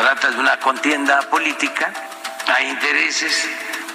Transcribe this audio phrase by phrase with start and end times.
[0.00, 1.92] trata de una contienda política,
[2.56, 3.46] hay intereses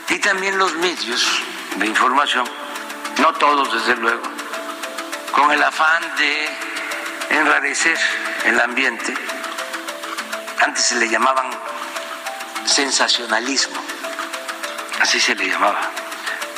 [0.10, 1.42] y también los medios
[1.78, 2.48] de información,
[3.18, 4.22] no todos desde luego,
[5.32, 6.50] con el afán de
[7.32, 7.98] enrarecer
[8.46, 9.16] el ambiente,
[10.60, 11.50] antes se le llamaban
[12.66, 13.82] sensacionalismo,
[15.02, 15.90] así se le llamaba,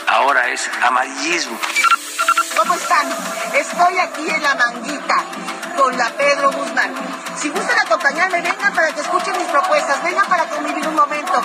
[0.07, 1.57] ahora es amarillismo.
[2.57, 3.07] ¿Cómo están?
[3.53, 5.23] Estoy aquí en la manguita
[5.77, 6.91] con la Pedro Guzmán.
[7.35, 11.39] Si gustan acompañarme, vengan para que escuchen mis propuestas, vengan para convivir un momento.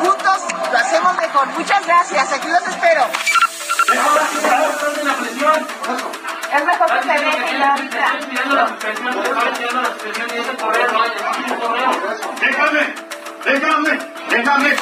[0.00, 1.46] Juntos lo hacemos mejor.
[1.48, 3.06] Muchas gracias, aquí los espero.
[6.52, 8.18] Es mejor que se dejen ahorita.
[12.40, 12.94] Déjame,
[13.44, 14.76] déjame, déjame.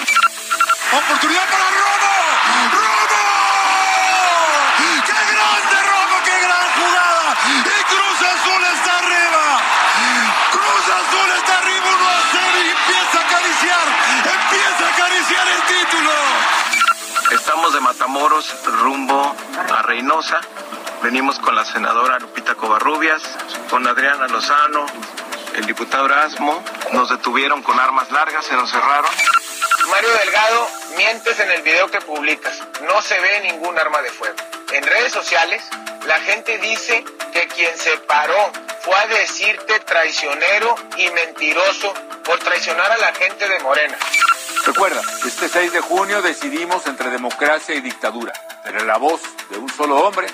[0.93, 1.98] Oportunidad para Robo.
[14.89, 16.10] Acariciar el título.
[17.32, 19.37] Estamos de Matamoros rumbo
[19.75, 20.41] a Reynosa.
[21.03, 23.22] Venimos con la senadora Lupita Covarrubias,
[23.71, 24.87] con Adriana Lozano,
[25.54, 26.62] el diputado Erasmo.
[26.93, 29.10] Nos detuvieron con armas largas, se nos cerraron.
[29.91, 32.59] Mario Delgado, mientes en el video que publicas.
[32.82, 34.37] No se ve ningún arma de fuego.
[34.72, 35.62] En redes sociales,
[36.06, 41.94] la gente dice que quien se paró fue a decirte traicionero y mentiroso
[42.25, 43.97] por traicionar a la gente de Morena.
[44.69, 48.34] Recuerda, este 6 de junio decidimos entre democracia y dictadura.
[48.62, 50.27] Pero la voz de un solo hombre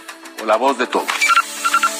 [0.42, 1.06] o la voz de todos.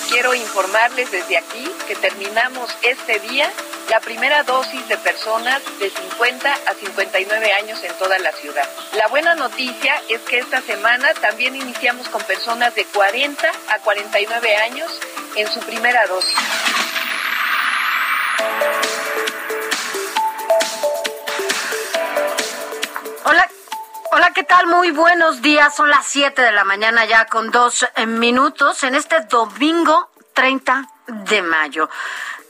[0.09, 3.49] Quiero informarles desde aquí que terminamos este día
[3.89, 8.69] la primera dosis de personas de 50 a 59 años en toda la ciudad.
[8.95, 14.57] La buena noticia es que esta semana también iniciamos con personas de 40 a 49
[14.57, 14.91] años
[15.37, 16.35] en su primera dosis.
[23.27, 23.49] Hola,
[24.13, 24.67] hola, ¿qué tal?
[24.67, 25.75] Muy buenos días.
[25.75, 30.87] Son las 7 de la mañana ya con dos eh, minutos en este domingo 30
[31.07, 31.89] de mayo.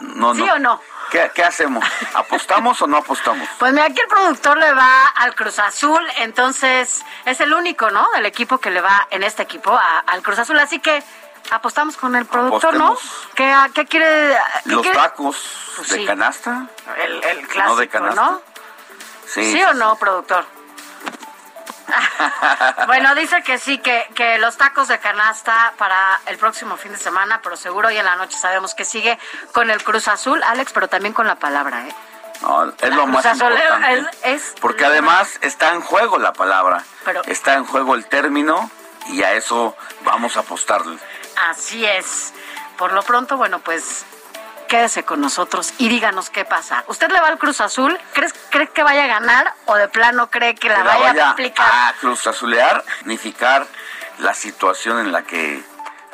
[0.00, 0.54] no, ¿Sí no.
[0.54, 0.80] o no?
[1.10, 1.84] ¿Qué, qué hacemos?
[2.14, 3.48] ¿Apostamos o no apostamos?
[3.58, 8.08] Pues mira, aquí el productor le va al Cruz Azul, entonces es el único, ¿no?
[8.14, 11.02] Del equipo que le va en este equipo a- al Cruz Azul, así que
[11.50, 13.02] apostamos con el productor, Apostemos.
[13.02, 13.34] ¿no?
[13.34, 14.36] ¿Qué, a- qué quiere?
[14.64, 14.96] qué Los quiere?
[14.98, 15.36] tacos
[15.76, 16.06] Pues de sí.
[16.06, 16.66] canasta.
[17.02, 18.20] El, el clásico, de canasta.
[18.22, 18.42] ¿no?
[19.26, 19.52] Sí.
[19.52, 20.44] ¿Sí o no, productor?
[22.86, 26.98] Bueno, dice que sí, que, que los tacos de canasta para el próximo fin de
[26.98, 29.18] semana, pero seguro hoy en la noche sabemos que sigue
[29.52, 31.94] con el Cruz Azul, Alex, pero también con la palabra, ¿eh?
[32.42, 33.98] No, es lo más importante.
[33.98, 36.82] es- es- Porque además está en juego la palabra.
[37.04, 38.70] Pero- Está en juego el término
[39.08, 40.98] y a eso vamos a apostarle.
[41.50, 42.32] Así es.
[42.78, 44.06] Por lo pronto, bueno, pues
[44.70, 46.84] quédese con nosotros y díganos qué pasa.
[46.86, 47.98] ¿Usted le va al Cruz Azul?
[48.12, 51.26] ¿Crees, ¿Cree que vaya a ganar o de plano cree que la, Que la vaya,
[51.26, 51.68] a aplicar?
[51.68, 53.66] a Cruz Azulear, significar
[54.20, 55.60] la situación en la que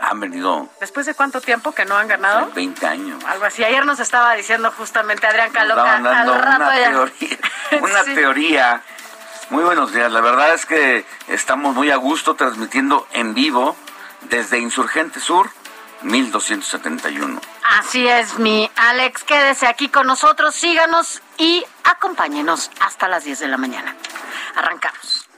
[0.01, 0.71] han venido.
[0.81, 2.51] ¿Después de cuánto tiempo que no han ganado?
[2.55, 3.23] 20 años.
[3.27, 3.63] Algo así.
[3.63, 5.97] Ayer nos estaba diciendo justamente Adrián Caloca.
[5.97, 7.39] Al rato una teoría.
[7.83, 8.83] Una teoría.
[9.51, 10.11] Muy buenos días.
[10.11, 13.77] La verdad es que estamos muy a gusto transmitiendo en vivo
[14.31, 15.51] desde Insurgente Sur
[16.03, 17.41] 1271.
[17.79, 19.25] Así es, mi Alex.
[19.25, 23.95] Quédese aquí con nosotros, síganos y acompáñenos hasta las 10 de la mañana.
[24.55, 25.29] Arrancamos.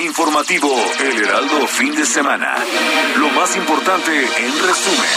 [0.00, 2.56] Informativo El Heraldo Fin de Semana.
[3.16, 5.10] Lo más importante en resumen.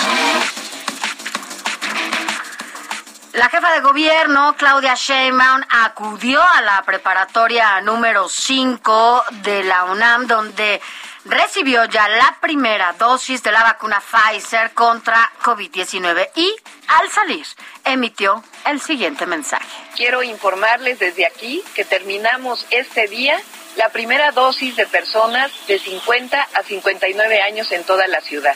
[3.34, 10.28] La jefa de gobierno, Claudia Sheinbaum, acudió a la preparatoria número 5 de la UNAM,
[10.28, 10.80] donde
[11.26, 16.56] recibió ya la primera dosis de la vacuna Pfizer contra COVID-19 y
[16.88, 17.46] al salir
[17.86, 19.68] emitió el siguiente mensaje.
[19.96, 23.40] Quiero informarles desde aquí que terminamos este día
[23.78, 28.56] la primera dosis de personas de 50 a 59 años en toda la ciudad.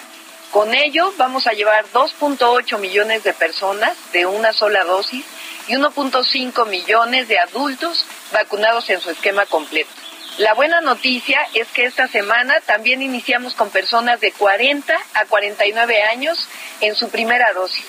[0.51, 5.25] Con ello vamos a llevar 2.8 millones de personas de una sola dosis
[5.67, 9.89] y 1.5 millones de adultos vacunados en su esquema completo.
[10.37, 16.03] La buena noticia es que esta semana también iniciamos con personas de 40 a 49
[16.03, 16.47] años
[16.79, 17.83] en su primera dosis.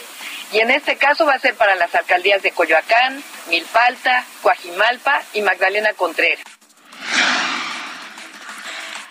[0.52, 5.42] Y en este caso va a ser para las alcaldías de Coyoacán, Milpalta, Coajimalpa y
[5.42, 6.42] Magdalena Contreras.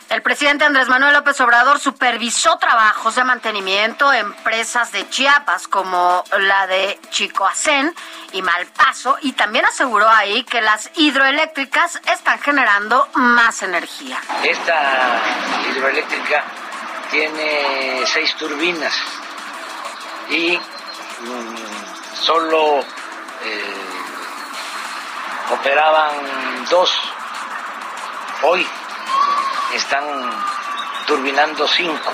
[0.09, 6.23] El presidente Andrés Manuel López Obrador supervisó trabajos de mantenimiento en empresas de Chiapas como
[6.39, 7.93] la de Chicoacén
[8.31, 14.17] y Malpaso y también aseguró ahí que las hidroeléctricas están generando más energía.
[14.43, 15.19] Esta
[15.69, 16.43] hidroeléctrica
[17.11, 18.95] tiene seis turbinas
[20.29, 23.75] y mm, solo eh,
[25.51, 26.13] operaban
[26.69, 26.97] dos
[28.43, 28.65] hoy
[29.73, 30.03] están
[31.05, 32.13] turbinando cinco.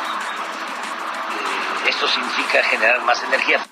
[1.85, 3.63] Eh, esto significa generar más energía.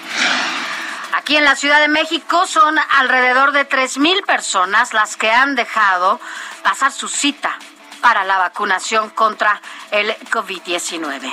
[1.13, 6.19] Aquí en la Ciudad de México son alrededor de 3.000 personas las que han dejado
[6.63, 7.57] pasar su cita
[8.01, 9.61] para la vacunación contra
[9.91, 11.31] el COVID-19.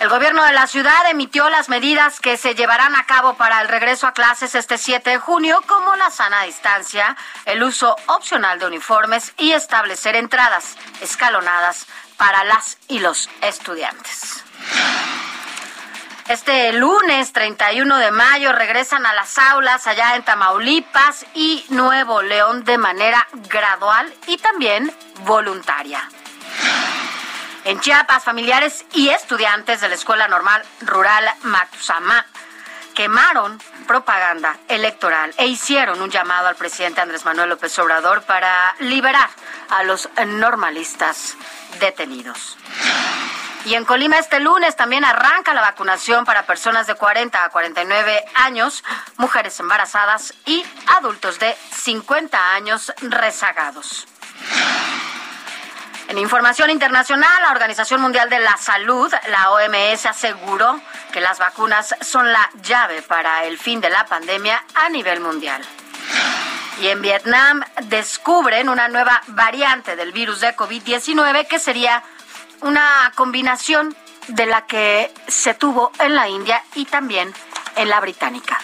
[0.00, 3.68] El gobierno de la ciudad emitió las medidas que se llevarán a cabo para el
[3.68, 7.16] regreso a clases este 7 de junio, como la sana distancia,
[7.46, 11.86] el uso opcional de uniformes y establecer entradas escalonadas
[12.16, 14.44] para las y los estudiantes.
[16.28, 22.64] Este lunes 31 de mayo regresan a las aulas allá en Tamaulipas y Nuevo León
[22.64, 24.90] de manera gradual y también
[25.26, 26.00] voluntaria.
[27.64, 32.24] En Chiapas, familiares y estudiantes de la Escuela Normal Rural Matuzamá
[32.94, 39.28] quemaron propaganda electoral e hicieron un llamado al presidente Andrés Manuel López Obrador para liberar
[39.68, 41.36] a los normalistas
[41.80, 42.56] detenidos.
[43.64, 48.24] Y en Colima este lunes también arranca la vacunación para personas de 40 a 49
[48.34, 48.84] años,
[49.16, 54.06] mujeres embarazadas y adultos de 50 años rezagados.
[56.08, 60.78] En información internacional, la Organización Mundial de la Salud, la OMS, aseguró
[61.12, 65.62] que las vacunas son la llave para el fin de la pandemia a nivel mundial.
[66.82, 72.02] Y en Vietnam descubren una nueva variante del virus de COVID-19 que sería
[72.64, 73.94] una combinación
[74.28, 77.32] de la que se tuvo en la India y también
[77.76, 78.58] en la británica.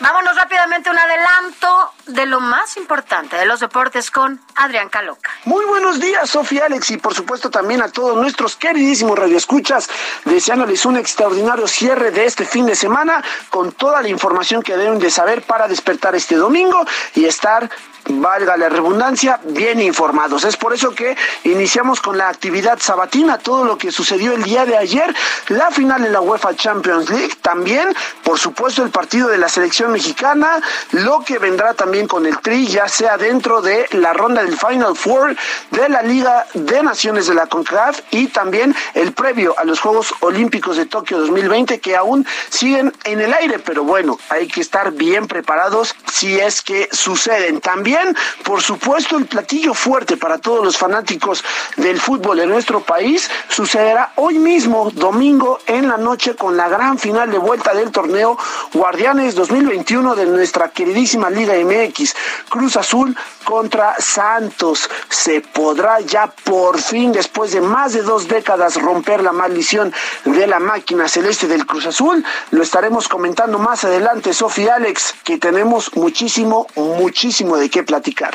[0.00, 5.30] Vámonos rápidamente un adelanto de lo más importante de los deportes con Adrián Caloca.
[5.44, 9.88] Muy buenos días, Sofía Alex, y por supuesto también a todos nuestros queridísimos radioescuchas,
[10.24, 14.98] deseándoles un extraordinario cierre de este fin de semana con toda la información que deben
[14.98, 16.84] de saber para despertar este domingo
[17.14, 17.70] y estar
[18.08, 20.44] valga la redundancia, bien informados.
[20.44, 24.66] Es por eso que iniciamos con la actividad sabatina, todo lo que sucedió el día
[24.66, 25.14] de ayer,
[25.48, 29.92] la final de la UEFA Champions League, también, por supuesto, el partido de la selección
[29.92, 34.58] mexicana, lo que vendrá también con el Tri, ya sea dentro de la ronda del
[34.58, 35.36] Final Four
[35.70, 40.12] de la Liga de Naciones de la CONCACAF y también el previo a los Juegos
[40.20, 44.90] Olímpicos de Tokio 2020 que aún siguen en el aire, pero bueno, hay que estar
[44.90, 47.60] bien preparados si es que suceden.
[47.60, 51.44] También por supuesto, el platillo fuerte para todos los fanáticos
[51.76, 56.98] del fútbol en nuestro país sucederá hoy mismo, domingo, en la noche, con la gran
[56.98, 58.36] final de vuelta del torneo
[58.72, 62.14] Guardianes 2021 de nuestra queridísima Liga MX MX.
[62.48, 64.90] Cruz Azul contra Santos.
[65.08, 69.92] Se podrá ya por fin, después de más de dos décadas, romper la maldición
[70.24, 72.24] de la máquina celeste del Cruz Azul.
[72.50, 78.34] Lo estaremos comentando más adelante, Sofía Alex, que tenemos muchísimo, muchísimo de qué platicar.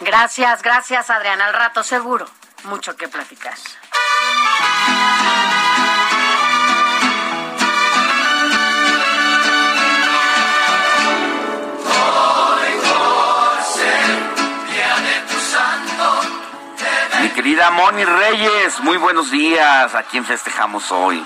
[0.00, 1.40] Gracias, gracias Adrián.
[1.40, 2.26] Al rato seguro,
[2.64, 3.54] mucho que platicar.
[17.34, 19.94] Querida Moni Reyes, muy buenos días.
[19.94, 21.24] ¿A quién festejamos hoy?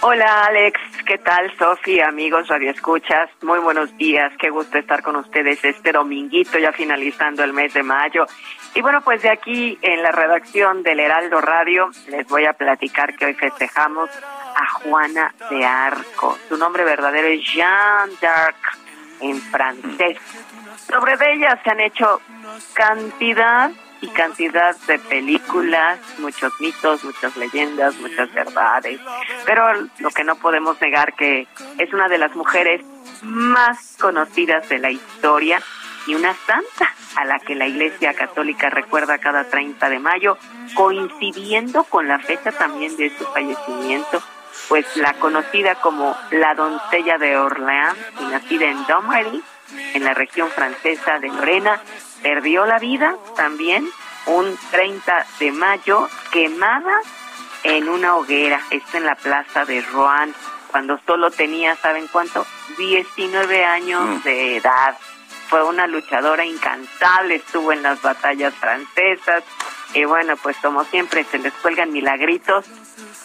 [0.00, 3.30] Hola Alex, ¿qué tal Sofi, amigos radioescuchas?
[3.42, 7.82] Muy buenos días, qué gusto estar con ustedes este dominguito ya finalizando el mes de
[7.82, 8.26] mayo.
[8.74, 13.16] Y bueno, pues de aquí en la redacción del Heraldo Radio les voy a platicar
[13.16, 14.10] que hoy festejamos
[14.56, 16.38] a Juana de Arco.
[16.48, 18.78] Su nombre verdadero es Jeanne d'Arc
[19.20, 20.18] en francés.
[20.88, 22.20] Sobre ella se han hecho
[22.74, 23.70] cantidad
[24.04, 29.00] y cantidad de películas, muchos mitos, muchas leyendas, muchas verdades.
[29.46, 29.64] Pero
[29.98, 31.46] lo que no podemos negar que
[31.78, 32.84] es una de las mujeres
[33.22, 35.62] más conocidas de la historia
[36.06, 40.36] y una santa a la que la Iglesia Católica recuerda cada 30 de mayo,
[40.74, 44.22] coincidiendo con la fecha también de su fallecimiento,
[44.68, 49.42] pues la conocida como la doncella de Orleans y nacida en Domery,
[49.94, 51.80] en la región francesa de Lorena,
[52.24, 53.86] perdió la vida también
[54.26, 56.98] un 30 de mayo quemada
[57.64, 58.62] en una hoguera.
[58.70, 60.34] Esto en la plaza de Rouen,
[60.70, 62.46] cuando solo tenía, ¿saben cuánto?
[62.78, 64.96] 19 años de edad.
[65.50, 69.44] Fue una luchadora incansable, estuvo en las batallas francesas.
[69.92, 72.64] Y bueno, pues como siempre se les cuelgan milagritos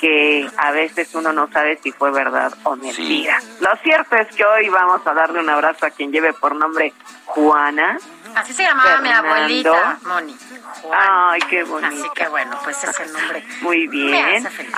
[0.01, 3.39] que a veces uno no sabe si fue verdad o mentira.
[3.61, 6.93] Lo cierto es que hoy vamos a darle un abrazo a quien lleve por nombre
[7.25, 7.97] Juana.
[8.35, 9.29] Así se llamaba mi Fernando.
[9.35, 10.37] abuelita, Moni.
[10.81, 11.31] Juana.
[11.31, 11.93] Ay, qué bonito.
[11.93, 13.43] Así que bueno, pues es el nombre.
[13.61, 14.45] Muy Me bien.
[14.47, 14.75] hace feliz.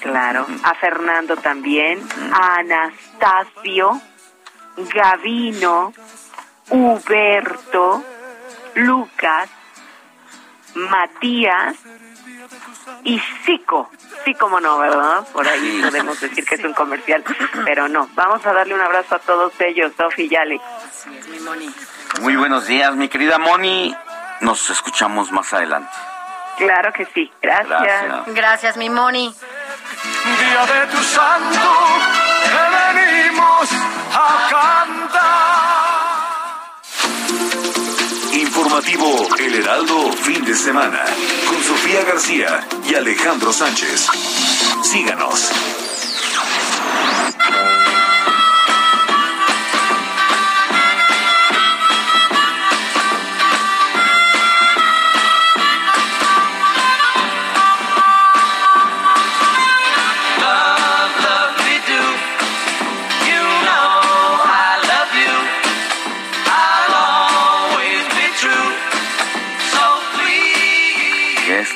[0.00, 0.46] Claro.
[0.62, 2.06] A Fernando también.
[2.32, 4.00] A Anastasio.
[4.76, 5.92] Gavino.
[6.70, 8.04] Huberto.
[8.74, 9.48] Lucas.
[10.74, 11.76] Matías.
[13.04, 13.90] Y Zico.
[14.24, 15.26] Sí, como no, ¿verdad?
[15.32, 17.24] Por ahí podemos decir que es un comercial,
[17.64, 18.08] pero no.
[18.14, 20.62] Vamos a darle un abrazo a todos ellos, Sofi y Alex.
[20.64, 21.70] Así es, mi Moni.
[22.18, 23.94] Muy buenos días, mi querida Moni.
[24.40, 25.90] Nos escuchamos más adelante.
[26.58, 27.30] Claro que sí.
[27.40, 27.68] Gracias.
[27.68, 28.34] Gracias.
[28.34, 29.34] Gracias, mi Moni.
[30.24, 31.72] Día de tu santo,
[32.44, 32.62] que
[32.98, 33.70] venimos
[34.12, 35.30] a cantar.
[38.34, 41.02] Informativo El Heraldo, fin de semana,
[41.48, 44.08] con Sofía García y Alejandro Sánchez.
[44.82, 45.50] Síganos.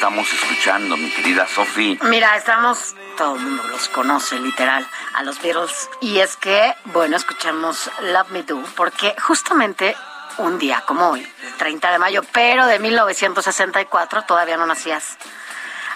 [0.04, 1.98] Estamos escuchando, mi querida Sofi?
[2.02, 5.88] Mira, estamos, todo el mundo los conoce literal, a los Beatles.
[6.02, 9.96] Y es que, bueno, escuchamos Love Me Do, porque justamente
[10.36, 15.16] un día como hoy, el 30 de mayo, pero de 1964, todavía no nacías.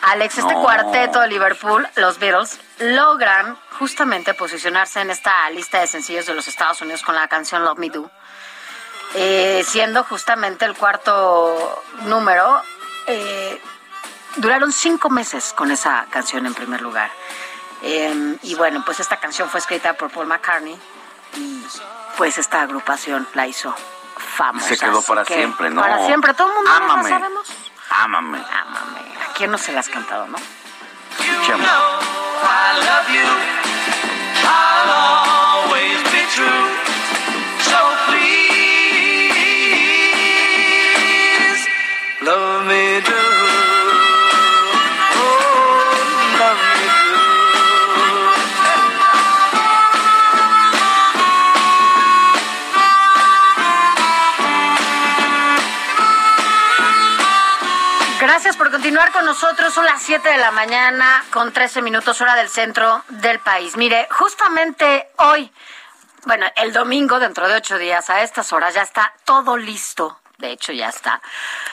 [0.00, 0.62] Alex, este No.
[0.62, 6.48] cuarteto de Liverpool, los Beatles, logran justamente posicionarse en esta lista de sencillos de los
[6.48, 8.10] Estados Unidos con la canción Love Me Do,
[9.16, 12.62] eh, siendo justamente el cuarto número.
[13.06, 13.60] eh,
[14.37, 17.11] duraron cinco meses con esa canción en primer lugar.
[17.82, 20.78] Eh, y bueno, pues esta canción fue escrita por Paul McCartney
[21.37, 21.62] y
[22.16, 23.75] pues esta agrupación la hizo
[24.16, 24.68] famosa.
[24.68, 25.80] Se quedó para que, siempre, ¿no?
[25.80, 27.49] Para siempre, todo el mundo nos la sabemos.
[27.90, 28.38] Ámame.
[28.38, 29.00] Ámame.
[29.28, 30.38] ¿A quién no se la has cantado, no?
[31.18, 31.68] Escuchemos.
[32.40, 33.58] I love you.
[37.70, 38.07] I'll
[58.38, 59.75] Gracias por continuar con nosotros.
[59.75, 63.76] Son las 7 de la mañana con 13 minutos hora del centro del país.
[63.76, 65.52] Mire, justamente hoy,
[66.25, 70.21] bueno, el domingo, dentro de ocho días, a estas horas ya está todo listo.
[70.37, 71.21] De hecho, ya está.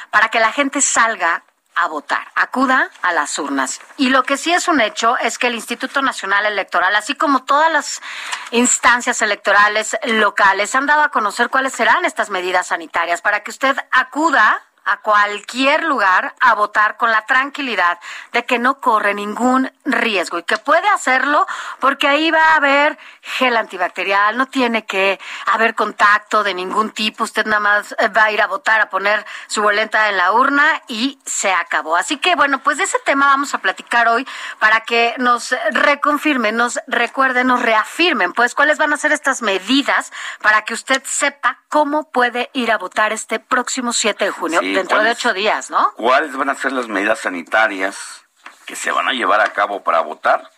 [0.09, 1.43] Para que la gente salga
[1.75, 3.79] a votar, acuda a las urnas.
[3.97, 7.43] Y lo que sí es un hecho es que el Instituto Nacional Electoral, así como
[7.43, 8.01] todas las
[8.49, 13.77] instancias electorales locales, han dado a conocer cuáles serán estas medidas sanitarias para que usted
[13.91, 17.99] acuda a cualquier lugar a votar con la tranquilidad
[18.31, 21.45] de que no corre ningún riesgo y que puede hacerlo
[21.79, 27.23] porque ahí va a haber gel antibacterial, no tiene que haber contacto de ningún tipo,
[27.23, 30.81] usted nada más va a ir a votar, a poner su boleta en la urna
[30.87, 31.95] y se acabó.
[31.95, 34.27] Así que bueno, pues de ese tema vamos a platicar hoy
[34.59, 40.11] para que nos reconfirmen, nos recuerden, nos reafirmen, pues cuáles van a ser estas medidas
[40.41, 45.01] para que usted sepa cómo puede ir a votar este próximo 7 de junio dentro
[45.01, 45.91] de ocho días, ¿no?
[45.93, 48.23] ¿Cuáles van a ser las medidas sanitarias
[48.65, 50.49] que se van a llevar a cabo para votar?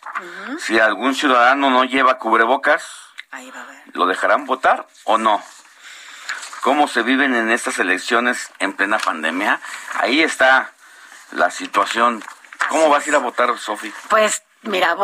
[0.58, 2.84] Si algún ciudadano no lleva cubrebocas,
[3.92, 5.42] ¿lo dejarán votar o no?
[6.62, 9.60] ¿Cómo se viven en estas elecciones en plena pandemia?
[9.94, 10.72] Ahí está
[11.30, 12.24] la situación.
[12.68, 13.92] ¿Cómo vas a ir a votar, Sofi?
[14.08, 14.96] Pues Mira,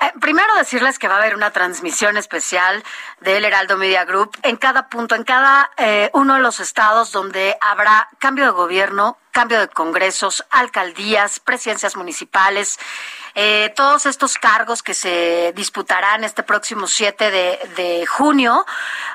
[0.00, 2.82] eh, primero decirles que va a haber una transmisión especial
[3.20, 7.56] del Heraldo Media Group en cada punto, en cada eh, uno de los estados donde
[7.60, 12.78] habrá cambio de gobierno, cambio de congresos, alcaldías, presidencias municipales
[13.34, 18.66] eh, todos estos cargos que se disputarán este próximo 7 de, junio,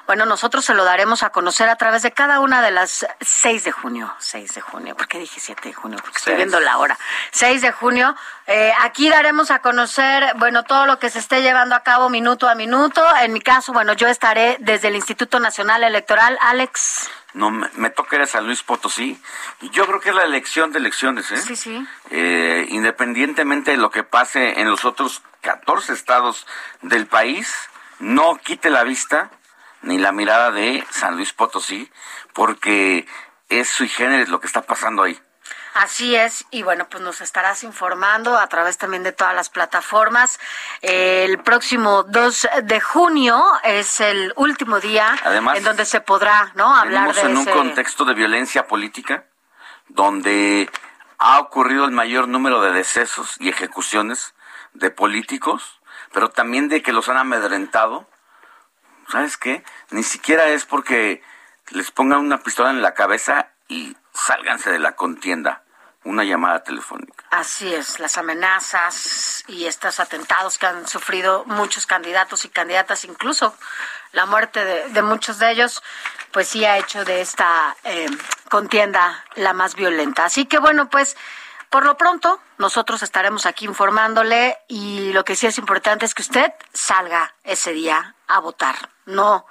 [0.06, 3.64] bueno, nosotros se lo daremos a conocer a través de cada una de las 6
[3.64, 6.00] de junio, 6 de junio, ¿por qué dije 7 de junio?
[6.02, 6.98] Porque estoy viendo la hora.
[7.32, 8.16] 6 de junio,
[8.48, 12.48] eh, aquí daremos a conocer, bueno, todo lo que se esté llevando a cabo minuto
[12.48, 13.04] a minuto.
[13.22, 16.38] En mi caso, bueno, yo estaré desde el Instituto Nacional Electoral.
[16.42, 19.20] Alex no me, toca ir a San Luis Potosí.
[19.62, 21.38] Y yo creo que es la elección de elecciones, ¿eh?
[21.38, 21.88] Sí, sí.
[22.10, 26.48] Eh, independientemente de lo que pase en los otros 14 estados
[26.82, 27.54] del país,
[28.00, 29.32] no quite la vista
[29.84, 31.90] ni la mirada de San Luis Potosí,
[32.34, 33.08] porque
[33.50, 35.18] es sui generis lo que está pasando ahí.
[35.80, 40.40] Así es, y bueno, pues nos estarás informando a través también de todas las plataformas.
[40.82, 45.16] El próximo 2 de junio es el último día
[45.56, 46.76] en donde se podrá ¿no?
[46.76, 49.26] hablar de en un contexto de violencia política
[49.88, 50.68] donde
[51.20, 54.34] ha ocurrido el mayor número de decesos y ejecuciones
[54.74, 55.80] de políticos,
[56.12, 58.10] pero también de que los han amedrentado.
[59.10, 59.64] ¿Sabes qué?
[59.92, 61.22] Ni siquiera es porque
[61.70, 65.64] les pongan una pistola en la cabeza y sálganse de la contienda
[66.08, 67.26] una llamada telefónica.
[67.30, 73.54] Así es, las amenazas y estos atentados que han sufrido muchos candidatos y candidatas, incluso
[74.14, 75.84] la muerte de, muchos de ellos,
[76.32, 78.08] pues sí ha hecho de esta eh,
[78.50, 80.26] contienda la más violenta.
[80.26, 81.18] Así que bueno, pues
[81.70, 86.22] por lo pronto nosotros estaremos aquí informándole y lo que sí es importante es que
[86.22, 88.76] usted salga ese día a votar.
[89.06, 89.46] No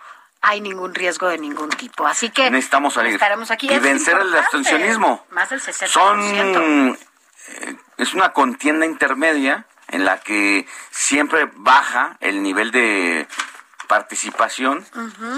[0.47, 2.07] hay ningún riesgo de ningún tipo.
[2.07, 3.69] Así que necesitamos salir estaremos aquí.
[3.69, 5.27] y vencer el abstencionismo.
[5.31, 5.89] Más del 60%.
[5.89, 6.99] Son,
[7.49, 13.27] eh, es una contienda intermedia en la que siempre baja el nivel de
[13.89, 14.85] participación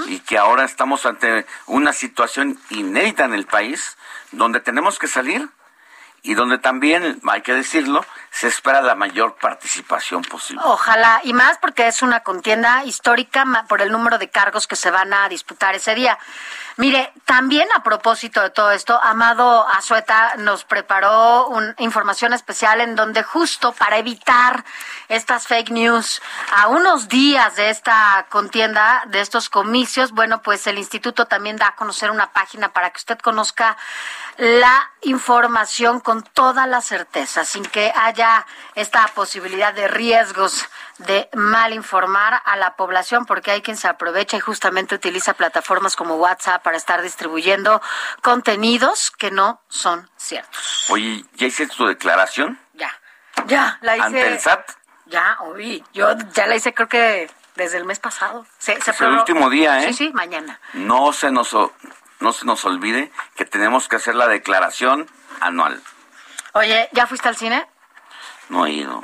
[0.08, 3.96] y que ahora estamos ante una situación inédita en el país
[4.32, 5.48] donde tenemos que salir
[6.22, 8.04] y donde también, hay que decirlo,
[8.38, 10.62] se espera la mayor participación posible.
[10.64, 14.92] Ojalá, y más porque es una contienda histórica por el número de cargos que se
[14.92, 16.16] van a disputar ese día.
[16.76, 22.94] Mire, también a propósito de todo esto, Amado Azueta nos preparó una información especial en
[22.94, 24.64] donde justo para evitar
[25.08, 26.22] estas fake news
[26.52, 31.66] a unos días de esta contienda, de estos comicios, bueno, pues el instituto también da
[31.66, 33.76] a conocer una página para que usted conozca
[34.36, 38.27] la información con toda la certeza, sin que haya
[38.74, 44.36] esta posibilidad de riesgos de mal informar a la población, porque hay quien se aprovecha
[44.36, 47.80] y justamente utiliza plataformas como WhatsApp para estar distribuyendo
[48.22, 50.86] contenidos que no son ciertos.
[50.90, 52.58] Oye, ¿ya hiciste tu declaración?
[52.74, 52.92] Ya,
[53.46, 54.06] ya, la hice.
[54.06, 54.70] ¿Ante el SAT?
[55.06, 58.46] Ya, oí, yo ya la hice creo que desde el mes pasado.
[58.58, 59.88] Se, es el último día, ¿eh?
[59.88, 60.60] Sí, sí, mañana.
[60.74, 61.54] No se nos
[62.20, 65.08] no se nos olvide que tenemos que hacer la declaración
[65.40, 65.80] anual.
[66.54, 67.66] Oye, ¿ya fuiste al cine?
[68.48, 69.02] No he ido.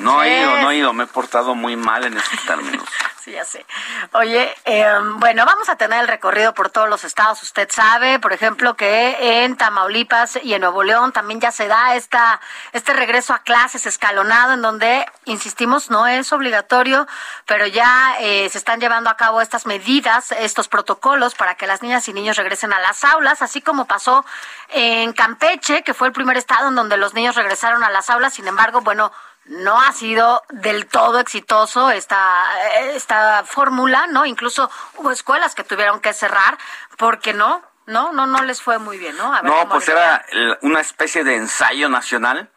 [0.00, 2.88] No he ido, no he ido, me he portado muy mal en estos términos.
[3.30, 3.64] Ya sé.
[4.12, 7.42] Oye, em, bueno, vamos a tener el recorrido por todos los estados.
[7.42, 11.94] Usted sabe, por ejemplo, que en Tamaulipas y en Nuevo León también ya se da
[11.94, 12.40] esta,
[12.72, 17.06] este regreso a clases escalonado, en donde, insistimos, no es obligatorio,
[17.46, 21.82] pero ya eh, se están llevando a cabo estas medidas, estos protocolos para que las
[21.82, 24.24] niñas y niños regresen a las aulas, así como pasó
[24.70, 28.34] en Campeche, que fue el primer estado en donde los niños regresaron a las aulas.
[28.34, 29.12] Sin embargo, bueno,
[29.48, 32.46] no ha sido del todo exitoso esta,
[32.94, 34.26] esta fórmula, ¿no?
[34.26, 36.58] Incluso hubo escuelas que tuvieron que cerrar
[36.96, 38.12] porque no, ¿no?
[38.12, 39.32] No, no les fue muy bien, ¿no?
[39.32, 40.24] A ver, No, ¿cómo pues era
[40.62, 42.50] una especie de ensayo nacional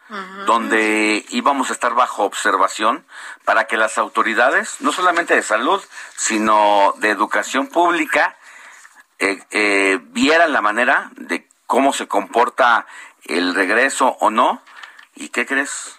[0.46, 3.06] donde íbamos a estar bajo observación
[3.46, 5.82] para que las autoridades, no solamente de salud,
[6.18, 8.36] sino de educación pública,
[9.20, 12.86] eh, eh, vieran la manera de cómo se comporta
[13.24, 14.62] el regreso o no.
[15.16, 15.98] ¿Y qué crees?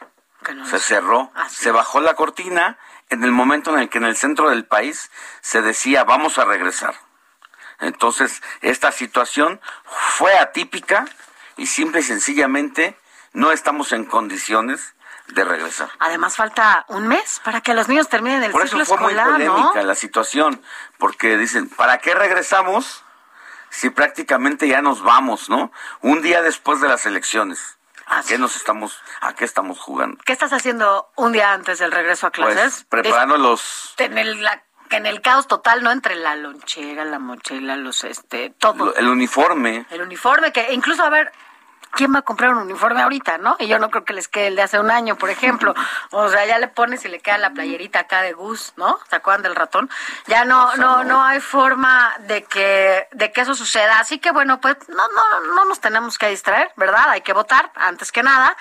[0.69, 2.79] Se cerró, se bajó la cortina
[3.11, 6.45] en el momento en el que en el centro del país se decía vamos a
[6.45, 6.95] regresar.
[7.81, 11.05] Entonces, esta situación fue atípica
[11.57, 12.97] y simple y sencillamente
[13.33, 14.95] no estamos en condiciones
[15.29, 15.91] de regresar.
[15.99, 19.13] Además falta un mes para que los niños terminen el Por eso ciclo fue muy
[19.15, 19.55] escolar, ¿no?
[19.55, 20.63] polémica la situación,
[20.99, 23.05] porque dicen, ¿para qué regresamos
[23.71, 25.73] si prácticamente ya nos vamos, no?
[26.03, 27.79] Un día después de las elecciones.
[28.07, 30.19] ¿A qué nos estamos, a qué estamos jugando?
[30.25, 32.85] ¿Qué estás haciendo un día antes del regreso a clases?
[32.89, 35.91] Pues preparando los en el, la- en el caos total, ¿no?
[35.91, 38.95] Entre la lonchera, la mochila, los, este, todo.
[38.95, 39.87] el uniforme.
[39.91, 41.33] El uniforme, que incluso, a ver,
[41.93, 43.57] ¿quién va a comprar un uniforme ahorita, no?
[43.59, 45.75] Y yo no creo que les quede el de hace un año, por ejemplo.
[46.11, 48.99] O sea, ya le pones y le queda la playerita acá de Gus, ¿no?
[49.09, 49.91] ¿Se acuerdan del ratón?
[50.27, 54.01] Ya no, no, no hay forma de que, de que eso suceda.
[54.01, 57.11] Así que bueno, pues no, no, no nos tenemos que distraer, ¿verdad?
[57.11, 58.57] Hay que votar, antes que nada.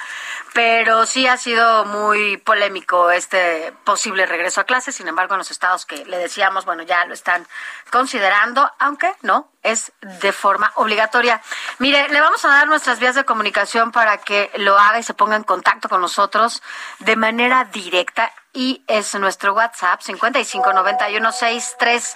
[0.53, 4.95] Pero sí ha sido muy polémico este posible regreso a clases.
[4.95, 7.47] Sin embargo, en los estados que le decíamos, bueno, ya lo están
[7.89, 11.41] considerando, aunque no es de forma obligatoria.
[11.79, 15.13] Mire, le vamos a dar nuestras vías de comunicación para que lo haga y se
[15.13, 16.63] ponga en contacto con nosotros
[16.99, 22.13] de manera directa y es nuestro WhatsApp 559163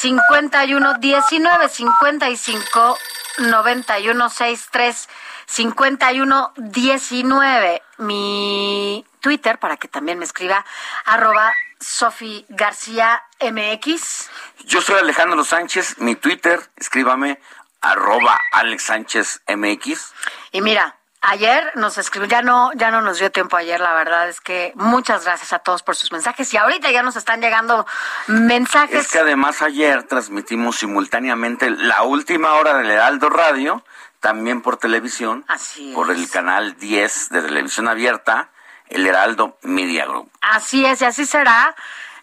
[0.00, 2.98] 5119 55
[3.38, 5.08] 9163
[5.46, 10.64] 5119 mi Twitter para que también me escriba
[11.04, 14.30] arroba Sofi García MX
[14.64, 17.40] Yo soy Alejandro Sánchez, mi Twitter, escríbame
[17.80, 20.12] arroba Alex Sánchez MX.
[20.52, 24.28] Y mira, ayer nos escribió, ya no, ya no nos dio tiempo ayer, la verdad
[24.28, 27.86] es que muchas gracias a todos por sus mensajes y ahorita ya nos están llegando
[28.26, 29.06] mensajes.
[29.06, 33.84] Es que además ayer transmitimos simultáneamente la última hora del Heraldo Radio,
[34.20, 38.50] también por televisión, Así por el canal 10 de televisión abierta,
[38.88, 40.30] el Heraldo Media Group.
[40.40, 41.74] Así es, y así será.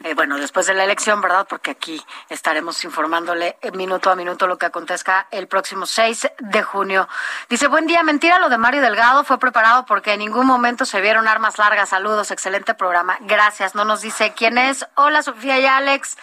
[0.04, 1.48] Eh, bueno, después de la elección, ¿verdad?
[1.48, 7.08] Porque aquí estaremos informándole minuto a minuto lo que acontezca el próximo 6 de junio.
[7.50, 11.02] Dice, buen día, mentira, lo de Mario Delgado fue preparado porque en ningún momento se
[11.02, 11.90] vieron armas largas.
[11.90, 13.18] Saludos, excelente programa.
[13.22, 13.76] Gracias.
[13.76, 14.86] No nos dice quién es.
[14.96, 16.18] Hola, Sofía y Alex.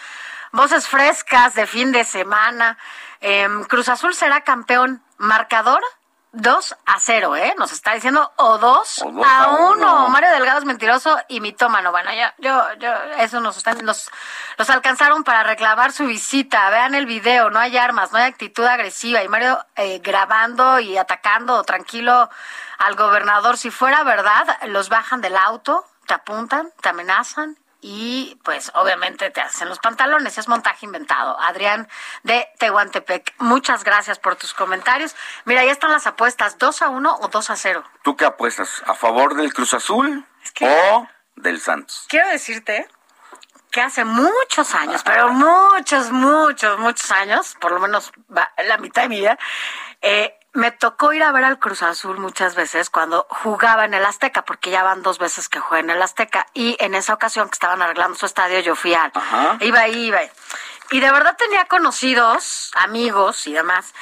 [0.51, 2.77] Voces frescas de fin de semana.
[3.21, 5.01] Em, Cruz Azul será campeón.
[5.17, 5.81] Marcador
[6.33, 7.53] 2 a 0, ¿eh?
[7.59, 9.71] Nos está diciendo o 2 O dos a a 1.
[9.71, 10.09] uno.
[10.09, 11.91] Mario Delgado es mentiroso y mitómano.
[11.91, 14.09] Bueno, ya, yo, yo, eso nos están, los,
[14.57, 16.69] los alcanzaron para reclamar su visita.
[16.71, 19.23] Vean el video, no hay armas, no hay actitud agresiva.
[19.23, 22.31] Y Mario eh, grabando y atacando tranquilo
[22.79, 23.55] al gobernador.
[23.57, 29.41] Si fuera verdad, los bajan del auto, te apuntan, te amenazan y pues obviamente te
[29.41, 31.37] hacen los pantalones, es montaje inventado.
[31.39, 31.89] Adrián
[32.23, 35.15] de Tehuantepec, muchas gracias por tus comentarios.
[35.43, 37.83] Mira, ya están las apuestas, 2 a 1 o 2 a 0.
[38.01, 38.81] ¿Tú qué apuestas?
[38.87, 40.25] ¿A favor del Cruz Azul
[40.61, 42.05] o del Santos?
[42.07, 42.87] Quiero decirte
[43.69, 48.13] que hace muchos años, pero muchos, muchos, muchos años, por lo menos
[48.65, 49.37] la mitad de mi vida,
[50.01, 54.05] eh, me tocó ir a ver al Cruz Azul muchas veces cuando jugaba en el
[54.05, 57.49] Azteca, porque ya van dos veces que juega en el Azteca, y en esa ocasión
[57.49, 59.11] que estaban arreglando su estadio, yo fui al...
[59.59, 60.29] Iba ahí, iba ahí.
[60.91, 63.95] Y de verdad tenía conocidos, amigos y demás,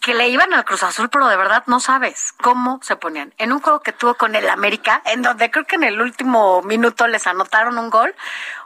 [0.00, 3.34] que le iban al Cruz Azul, pero de verdad no sabes cómo se ponían.
[3.38, 6.62] En un juego que tuvo con el América, en donde creo que en el último
[6.62, 8.14] minuto les anotaron un gol,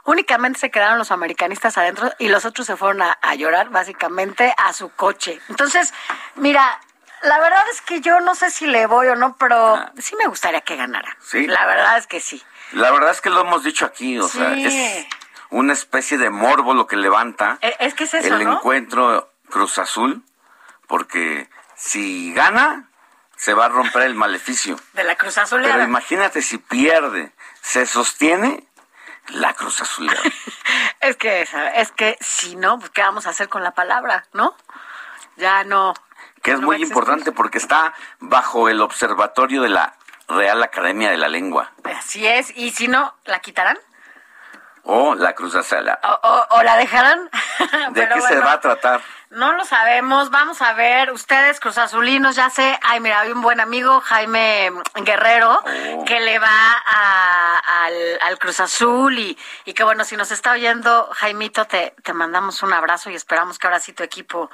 [0.03, 4.53] únicamente se quedaron los americanistas adentro y los otros se fueron a, a llorar básicamente
[4.57, 5.41] a su coche.
[5.49, 5.93] Entonces,
[6.35, 6.79] mira,
[7.23, 10.27] la verdad es que yo no sé si le voy o no, pero sí me
[10.27, 11.15] gustaría que ganara.
[11.21, 11.47] Sí.
[11.47, 12.43] La verdad es que sí.
[12.73, 15.05] La verdad es que lo hemos dicho aquí, o sea, es
[15.49, 18.53] una especie de morbo lo que levanta Eh, Es que es eso, el ¿no?
[18.57, 20.23] encuentro Cruz Azul,
[20.87, 22.89] porque si gana,
[23.35, 24.79] se va a romper el maleficio.
[24.93, 25.61] De la Cruz Azul.
[25.61, 27.31] Pero imagínate si pierde,
[27.61, 28.65] se sostiene
[29.29, 30.09] la Cruz Azul.
[30.99, 34.55] Es que, es que si no, pues, ¿qué vamos a hacer con la palabra, no?
[35.35, 35.93] Ya no.
[36.43, 39.95] Que es no muy importante porque está bajo el observatorio de la
[40.27, 43.77] Real Academia de la Lengua Así es, y si no, ¿la quitarán?
[44.85, 45.87] o la Cruz Azul.
[46.03, 47.29] ¿O, o- o la dejarán?
[47.91, 48.99] ¿De qué se va a tratar?
[49.29, 53.41] No lo sabemos, vamos a ver, ustedes Cruz Azulinos, ya sé, ay mira, hay un
[53.41, 56.03] buen amigo, Jaime Guerrero, Oh.
[56.05, 56.49] que le va
[56.85, 61.95] a- al, al Cruz Azul y, y que bueno, si nos está oyendo, Jaimito, te,
[62.03, 64.51] te mandamos un abrazo y esperamos que ahora sí tu equipo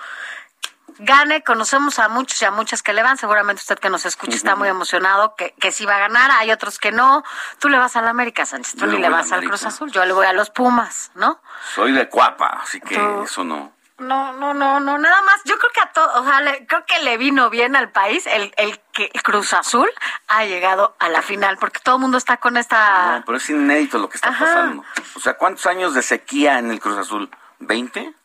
[0.99, 1.43] gane.
[1.43, 3.17] Conocemos a muchos y a muchas que le van.
[3.17, 6.31] Seguramente usted que nos escucha está muy emocionado que, que sí va a ganar.
[6.31, 7.23] Hay otros que no.
[7.59, 8.75] Tú le vas a la América, Sánchez.
[8.75, 9.43] Tú ni le vas al.
[9.43, 9.91] Cruz Azul.
[9.91, 11.41] Yo le voy a los Pumas, ¿no?
[11.73, 13.73] Soy de Cuapa, así que Tú- eso no.
[13.97, 15.41] No, no, no, no, nada más.
[15.43, 18.25] Yo creo que a todo, o sea, le- creo que le vino bien al país
[18.27, 19.89] el, el que el Cruz Azul
[20.29, 23.17] ha llegado a la final, porque todo el mundo está con esta...
[23.17, 24.45] No, pero es inédito lo que está Ajá.
[24.45, 24.83] pasando.
[25.15, 27.29] O sea, ¿cuántos años de sequía en el Cruz Azul?
[27.59, 28.15] ¿20?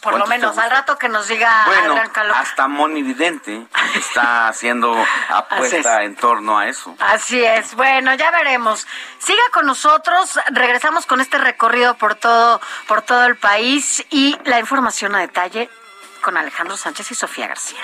[0.00, 2.00] Por lo ¿cuántos menos, te al rato que nos diga Bueno,
[2.34, 4.96] hasta Moni Vidente está haciendo
[5.28, 6.94] apuesta en torno a eso.
[7.00, 7.74] Así es.
[7.74, 8.86] Bueno, ya veremos.
[9.18, 10.38] Siga con nosotros.
[10.50, 15.68] Regresamos con este recorrido por todo, por todo el país y la información a detalle
[16.22, 17.80] con Alejandro Sánchez y Sofía García.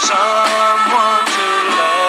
[0.00, 1.42] Someone to
[1.76, 2.08] love,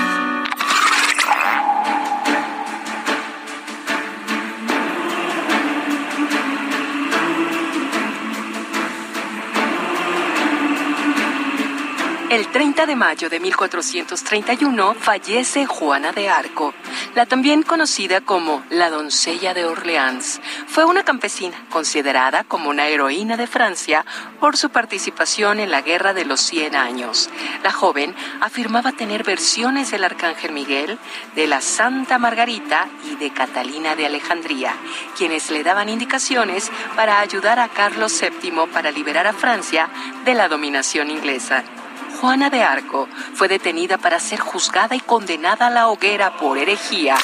[12.31, 16.73] El 30 de mayo de 1431 fallece Juana de Arco,
[17.13, 20.39] la también conocida como la doncella de Orleans.
[20.65, 24.05] Fue una campesina considerada como una heroína de Francia
[24.39, 27.29] por su participación en la Guerra de los Cien Años.
[27.63, 30.97] La joven afirmaba tener versiones del Arcángel Miguel,
[31.35, 34.73] de la Santa Margarita y de Catalina de Alejandría,
[35.17, 39.89] quienes le daban indicaciones para ayudar a Carlos VII para liberar a Francia
[40.23, 41.65] de la dominación inglesa.
[42.19, 47.17] Juana de Arco fue detenida para ser juzgada y condenada a la hoguera por herejía.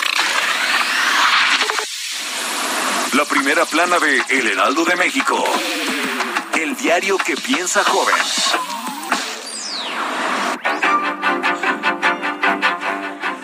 [3.13, 5.43] La primera plana de El Heraldo de México.
[6.59, 8.15] El diario que piensa joven.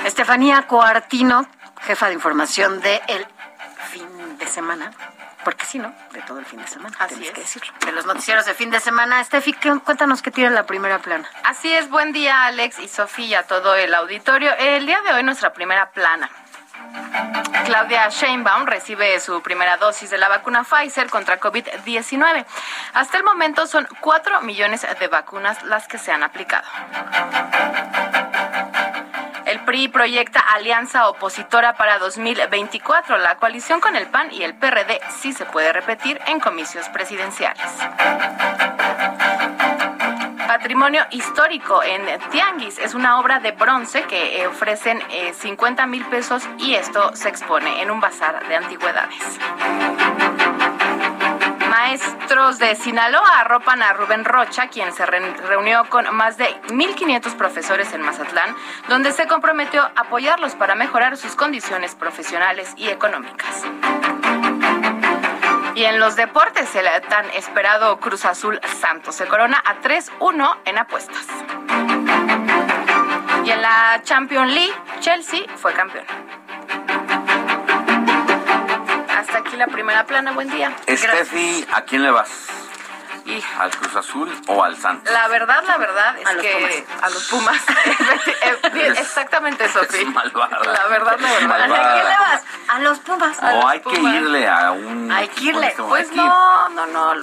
[0.06, 1.48] Estefanía Coartino,
[1.82, 3.26] jefa de información de El
[3.92, 4.92] Fin de Semana.
[5.44, 5.94] Porque sí, ¿no?
[6.12, 6.96] De todo el fin de semana.
[7.00, 7.34] Así tienes es.
[7.36, 7.74] que decirlo.
[7.86, 9.22] De los noticieros de fin de semana.
[9.30, 11.28] ¿qué- cuéntanos qué tiene la primera plana.
[11.44, 14.54] Así es, buen día Alex y Sofía, a todo el auditorio.
[14.58, 16.30] El día de hoy nuestra primera plana.
[17.66, 22.46] Claudia Sheinbaum recibe su primera dosis de la vacuna Pfizer contra COVID-19.
[22.94, 26.68] Hasta el momento son 4 millones de vacunas las que se han aplicado.
[29.54, 33.20] El PRI proyecta alianza opositora para 2024.
[33.20, 37.62] La coalición con el PAN y el PRD sí se puede repetir en comicios presidenciales.
[40.48, 46.04] Patrimonio histórico en Tianguis es una obra de bronce que eh, ofrecen eh, 50 mil
[46.06, 49.40] pesos y esto se expone en un bazar de antigüedades.
[51.88, 57.36] Maestros de Sinaloa arropan a Rubén Rocha, quien se re- reunió con más de 1.500
[57.36, 58.56] profesores en Mazatlán,
[58.88, 63.64] donde se comprometió a apoyarlos para mejorar sus condiciones profesionales y económicas.
[65.76, 70.78] Y en los deportes, el tan esperado Cruz Azul Santos se corona a 3-1 en
[70.78, 71.28] apuestas.
[73.44, 76.06] Y en la Champions League, Chelsea fue campeón.
[79.54, 80.76] Aquí la primera plana, buen día.
[80.90, 82.48] Steffi, ¿a quién le vas?
[83.24, 85.14] Y ¿Al Cruz Azul o al Santos?
[85.14, 87.62] la verdad, la verdad es A los que a los Pumas.
[88.98, 90.10] Exactamente, Sofía.
[90.10, 90.58] malvada.
[90.66, 91.48] La verdad, la verdad.
[91.48, 91.92] Malvada.
[91.92, 92.44] ¿A quién le vas?
[92.68, 93.38] A los Pumas.
[93.44, 95.12] O hay que irle a un...
[95.12, 95.72] Hay que irle.
[95.78, 97.14] Pues no, no, no.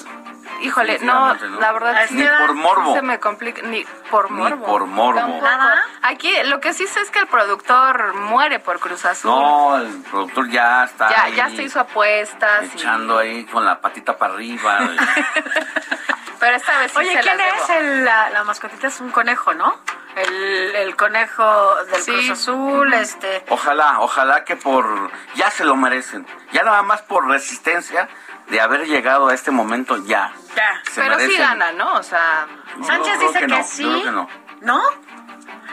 [0.61, 1.61] Híjole, no, no.
[1.61, 2.95] la verdad Ni sí por morbo.
[2.95, 4.67] se me complica ni por Ni morbo.
[4.67, 5.41] por morbo.
[5.43, 5.83] Nada.
[6.03, 9.31] Aquí lo que sí sé es que el productor muere por Cruz Azul.
[9.31, 12.65] No, el productor ya está ya, ahí ya se hizo apuestas.
[12.65, 14.79] y- echando ahí con la patita para arriba.
[16.41, 17.69] pero esta vez sí Oye, se ¿quién las es?
[17.69, 17.81] debo.
[17.81, 19.77] El, la, la mascotita es un conejo, ¿no?
[20.17, 22.11] El, el conejo del Sí.
[22.13, 23.45] Cruz Azul, este...
[23.49, 25.11] Ojalá, ojalá que por...
[25.37, 26.27] Ya se lo merecen.
[26.53, 28.09] Ya nada más por resistencia
[28.51, 30.33] de haber llegado a este momento, ya.
[30.57, 30.83] Ya.
[30.91, 31.39] Se Pero sí merecen.
[31.47, 31.95] gana, ¿no?
[31.95, 32.47] O sea,
[32.79, 33.85] Yo Sánchez creo dice que, no, yo sí.
[33.85, 34.29] creo que no.
[34.63, 34.83] ¿No?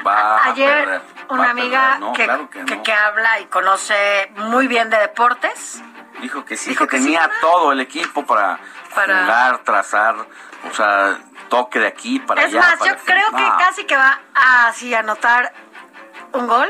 [0.05, 1.97] Va a Ayer perder, una amiga.
[1.99, 2.83] No, que, claro que no.
[3.05, 5.81] habla y conoce muy bien de deportes.
[6.21, 8.59] Dijo que sí, Dijo que, sí tenía todo el equipo para,
[8.95, 10.15] Para- jugar, trazar,
[10.69, 11.17] o sea,
[11.49, 12.59] toque de aquí para es allá.
[12.61, 13.57] más, yo creo que no.
[13.57, 15.51] casi que va a así anotar
[16.33, 16.69] un gol.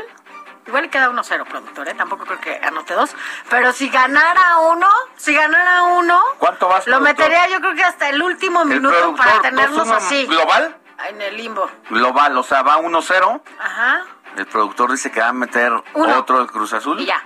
[0.68, 1.94] Igual le queda 1-0, productor, ¿eh?
[1.94, 3.16] Tampoco creo que anote dos.
[3.48, 7.02] Pero si ganara uno, si ganara uno, ¿Cuánto vas, lo productor?
[7.02, 10.26] metería yo creo que hasta el último minuto para 2-1 así.
[10.26, 10.76] ¿Global?
[11.08, 11.70] En el limbo.
[11.88, 13.40] Global, o sea, va 1-0.
[13.58, 14.02] Ajá.
[14.36, 16.18] El productor dice que va a meter Uno.
[16.18, 17.00] otro del Cruz Azul.
[17.00, 17.22] Y ya.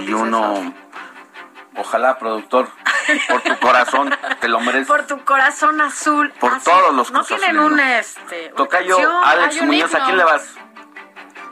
[0.00, 0.72] y uno.
[1.78, 2.68] Ojalá, productor,
[3.28, 4.86] por tu corazón, te lo mereces.
[4.86, 6.32] Por tu corazón azul.
[6.38, 8.50] Por todos los No Cruz tienen un este.
[8.56, 10.54] Tocayo, Alex Muñoz, ¿a quién le vas?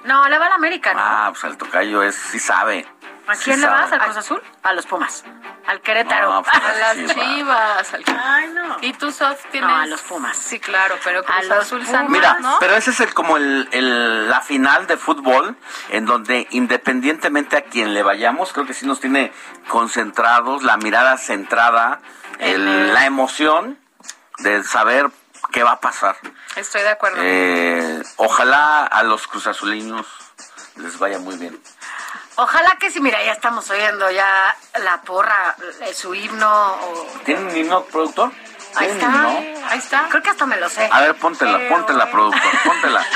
[0.04, 1.00] No, le va a la América, ¿no?
[1.02, 2.86] Ah, pues el tocayo es, sí sabe.
[3.26, 3.90] ¿A sí quién le vas?
[3.90, 4.42] ¿Al Cruz Azul?
[4.62, 5.24] A los Pumas.
[5.66, 6.30] Al Querétaro.
[6.30, 7.94] No, pues, A las chivas.
[7.94, 8.76] al- Ay, no.
[8.82, 9.70] ¿Y tú, Sof, tienes?
[9.70, 10.36] No, a los Pumas.
[10.36, 11.90] Sí, claro, pero Cruz los Azul Pumas.
[11.90, 12.58] San Mira, ¿no?
[12.60, 15.56] pero ese es el, como el, el- la final de fútbol,
[15.88, 19.32] en donde independientemente a quien le vayamos, creo que sí nos tiene
[19.68, 22.00] concentrados, la mirada centrada,
[22.40, 23.78] el- la emoción
[24.40, 25.08] de saber
[25.54, 26.16] qué va a pasar.
[26.56, 27.18] Estoy de acuerdo.
[27.22, 30.04] Eh, ojalá a los cruzazulinos
[30.76, 31.58] les vaya muy bien.
[32.34, 35.54] Ojalá que sí, mira, ya estamos oyendo ya la porra,
[35.94, 36.72] su himno.
[36.74, 38.32] o- ¿Tienen un himno, productor?
[38.74, 39.06] Ahí ¿Tienen está.
[39.06, 39.68] himno?
[39.70, 40.06] Ahí está.
[40.08, 40.88] Creo que hasta me lo sé.
[40.90, 43.06] A ver, póntela, póntela, productor, póntela.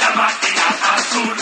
[0.00, 1.36] La máquina azul.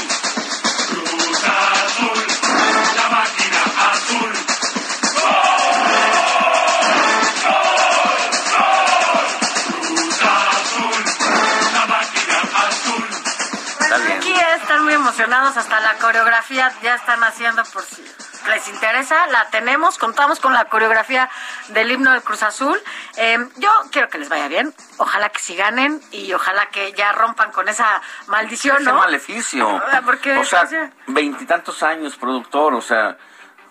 [15.18, 18.04] Emocionados, hasta la coreografía ya están haciendo por si
[18.50, 21.28] les interesa, la tenemos, contamos con la coreografía
[21.68, 22.80] del himno del Cruz Azul.
[23.16, 27.10] Eh, yo quiero que les vaya bien, ojalá que sí ganen y ojalá que ya
[27.12, 28.94] rompan con esa maldición, Ese ¿no?
[28.98, 29.82] maleficio.
[29.92, 33.16] Ah, porque, o sea, o sea- veintitantos años, productor, o sea,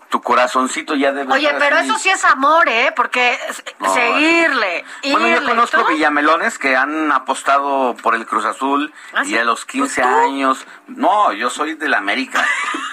[0.10, 1.89] tu corazoncito ya debe Oye, estar pero así.
[1.89, 2.93] eso sí es amor, ¿eh?
[2.96, 3.38] Porque
[3.80, 5.88] No, seguirle, Bueno, yo conozco ¿tú?
[5.89, 9.38] villamelones que han apostado por el Cruz Azul ¿Ah, y sí?
[9.38, 10.65] a los 15 Pues años.
[10.88, 12.46] No, yo soy de la América,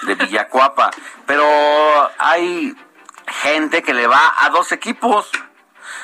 [0.03, 0.91] de Villacuapa.
[1.25, 1.45] Pero
[2.17, 2.75] hay
[3.27, 5.31] gente que le va a dos equipos.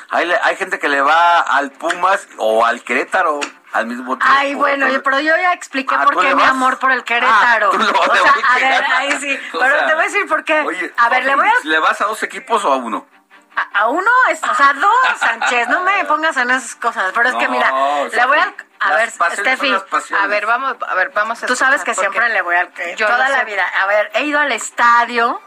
[0.10, 3.40] Hay, hay gente que le va al Pumas o al Querétaro
[3.74, 4.36] al mismo tiempo.
[4.38, 7.04] Ay, bueno, yo- pero yo ya expliqué Ah, por ¿tú qué mi amor por el
[7.04, 7.70] Querétaro.
[7.70, 9.40] Ah, tú lo- o sea, a ver, ahí sí.
[9.54, 10.62] O pero sea, te voy a decir por qué.
[10.62, 13.08] Oye, a ver, le voy a ¿Le vas a dos equipos o a uno?
[13.54, 17.12] A, a uno, es, o sea, dos, Sánchez, no me pongas en esas cosas.
[17.14, 18.54] Pero es que mira, o sea, le voy a.
[18.84, 19.76] A ver, Steffi.
[20.20, 22.96] A ver, vamos, a ver, vamos a tú sabes que siempre le voy al que.
[22.96, 23.46] yo toda la sé.
[23.46, 23.64] vida.
[23.82, 25.40] A ver, he ido al estadio.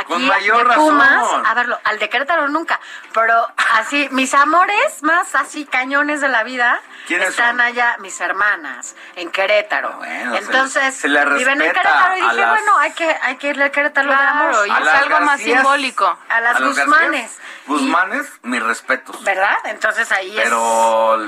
[0.00, 1.46] Aquí Con mayor de Pumas, razón.
[1.46, 2.80] a verlo, al de Querétaro nunca,
[3.12, 7.60] pero así, mis amores más así cañones de la vida ¿Quiénes están son?
[7.60, 9.92] allá, mis hermanas, en Querétaro.
[9.98, 13.36] Bueno, se Entonces, se viven en Querétaro y a dije, las- bueno, hay que, hay
[13.36, 16.18] que irle a Querétaro Claro, damos y A es algo más simbólico.
[16.28, 17.38] a las los Guzmanes.
[17.66, 19.22] Guzmanes, mis respetos.
[19.24, 19.56] ¿Verdad?
[19.64, 20.44] Entonces ahí es...
[20.44, 21.18] Pero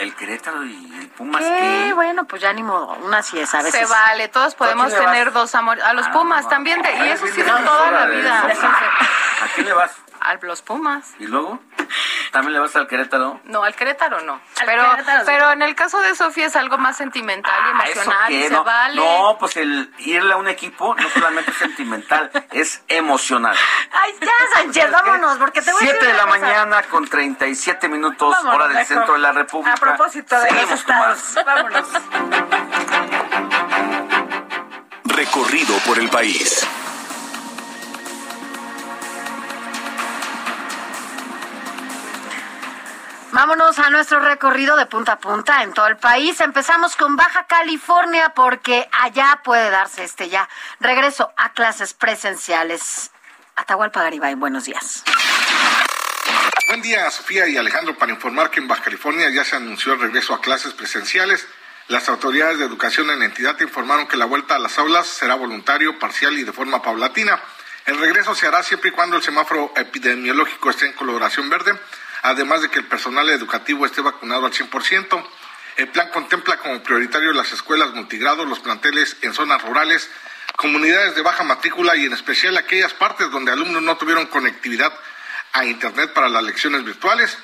[0.00, 1.84] el Querétaro y el Pumas, ¿Qué?
[1.88, 1.92] ¿qué?
[1.94, 3.86] Bueno, pues ya ni modo, una sí es a veces.
[3.88, 5.00] Se vale, todos podemos vas?
[5.04, 5.84] tener dos amores.
[5.84, 8.38] A los Ah, Pumas no, también, de- y eso sí de toda la vida.
[8.40, 9.92] ¿A quién le vas?
[10.20, 11.14] A los Pumas.
[11.18, 11.58] ¿Y luego?
[12.30, 13.40] ¿También le vas al Querétaro?
[13.44, 14.34] No, al Querétaro no.
[14.34, 15.26] Al pero, Querétaro sí.
[15.26, 18.42] pero en el caso de Sofía es algo más sentimental y Ah, ¿eso emocional y
[18.44, 18.96] se no, vale.
[18.96, 23.56] no, pues el irle a un equipo no solamente es sentimental, es emocional.
[23.92, 24.28] Ay, ya,
[24.60, 26.38] Sánchez, vámonos, porque te voy a decir 7 de la cosa.
[26.38, 28.86] mañana con 37 minutos, Vámonos, hora del mejor.
[28.96, 29.72] centro de la República.
[29.74, 31.88] A propósito de los Seguimos estados, vámonos.
[35.04, 36.66] Recorrido por el país.
[43.32, 46.40] Vámonos a nuestro recorrido de punta a punta en todo el país.
[46.40, 50.48] Empezamos con Baja California porque allá puede darse este ya
[50.80, 53.12] regreso a clases presenciales.
[53.54, 55.04] Atahualpa Garibay, buenos días.
[56.66, 60.00] Buen día, Sofía y Alejandro, para informar que en Baja California ya se anunció el
[60.00, 61.46] regreso a clases presenciales.
[61.86, 65.36] Las autoridades de educación en la entidad informaron que la vuelta a las aulas será
[65.36, 67.40] voluntario, parcial y de forma paulatina.
[67.86, 71.78] El regreso se hará siempre y cuando el semáforo epidemiológico esté en coloración verde,
[72.22, 75.26] además de que el personal educativo esté vacunado al 100%.
[75.76, 80.10] El plan contempla como prioritario las escuelas multigrado, los planteles en zonas rurales,
[80.56, 84.92] comunidades de baja matrícula y en especial aquellas partes donde alumnos no tuvieron conectividad
[85.52, 87.36] a Internet para las lecciones virtuales.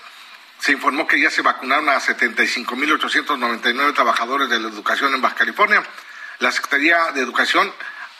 [0.59, 5.83] Se informó que ya se vacunaron a 75.899 trabajadores de la educación en Baja California.
[6.39, 7.73] La Secretaría de Educación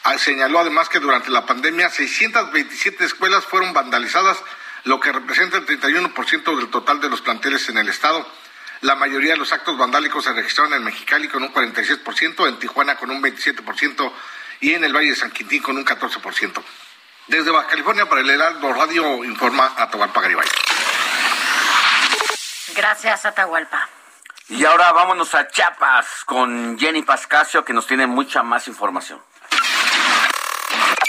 [0.03, 4.37] ah, señaló además que durante la pandemia 627 escuelas fueron vandalizadas,
[4.87, 8.25] lo que representa el 31% del total de los planteles en el estado.
[8.81, 12.95] La mayoría de los actos vandálicos se registraron en Mexicali con un 46%, en Tijuana
[12.95, 14.11] con un 27%
[14.61, 16.63] y en el Valle de San Quintín con un 14%.
[17.27, 20.47] Desde Baja California para el Heraldo Radio informa Atahualpa Garibay.
[22.73, 23.89] Gracias, Atahualpa.
[24.49, 29.21] Y ahora vámonos a Chiapas con Jenny Pascasio que nos tiene mucha más información.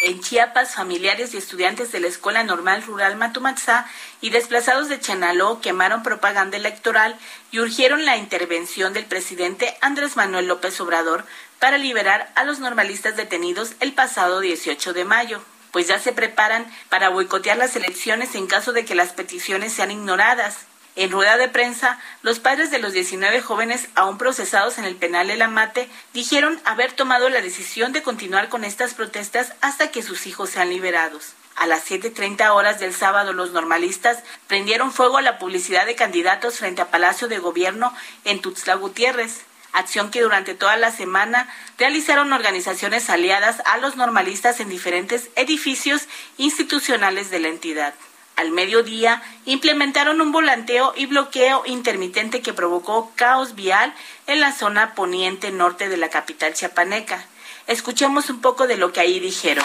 [0.01, 3.85] En Chiapas, familiares y estudiantes de la Escuela Normal Rural Matumatzá
[4.21, 7.19] y desplazados de Chenaló quemaron propaganda electoral
[7.51, 11.25] y urgieron la intervención del presidente Andrés Manuel López Obrador
[11.59, 15.43] para liberar a los normalistas detenidos el pasado 18 de mayo,
[15.73, 19.91] pues ya se preparan para boicotear las elecciones en caso de que las peticiones sean
[19.91, 20.59] ignoradas.
[20.99, 25.31] En rueda de prensa, los padres de los 19 jóvenes aún procesados en el penal
[25.31, 30.27] El Amate dijeron haber tomado la decisión de continuar con estas protestas hasta que sus
[30.27, 31.35] hijos sean liberados.
[31.55, 36.59] A las 7.30 horas del sábado, los normalistas prendieron fuego a la publicidad de candidatos
[36.59, 37.95] frente a Palacio de Gobierno
[38.25, 39.43] en Tuxtla Gutiérrez,
[39.73, 46.09] acción que durante toda la semana realizaron organizaciones aliadas a los normalistas en diferentes edificios
[46.39, 47.95] institucionales de la entidad.
[48.39, 53.93] Al mediodía implementaron un volanteo y bloqueo intermitente que provocó caos vial
[54.29, 57.25] en la zona poniente norte de la capital chiapaneca.
[57.67, 59.65] Escuchemos un poco de lo que ahí dijeron.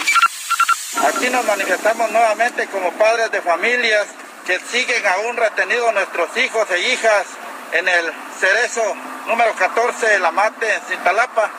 [1.07, 4.07] Aquí nos manifestamos nuevamente como padres de familias
[4.47, 7.27] que siguen aún retenidos nuestros hijos e hijas
[7.73, 8.81] en el cerezo
[9.27, 11.51] número 14 de la Mate en Cintalapa,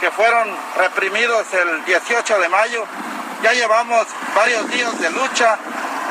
[0.00, 0.48] que fueron
[0.78, 2.86] reprimidos el 18 de mayo.
[3.42, 5.58] Ya llevamos varios días de lucha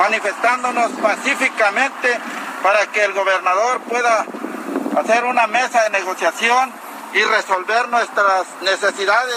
[0.02, 2.20] manifestándonos pacíficamente
[2.64, 4.26] para que el gobernador pueda
[4.98, 6.74] hacer una mesa de negociación
[7.14, 9.36] y resolver nuestras necesidades.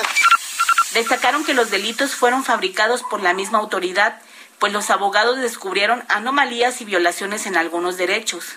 [0.95, 4.23] Destacaron que los delitos fueron fabricados por la misma autoridad,
[4.59, 8.55] pues los abogados descubrieron anomalías y violaciones en algunos derechos.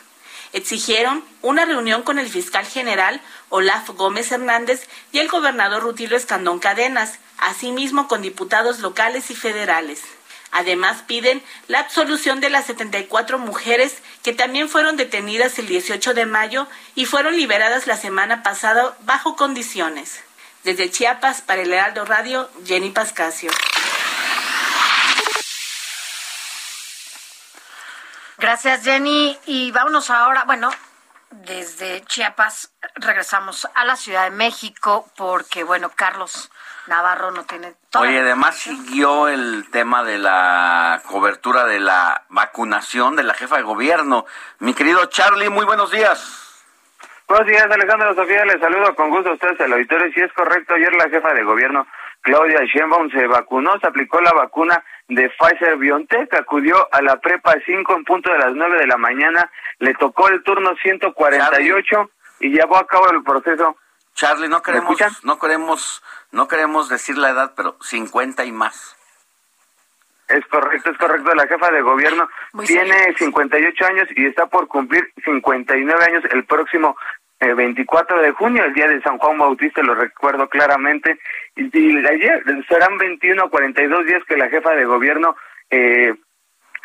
[0.53, 6.59] Exigieron una reunión con el fiscal general Olaf Gómez Hernández y el gobernador Rutilio Escandón
[6.59, 10.03] Cadenas, asimismo con diputados locales y federales.
[10.51, 16.25] Además, piden la absolución de las 74 mujeres que también fueron detenidas el 18 de
[16.25, 20.23] mayo y fueron liberadas la semana pasada bajo condiciones.
[20.63, 23.51] Desde Chiapas, para el Heraldo Radio, Jenny Pascasio.
[28.37, 29.37] Gracias, Jenny.
[29.45, 30.69] Y vámonos ahora, bueno,
[31.31, 36.49] desde Chiapas regresamos a la Ciudad de México porque, bueno, Carlos
[36.87, 37.73] Navarro no tiene.
[37.99, 43.63] Oye, además siguió el tema de la cobertura de la vacunación de la jefa de
[43.63, 44.25] gobierno.
[44.59, 46.47] Mi querido Charlie, muy buenos días.
[47.27, 48.45] Buenos días, Alejandro Sofía.
[48.45, 50.13] Les saludo con gusto a ustedes, el auditorio.
[50.13, 51.85] Si es correcto, ayer la jefa de gobierno,
[52.21, 57.53] Claudia Sheinbaum, se vacunó, se aplicó la vacuna de Pfizer BioNTech, acudió a la prepa
[57.65, 62.09] 5 en punto de las 9 de la mañana, le tocó el turno 148
[62.39, 63.75] y llevó a cabo el proceso.
[64.17, 68.97] Charlie, no queremos, no queremos no queremos decir la edad, pero 50 y más.
[70.27, 71.33] Es correcto, es correcto.
[71.35, 72.27] La jefa de gobierno
[72.65, 76.97] tiene 58 años y está por cumplir 59 años el próximo
[77.39, 81.19] 24 eh, de junio, el día de San Juan Bautista, lo recuerdo claramente.
[81.55, 81.69] Y,
[82.05, 85.37] ayer serán 21 o 42 días que la jefa de gobierno
[85.69, 86.15] eh,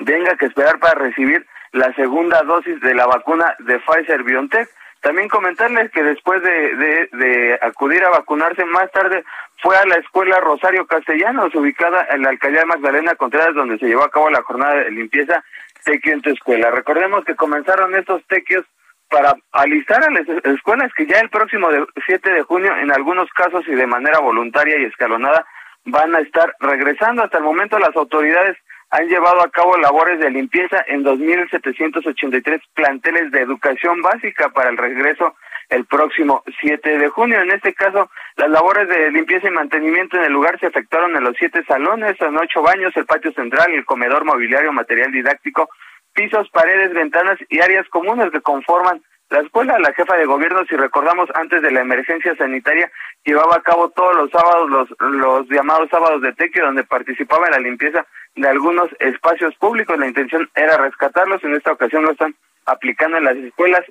[0.05, 4.69] tenga que esperar para recibir la segunda dosis de la vacuna de Pfizer BioNTech.
[5.03, 9.25] También comentarles que después de, de, acudir a vacunarse más tarde
[9.61, 14.05] fue a la escuela Rosario Castellanos, ubicada en la alcaldía Magdalena Contreras, donde se llevó
[14.05, 15.43] a cabo la jornada de limpieza
[15.85, 16.71] tequio en tu escuela.
[16.71, 18.65] Recordemos que comenzaron estos tequios
[19.11, 21.69] para alistar a las escuelas que ya el próximo
[22.07, 25.45] 7 de junio, en algunos casos y de manera voluntaria y escalonada,
[25.85, 27.25] van a estar regresando.
[27.25, 28.57] Hasta el momento las autoridades
[28.93, 34.77] han llevado a cabo labores de limpieza en 2.783 planteles de educación básica para el
[34.77, 35.35] regreso
[35.71, 37.41] el próximo 7 de junio.
[37.41, 41.25] En este caso, las labores de limpieza y mantenimiento en el lugar se efectuaron en
[41.25, 45.71] los siete salones, en ocho baños, el patio central, el comedor mobiliario, material didáctico,
[46.13, 49.03] pisos, paredes, ventanas y áreas comunes que conforman
[49.33, 52.91] la escuela, la jefa de gobierno, si recordamos, antes de la emergencia sanitaria,
[53.25, 57.53] llevaba a cabo todos los sábados los, los llamados sábados de tequio, donde participaba en
[57.53, 58.07] la limpieza
[58.37, 59.99] de algunos espacios públicos.
[59.99, 61.43] La intención era rescatarlos.
[61.45, 62.35] En esta ocasión lo están
[62.67, 63.83] aplicando en las escuelas.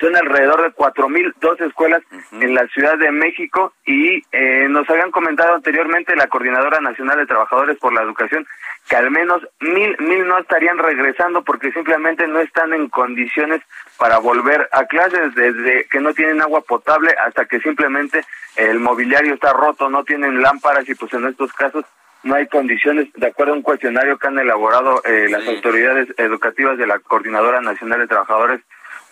[0.00, 4.88] Son alrededor de cuatro mil dos escuelas en la Ciudad de México y eh, nos
[4.88, 8.46] habían comentado anteriormente la Coordinadora Nacional de Trabajadores por la Educación
[8.88, 13.60] que al menos mil, mil no estarían regresando porque simplemente no están en condiciones
[13.98, 18.24] para volver a clases, desde que no tienen agua potable hasta que simplemente
[18.56, 21.84] el mobiliario está roto, no tienen lámparas y pues en estos casos
[22.22, 26.76] no hay condiciones, de acuerdo a un cuestionario que han elaborado eh, las autoridades educativas
[26.78, 28.60] de la Coordinadora Nacional de Trabajadores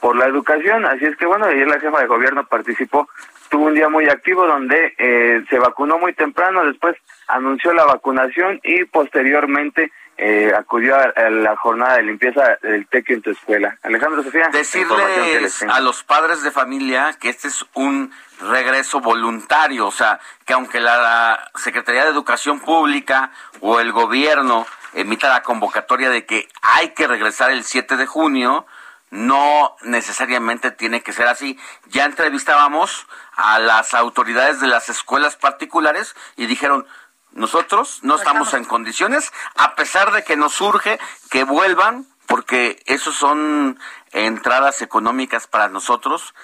[0.00, 0.84] por la Educación.
[0.86, 3.08] Así es que, bueno, ayer la jefa de gobierno participó
[3.48, 6.96] tuvo un día muy activo donde eh, se vacunó muy temprano, después
[7.28, 13.22] anunció la vacunación y posteriormente eh, acudió a, la jornada de limpieza del TEC en
[13.22, 13.76] tu escuela.
[13.82, 14.48] Alejandro Sofía.
[14.50, 20.54] Decirles a los padres de familia que este es un regreso voluntario, o sea, que
[20.54, 23.30] aunque la Secretaría de Educación Pública
[23.60, 28.66] o el gobierno emita la convocatoria de que hay que regresar el 7 de junio,
[29.10, 31.58] no necesariamente tiene que ser así.
[31.86, 36.86] Ya entrevistábamos a las autoridades de las escuelas particulares y dijeron,
[37.32, 40.98] nosotros no estamos en condiciones, a pesar de que nos surge
[41.30, 43.78] que vuelvan, porque esos son
[44.12, 46.34] entradas económicas para nosotros,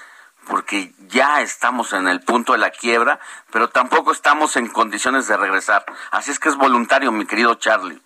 [0.46, 5.36] porque ya estamos en el punto de la quiebra, pero tampoco estamos en condiciones de
[5.36, 5.84] regresar.
[6.10, 8.00] Así es que es voluntario, mi querido Charlie.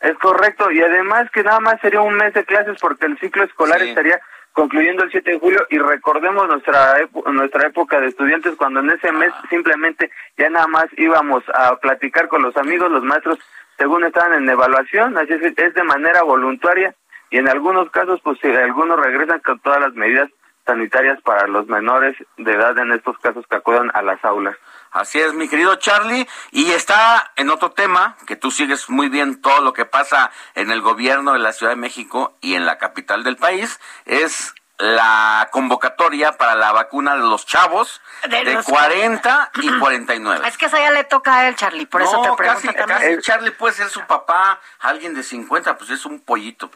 [0.00, 3.42] Es correcto, y además que nada más sería un mes de clases porque el ciclo
[3.44, 4.20] escolar estaría
[4.52, 6.96] concluyendo el 7 de julio y recordemos nuestra
[7.32, 12.28] nuestra época de estudiantes cuando en ese mes simplemente ya nada más íbamos a platicar
[12.28, 13.38] con los amigos, los maestros
[13.76, 16.94] según estaban en evaluación, así es, es de manera voluntaria
[17.30, 20.28] y en algunos casos pues algunos regresan con todas las medidas
[20.66, 24.56] sanitarias para los menores de edad en estos casos que acudan a las aulas.
[24.90, 26.28] Así es, mi querido Charlie.
[26.50, 30.70] Y está en otro tema, que tú sigues muy bien todo lo que pasa en
[30.70, 35.48] el gobierno de la Ciudad de México y en la capital del país, es la
[35.50, 40.46] convocatoria para la vacuna de los chavos de, 40 y 49.
[40.46, 43.50] Es que esa ya le toca a él, Charlie, por eso te pregunto casi, Charlie
[43.50, 46.70] puede ser su papá, alguien de 50, pues es un pollito.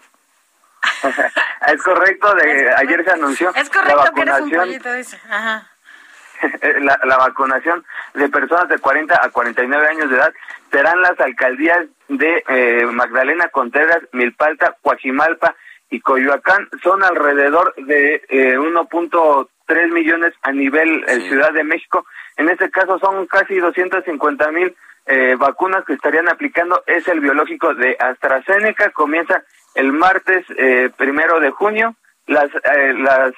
[1.68, 5.20] es correcto, de, ayer se anunció es correcto que eres un pollito, dice.
[5.30, 5.71] Ajá.
[6.82, 7.84] la, vacunación
[8.14, 10.32] de personas de 40 a 49 años de edad
[10.70, 15.54] serán las alcaldías de eh, Magdalena Contreras, Milpalta, Coajimalpa
[15.90, 16.68] y Coyoacán.
[16.82, 22.06] Son alrededor de eh, 1.3 millones a nivel eh, Ciudad de México.
[22.36, 24.74] En este caso son casi 250 mil
[25.06, 26.82] eh, vacunas que estarían aplicando.
[26.86, 28.90] Es el biológico de AstraZeneca.
[28.90, 29.42] Comienza
[29.74, 30.46] el martes
[30.96, 31.94] primero de junio.
[32.26, 32.50] Las,
[32.98, 33.32] las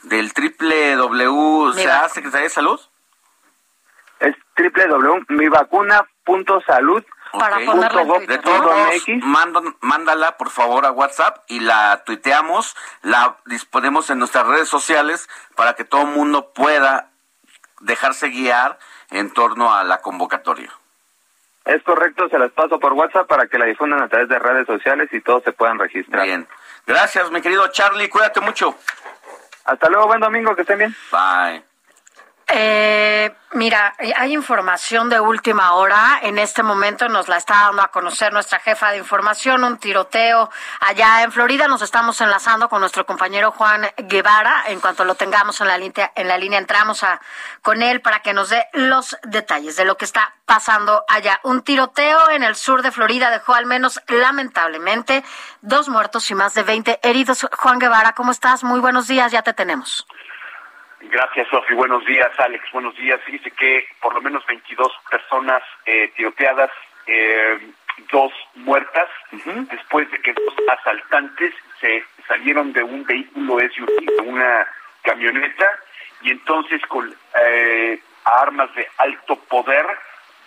[0.03, 2.81] del triple W, sea Secretaría de Salud.
[4.21, 7.05] Es www.mivacuna.salud
[7.39, 8.77] para ponerla De todos
[9.81, 15.75] mándala por favor a WhatsApp y la tuiteamos, la disponemos en nuestras redes sociales para
[15.75, 17.11] que todo el mundo pueda
[17.81, 18.79] dejarse guiar
[19.11, 20.73] en torno a la convocatoria.
[21.65, 24.67] Es correcto, se las paso por WhatsApp para que la difundan a través de redes
[24.67, 26.25] sociales y todos se puedan registrar.
[26.25, 26.47] Bien.
[26.87, 28.77] Gracias, mi querido Charlie, cuídate mucho.
[29.65, 30.97] Hasta luego, buen domingo, que estén bien.
[31.11, 31.76] Bye.
[32.49, 36.21] Eh, mira, eh, hay información de última hora.
[36.23, 40.49] En este momento nos la está dando a conocer nuestra jefa de información, un tiroteo
[40.79, 41.67] allá en Florida.
[41.67, 44.65] Nos estamos enlazando con nuestro compañero Juan Guevara.
[44.69, 47.21] En cuanto lo tengamos en la línea, en la línea entramos a,
[47.63, 51.41] con él para que nos dé los detalles de lo que está pasando allá.
[51.43, 55.25] Un tiroteo en el sur de Florida dejó al menos, lamentablemente,
[55.63, 57.45] dos muertos y más de 20 heridos.
[57.59, 58.63] Juan Guevara, ¿cómo estás?
[58.63, 60.07] Muy buenos días, ya te tenemos.
[61.11, 61.75] Gracias, Sofi.
[61.75, 62.65] Buenos días, Alex.
[62.73, 63.21] Buenos días.
[63.27, 66.71] Dice que por lo menos 22 personas eh, tiroteadas,
[67.07, 67.59] eh,
[68.11, 69.09] dos muertas,
[69.71, 74.67] después de que dos asaltantes se salieron de un vehículo SUV, de una
[75.03, 75.71] camioneta,
[76.23, 79.87] y entonces con eh, armas de alto poder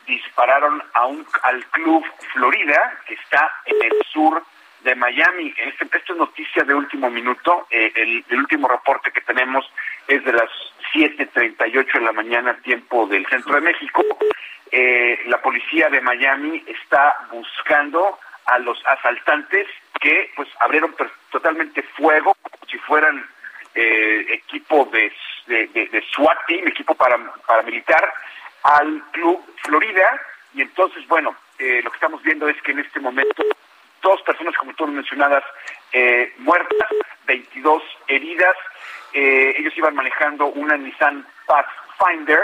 [0.06, 4.44] dispararon a un, al Club Florida, que está en el sur
[4.84, 5.54] de Miami.
[5.58, 7.68] Este, esto es noticia de último minuto.
[7.70, 9.70] Eh, el, último reporte que tenemos
[10.08, 10.50] es de las
[10.94, 14.04] 7.38 de la mañana, tiempo del centro de México.
[14.72, 19.68] Eh, la policía de Miami está buscando a los asaltantes
[20.00, 20.96] que pues abrieron
[21.32, 23.26] totalmente fuego como si fueran
[23.76, 25.12] eh, equipo de,
[25.48, 28.14] de, de, SWAT team, equipo para, paramilitar,
[28.64, 30.20] al Club Florida.
[30.54, 33.44] Y entonces, bueno, eh, lo que estamos viendo es que en este momento
[34.02, 35.44] dos personas, como tú mencionadas,
[35.92, 36.90] eh, muertas,
[37.26, 38.56] 22 heridas.
[39.14, 42.40] Eh, ellos iban manejando una Nissan Pathfinder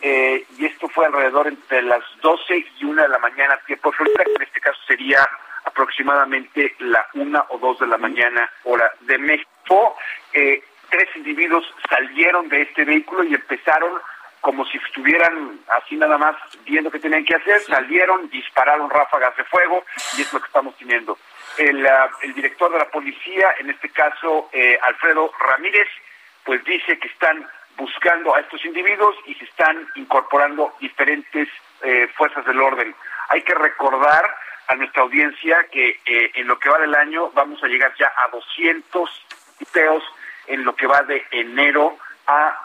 [0.00, 4.24] eh, y esto fue alrededor entre las 12 y 1 de la mañana, tiempo Florida,
[4.24, 5.28] que en este caso sería
[5.64, 9.96] aproximadamente la 1 o 2 de la mañana, hora de México.
[10.32, 13.92] Eh, tres individuos salieron de este vehículo y empezaron
[14.44, 16.36] como si estuvieran así nada más
[16.66, 19.82] viendo qué tenían que hacer, salieron, dispararon ráfagas de fuego
[20.18, 21.16] y es lo que estamos teniendo.
[21.56, 25.88] El, ah, el director de la policía, en este caso eh, Alfredo Ramírez,
[26.44, 31.48] pues dice que están buscando a estos individuos y se están incorporando diferentes
[31.80, 32.94] eh, fuerzas del orden.
[33.30, 34.30] Hay que recordar
[34.68, 38.12] a nuestra audiencia que eh, en lo que va del año vamos a llegar ya
[38.14, 39.26] a 200
[39.56, 40.04] tiroteos
[40.48, 42.60] en lo que va de enero a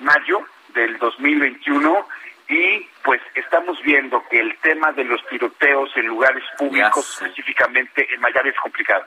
[0.00, 0.44] mayo
[0.74, 2.06] del 2021
[2.48, 8.20] y pues estamos viendo que el tema de los tiroteos en lugares públicos, específicamente en
[8.20, 9.04] Miami, es complicado.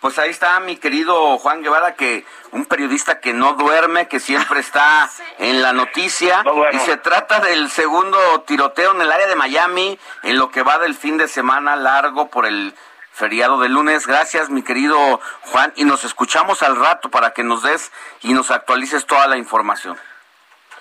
[0.00, 4.60] Pues ahí está mi querido Juan Guevara, que un periodista que no duerme, que siempre
[4.66, 6.44] está en la noticia.
[6.72, 10.78] y se trata del segundo tiroteo en el área de Miami, en lo que va
[10.78, 12.74] del fin de semana largo por el
[13.12, 14.06] feriado de lunes.
[14.06, 17.92] Gracias, mi querido Juan, y nos escuchamos al rato para que nos des
[18.22, 19.96] y nos actualices toda la información.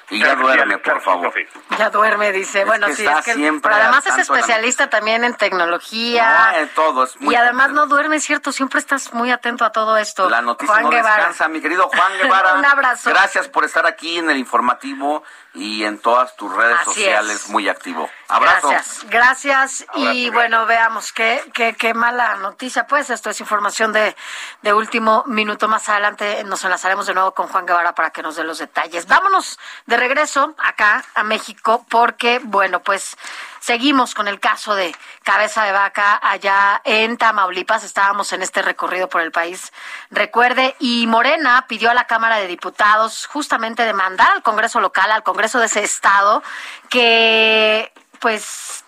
[0.10, 1.34] Y ya duerme, por favor.
[1.78, 2.66] Ya duerme, dice.
[2.66, 3.34] bueno, sí, es que.
[3.62, 6.54] Pero además es especialista también en tecnología.
[6.60, 7.08] en todo.
[7.20, 8.52] y además no duerme, ¿cierto?
[8.52, 10.30] Siempre estás muy atento a todo esto.
[10.30, 12.56] La noticia no descansa, mi querido Juan Guevara.
[12.56, 13.10] Un abrazo.
[13.10, 15.24] Gracias por estar aquí en el informativo
[15.54, 18.10] y en todas tus redes sociales muy activo.
[18.28, 18.70] Abrazo.
[18.70, 19.86] Gracias, gracias.
[19.94, 22.88] y bueno, veamos qué, qué, qué mala noticia.
[22.88, 24.16] Pues esto es información de,
[24.64, 25.68] de último minuto.
[25.68, 29.06] Más adelante nos enlazaremos de nuevo con Juan Guevara para que nos dé los detalles.
[29.06, 33.16] Vámonos de regreso acá a México porque, bueno, pues
[33.60, 37.84] seguimos con el caso de Cabeza de Vaca allá en Tamaulipas.
[37.84, 39.72] Estábamos en este recorrido por el país.
[40.10, 45.22] Recuerde, y Morena pidió a la Cámara de Diputados justamente demandar al Congreso local, al
[45.22, 46.42] Congreso de ese estado,
[46.90, 48.83] que pues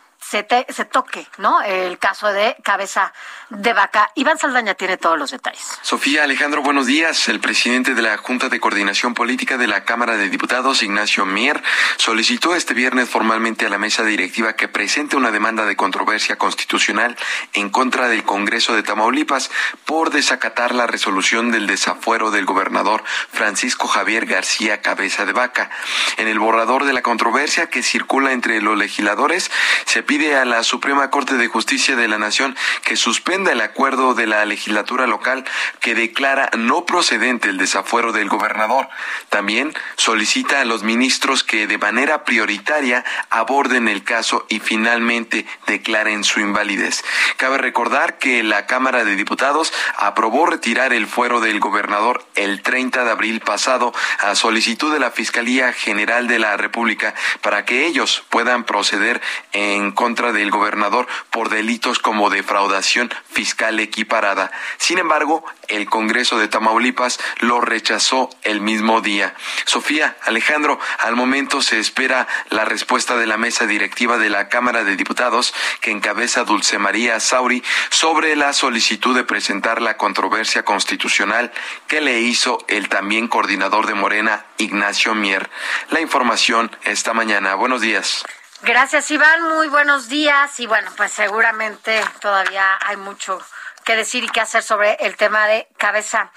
[0.70, 1.62] se, toque, ¿no?
[1.62, 3.14] El caso de cabeza
[3.50, 4.12] de vaca.
[4.16, 5.64] Iván Saldaña tiene todos los detalles.
[5.82, 7.30] Sofía Alejandro, buenos días.
[7.30, 11.62] El presidente de la Junta de Coordinación Política de la Cámara de Diputados, Ignacio Mier,
[11.98, 17.16] solicitó este viernes formalmente a la mesa directiva que presente una demanda de controversia constitucional
[17.54, 19.52] en contra del Congreso de Tamaulipas
[19.86, 25.70] por desacatar la resolución del desafuero del gobernador Francisco Javier García Cabeza de Vaca.
[26.18, 29.52] En el borrador de la controversia que circula entre los legisladores,
[29.86, 34.14] se pide a la Suprema Corte de Justicia de la Nación que suspenda el acuerdo
[34.16, 35.46] de la legislatura local
[35.80, 38.88] que declara no procedente el desafuero del gobernador.
[39.30, 46.24] También solicita a los ministros que de manera prioritaria aborden el caso y finalmente declaren
[46.24, 47.04] su invalidez.
[47.38, 53.04] Cabe recordar que la Cámara de Diputados aprobó retirar el fuero del gobernador el 30
[53.04, 58.24] de abril pasado a solicitud de la Fiscalía General de la República para que ellos
[58.30, 59.22] puedan proceder
[59.52, 64.52] en contra del gobernador por delitos como defraudación fiscal equiparada.
[64.78, 69.34] Sin embargo, el Congreso de Tamaulipas lo rechazó el mismo día.
[69.66, 74.84] Sofía, Alejandro, al momento se espera la respuesta de la mesa directiva de la Cámara
[74.84, 81.52] de Diputados que encabeza Dulce María Sauri sobre la solicitud de presentar la controversia constitucional
[81.88, 85.50] que le hizo el también coordinador de Morena, Ignacio Mier.
[85.90, 87.56] La información esta mañana.
[87.56, 88.24] Buenos días.
[88.66, 89.44] Gracias, Iván.
[89.44, 90.60] Muy buenos días.
[90.60, 93.40] Y bueno, pues seguramente todavía hay mucho
[93.84, 96.32] que decir y que hacer sobre el tema de cabeza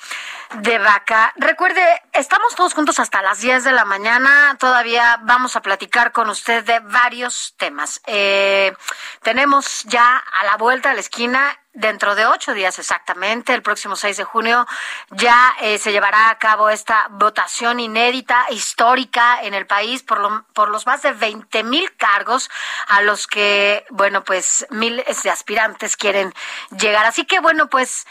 [0.56, 1.32] de vaca.
[1.36, 4.56] Recuerde, estamos todos juntos hasta las 10 de la mañana.
[4.58, 8.02] Todavía vamos a platicar con usted de varios temas.
[8.06, 8.74] Eh,
[9.22, 13.94] tenemos ya a la vuelta de la esquina dentro de ocho días exactamente, el próximo
[13.94, 14.66] 6 de junio,
[15.10, 20.44] ya eh, se llevará a cabo esta votación inédita, histórica en el país por, lo,
[20.54, 22.50] por los más de 20 mil cargos
[22.88, 26.34] a los que, bueno, pues miles de aspirantes quieren
[26.78, 27.06] llegar.
[27.06, 28.06] Así que, bueno, pues...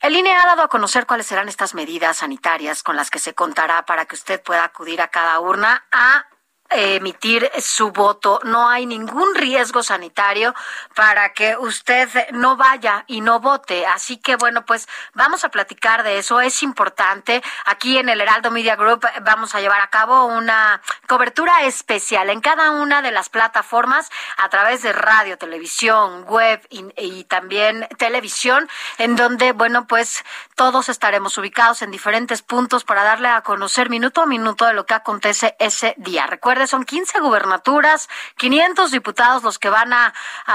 [0.00, 3.34] El INE ha dado a conocer cuáles serán estas medidas sanitarias con las que se
[3.34, 6.26] contará para que usted pueda acudir a cada urna a
[6.74, 8.40] emitir su voto.
[8.44, 10.54] No hay ningún riesgo sanitario
[10.94, 13.86] para que usted no vaya y no vote.
[13.86, 16.40] Así que bueno, pues vamos a platicar de eso.
[16.40, 17.42] Es importante.
[17.64, 22.40] Aquí en el Heraldo Media Group vamos a llevar a cabo una cobertura especial en
[22.40, 28.68] cada una de las plataformas a través de radio, televisión, web y, también televisión,
[28.98, 34.22] en donde, bueno, pues todos estaremos ubicados en diferentes puntos para darle a conocer minuto
[34.22, 36.26] a minuto de lo que acontece ese día.
[36.66, 40.12] Son 15 gubernaturas, 500 diputados los que van a,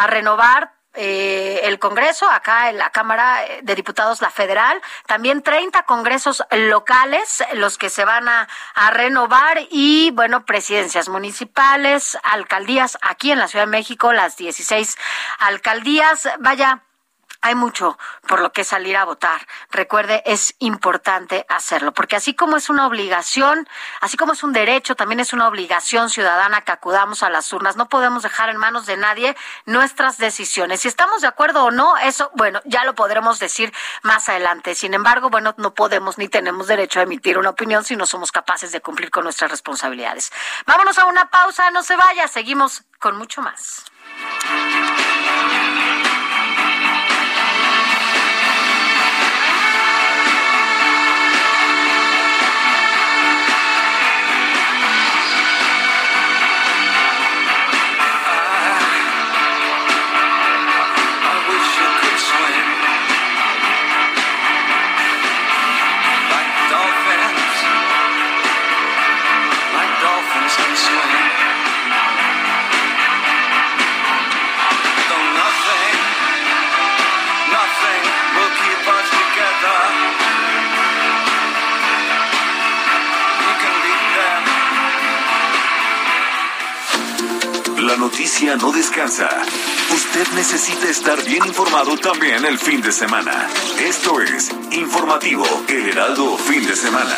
[0.08, 6.44] renovar eh, el Congreso, acá en la Cámara de Diputados, la federal, también 30 congresos
[6.52, 13.40] locales, los que se van a, a renovar y, bueno, presidencias municipales, alcaldías aquí en
[13.40, 14.98] la Ciudad de México, las 16
[15.40, 16.30] alcaldías.
[16.40, 16.87] Vaya,
[17.42, 19.48] hay mucho por lo que salir a votar.
[19.72, 23.68] Recuerde, es importante hacerlo, porque así como es una obligación,
[24.02, 27.76] así como es un derecho, también es una obligación ciudadana que acudamos a las urnas.
[27.78, 29.36] No podemos dejar en manos de nadie
[29.66, 30.82] nuestras decisiones.
[30.82, 33.74] Si estamos de acuerdo o no, eso, bueno, ya lo podremos decir
[34.04, 34.76] más adelante.
[34.76, 38.32] Sin embargo, bueno, no podemos ni tenemos derecho a emitir una opinión si no somos
[38.32, 40.32] capaces de cumplir con nuestras responsabilidades.
[40.66, 43.86] Vámonos a una pausa, no se vaya, seguimos con mucho más.
[87.98, 89.28] Noticia no descansa.
[89.92, 93.48] Usted necesita estar bien informado también el fin de semana.
[93.80, 97.16] Esto es Informativo El Heraldo Fin de Semana.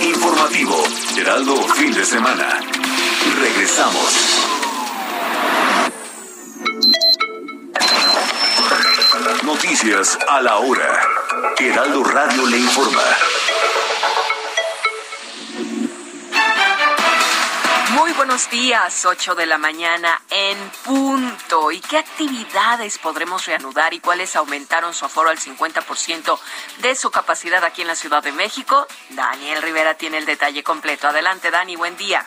[0.00, 0.84] Informativo
[1.16, 2.60] Heraldo Fin de Semana.
[3.40, 4.38] Regresamos.
[9.42, 11.00] Noticias a la hora.
[11.58, 13.02] Heraldo Radio le informa.
[17.94, 21.70] Muy buenos días, 8 de la mañana en punto.
[21.70, 26.38] ¿Y qué actividades podremos reanudar y cuáles aumentaron su aforo al 50%
[26.82, 28.88] de su capacidad aquí en la Ciudad de México?
[29.10, 31.06] Daniel Rivera tiene el detalle completo.
[31.06, 32.26] Adelante, Dani, buen día.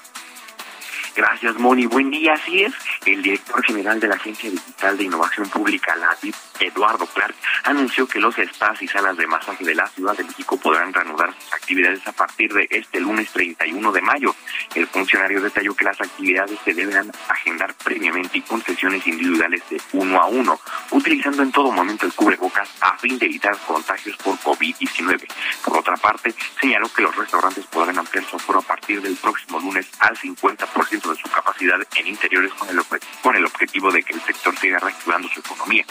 [1.17, 1.85] Gracias, Moni.
[1.85, 2.33] Buen día.
[2.33, 2.73] Así es,
[3.05, 8.07] el director general de la Agencia Digital de Innovación Pública, la DIP, Eduardo Clark, anunció
[8.07, 11.53] que los spas y salas de masaje de la Ciudad de México podrán reanudar sus
[11.53, 14.35] actividades a partir de este lunes 31 de mayo.
[14.75, 19.81] El funcionario detalló que las actividades se deberán agendar previamente y con sesiones individuales de
[19.93, 20.59] uno a uno,
[20.91, 25.27] utilizando en todo momento el cubrebocas a fin de evitar contagios por COVID-19.
[25.63, 29.59] Por otra parte, señaló que los restaurantes podrán ampliar su aforo a partir del próximo
[29.59, 32.83] lunes al 50% de su capacidad en interiores con el,
[33.21, 35.85] con el objetivo de que el sector siga reactivando su economía.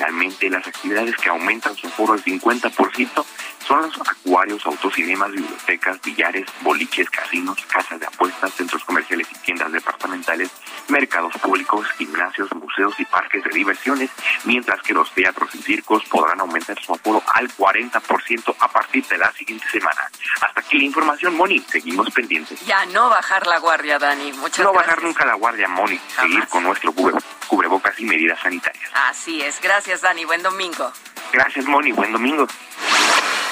[0.00, 3.24] Finalmente, las actividades que aumentan su aforo al 50%
[3.68, 9.70] son los acuarios, autocinemas, bibliotecas, billares, boliches, casinos, casas de apuestas, centros comerciales y tiendas
[9.70, 10.50] departamentales,
[10.88, 14.08] mercados públicos, gimnasios, museos y parques de diversiones,
[14.44, 19.18] mientras que los teatros y circos podrán aumentar su aforo al 40% a partir de
[19.18, 20.09] la siguiente semana.
[20.40, 21.60] Hasta aquí la información, Moni.
[21.60, 22.60] Seguimos pendientes.
[22.66, 24.32] Ya no bajar la guardia, Dani.
[24.32, 24.86] Muchas no gracias.
[24.88, 26.00] bajar nunca la guardia, Moni.
[26.14, 28.90] Seguir con nuestro cubre- cubrebocas y medidas sanitarias.
[29.08, 29.60] Así es.
[29.60, 30.24] Gracias, Dani.
[30.24, 30.92] Buen domingo.
[31.32, 31.92] Gracias, Moni.
[31.92, 32.46] Buen domingo.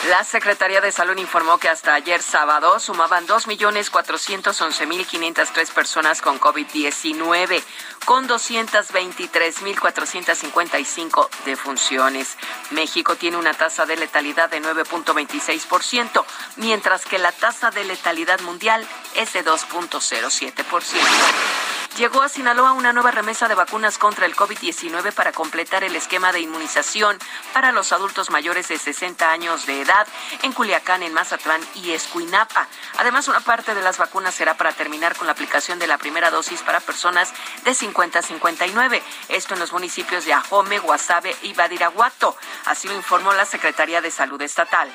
[0.09, 7.63] La Secretaría de Salud informó que hasta ayer sábado sumaban 2.411.503 personas con COVID-19,
[8.07, 12.39] con 223.455 defunciones.
[12.71, 16.25] México tiene una tasa de letalidad de 9.26%,
[16.57, 21.78] mientras que la tasa de letalidad mundial es de 2.07%.
[21.97, 26.33] Llegó a Sinaloa una nueva remesa de vacunas contra el COVID-19 para completar el esquema
[26.33, 27.19] de inmunización
[27.53, 30.07] para los adultos mayores de 60 años de edad
[30.43, 32.69] en Culiacán, en Mazatlán y Escuinapa.
[32.99, 36.31] Además, una parte de las vacunas será para terminar con la aplicación de la primera
[36.31, 37.33] dosis para personas
[37.65, 39.03] de 50 a 59.
[39.29, 42.37] Esto en los municipios de Ajome, Guasave y Badiraguato.
[42.67, 44.89] Así lo informó la Secretaría de Salud Estatal.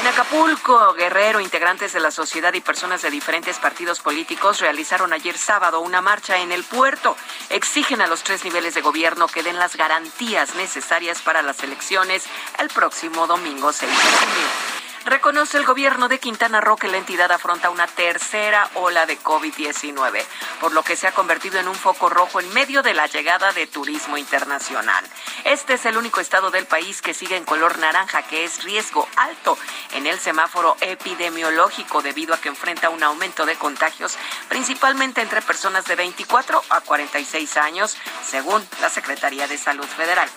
[0.00, 5.38] En Acapulco, Guerrero, integrantes de la sociedad y personas de diferentes partidos políticos realizaron ayer
[5.38, 7.16] sábado una marcha en el puerto.
[7.48, 12.24] Exigen a los tres niveles de gobierno que den las garantías necesarias para las elecciones
[12.58, 14.83] el próximo domingo 6 de junio.
[15.06, 20.24] Reconoce el gobierno de Quintana Roo que la entidad afronta una tercera ola de COVID-19,
[20.60, 23.52] por lo que se ha convertido en un foco rojo en medio de la llegada
[23.52, 25.04] de turismo internacional.
[25.44, 29.06] Este es el único estado del país que sigue en color naranja, que es riesgo
[29.16, 29.58] alto
[29.92, 34.16] en el semáforo epidemiológico debido a que enfrenta un aumento de contagios,
[34.48, 40.30] principalmente entre personas de 24 a 46 años, según la Secretaría de Salud Federal.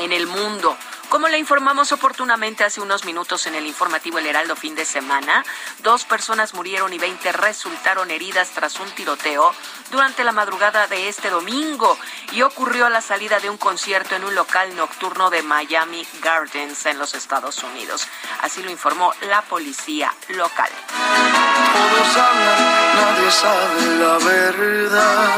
[0.00, 0.76] En el mundo,
[1.08, 5.42] Como le informamos oportunamente hace unos minutos en el informativo El Heraldo fin de semana,
[5.78, 9.54] dos personas murieron y 20 resultaron heridas tras un tiroteo
[9.90, 11.96] durante la madrugada de este domingo
[12.32, 16.84] y ocurrió a la salida de un concierto en un local nocturno de Miami Gardens
[16.84, 18.06] en los Estados Unidos.
[18.42, 20.70] Así lo informó la policía local.
[21.72, 25.36] Todos hablan, nadie sabe la verdad.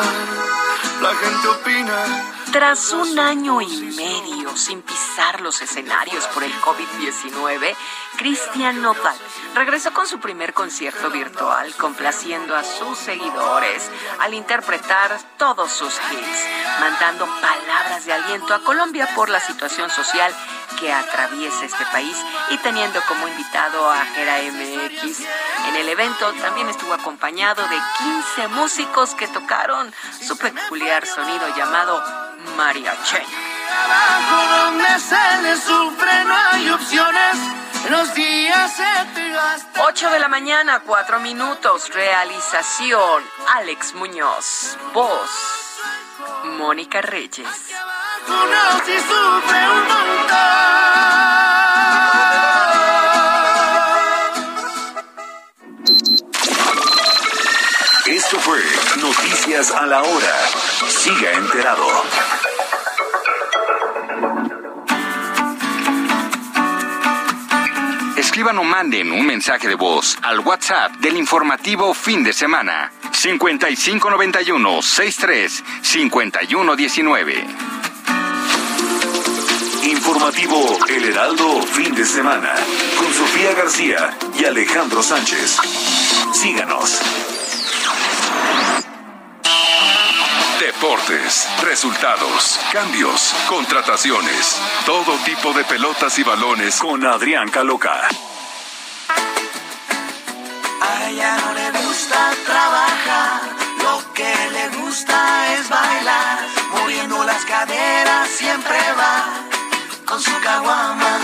[1.00, 2.39] La gente opina.
[2.52, 7.76] Tras un año y medio sin pisar los escenarios por el COVID-19,
[8.16, 9.16] Cristian Nopal
[9.54, 13.88] regresó con su primer concierto virtual, complaciendo a sus seguidores
[14.18, 20.34] al interpretar todos sus hits, mandando palabras de aliento a Colombia por la situación social
[20.80, 22.16] que atraviesa este país
[22.50, 25.20] y teniendo como invitado a Jera MX.
[25.68, 27.78] En el evento también estuvo acompañado de
[28.34, 29.92] 15 músicos que tocaron
[30.26, 32.02] su peculiar sonido llamado
[32.56, 33.22] mariachi.
[33.84, 37.36] Abajo donde se le sufre no hay opciones.
[37.88, 39.82] Los días se te gastan.
[39.84, 41.92] 8 de la mañana, 4 minutos.
[41.94, 43.24] Realización,
[43.56, 44.76] Alex Muñoz.
[44.92, 45.30] Voz,
[46.44, 47.48] Mónica Reyes.
[48.28, 49.90] Uno sí sufre un
[50.30, 51.59] Esto
[59.50, 60.36] Noticias a la Hora.
[60.88, 61.86] Siga enterado.
[68.16, 74.82] Escriban o manden un mensaje de voz al WhatsApp del informativo fin de semana 5591
[74.82, 77.44] 63 5119.
[79.82, 82.54] Informativo El Heraldo Fin de Semana
[82.96, 85.56] con Sofía García y Alejandro Sánchez.
[86.34, 87.00] Síganos.
[90.80, 94.56] Deportes, resultados, cambios, contrataciones,
[94.86, 98.08] todo tipo de pelotas y balones con Adrián Caloca.
[100.80, 103.42] A ella no le gusta trabajar,
[103.82, 106.38] lo que le gusta es bailar,
[106.70, 109.26] moviendo las caderas siempre va
[110.06, 111.18] con su caguama.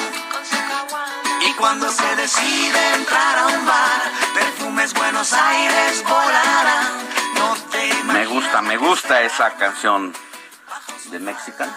[1.49, 4.03] Y cuando se decide entrar a un bar,
[4.35, 7.16] perfumes Buenos Aires volarán.
[8.63, 10.15] Me gusta, me gusta esa canción
[11.11, 11.71] de Mexican.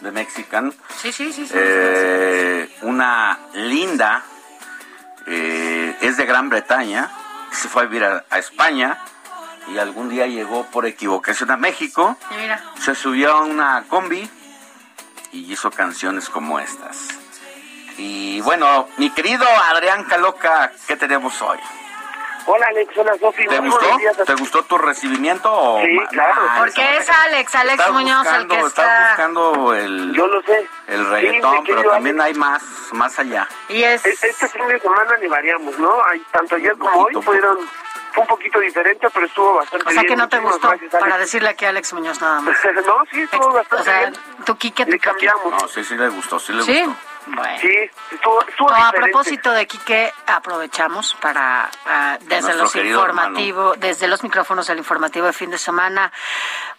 [0.00, 0.74] De Mexican.
[1.00, 1.46] Sí, sí, sí.
[1.46, 1.54] sí.
[1.54, 4.24] Eh, una linda,
[5.26, 7.10] eh, es de Gran Bretaña,
[7.52, 8.98] se fue a vivir a, a España
[9.68, 14.28] y algún día llegó por equivocación a México, mira, se subió a una combi
[15.30, 17.08] y hizo canciones como estas.
[17.98, 21.58] Y bueno, mi querido Adrián Caloca, ¿qué tenemos hoy?
[22.44, 23.46] Hola Alex, hola Sofi.
[23.46, 23.96] ¿Te gustó?
[23.98, 25.52] días a ¿Te gustó tu recibimiento?
[25.52, 26.42] o Sí, claro.
[26.50, 29.08] Ah, porque es Alex, Alex estás Muñoz el buscando, que estás está.
[29.08, 30.68] buscando el, Yo lo sé.
[30.88, 32.34] el Sí, reggaetón, querido pero también Alex.
[32.36, 32.62] hay más,
[32.92, 33.48] más allá.
[33.68, 34.04] Y es...
[34.04, 36.04] E- Este fin de semana ni variamos, ¿no?
[36.06, 37.58] Hay, tanto ayer como hoy fueron,
[38.12, 40.06] fue un poquito diferente, pero estuvo bastante O sea bien.
[40.12, 42.56] que no te Muchísimas gustó gracias, para decirle aquí a Alex Muñoz nada más.
[42.86, 44.16] no, sí, estuvo bastante O sea, bien.
[44.44, 45.62] tu Quique, tu Le cambiamos.
[45.62, 46.82] No, sí, sí le gustó, sí le ¿Sí?
[46.82, 47.11] gustó.
[47.26, 47.58] Bueno.
[47.60, 54.08] Sí, estuvo, estuvo No, a propósito de Quique, aprovechamos para, ah, desde los informativos, desde
[54.08, 56.12] los micrófonos del informativo de fin de semana,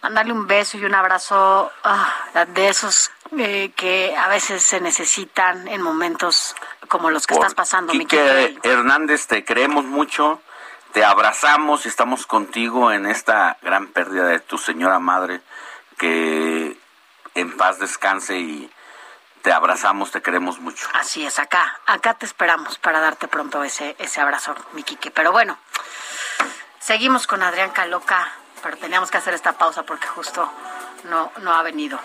[0.02, 2.12] mandarle un beso y un abrazo ah,
[2.48, 6.54] de esos eh, que a veces se necesitan en momentos
[6.88, 8.68] como los que Por estás pasando, mi Quique Quique.
[8.68, 10.42] Hernández, te queremos mucho,
[10.92, 15.40] te abrazamos y estamos contigo en esta gran pérdida de tu señora madre,
[15.96, 16.76] que
[17.34, 18.70] en paz descanse y
[19.44, 20.88] te abrazamos, te queremos mucho.
[20.94, 25.10] Así es, acá, acá te esperamos para darte pronto ese, ese abrazo, mi Quique.
[25.10, 25.58] Pero bueno,
[26.78, 28.26] seguimos con Adrián Caloca,
[28.62, 30.50] pero teníamos que hacer esta pausa porque justo
[31.10, 32.00] no, no ha venido.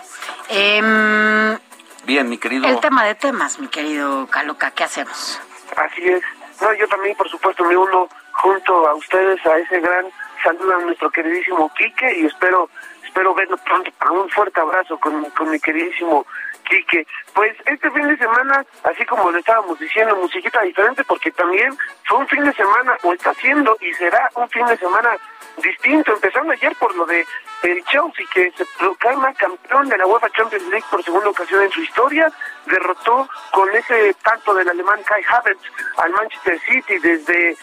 [0.50, 1.58] Em,
[2.04, 2.68] Bien, mi querido.
[2.68, 5.40] el tema de temas, mi querido Caloca, ¿qué hacemos?
[5.74, 6.22] Así es.
[6.60, 10.04] No, yo también, por supuesto, me uno junto a ustedes a ese gran
[10.44, 12.68] saludo a nuestro queridísimo Quique y espero
[13.10, 13.90] espero verlo pronto.
[14.12, 16.24] Un fuerte abrazo con, con mi queridísimo
[16.68, 17.06] Quique.
[17.34, 22.18] Pues este fin de semana, así como le estábamos diciendo, musiquita diferente, porque también fue
[22.18, 25.16] un fin de semana, o está siendo, y será un fin de semana
[25.56, 27.26] distinto, empezando ayer por lo de
[27.62, 31.70] el Chelsea, que se proclama campeón de la UEFA Champions League por segunda ocasión en
[31.70, 32.30] su historia,
[32.66, 35.60] derrotó con ese tanto del alemán Kai Havertz
[35.98, 37.56] al Manchester City desde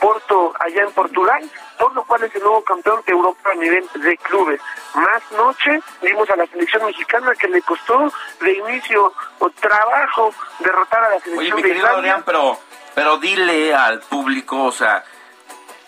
[0.00, 1.42] Porto, allá en Portugal,
[1.78, 4.60] por lo cual es el nuevo campeón de Europa a nivel de clubes.
[4.94, 11.04] Más noche vimos a la selección mexicana que le costó de inicio o trabajo derrotar
[11.04, 11.96] a la Oye, selección mi de Italia.
[11.96, 12.58] Adrián, pero,
[12.94, 15.04] pero dile al público, o sea,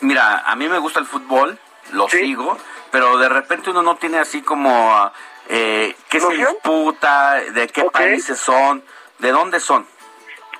[0.00, 1.58] mira, a mí me gusta el fútbol,
[1.92, 2.56] lo sigo,
[2.90, 5.10] pero de repente uno no tiene así como
[5.48, 7.34] Eh, ¿Qué se disputa?
[7.52, 8.82] ¿De qué países son?
[9.18, 9.86] ¿De dónde son?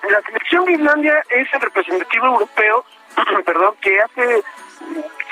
[0.09, 2.85] La selección de Islandia es el representativo europeo,
[3.45, 4.45] perdón, que hace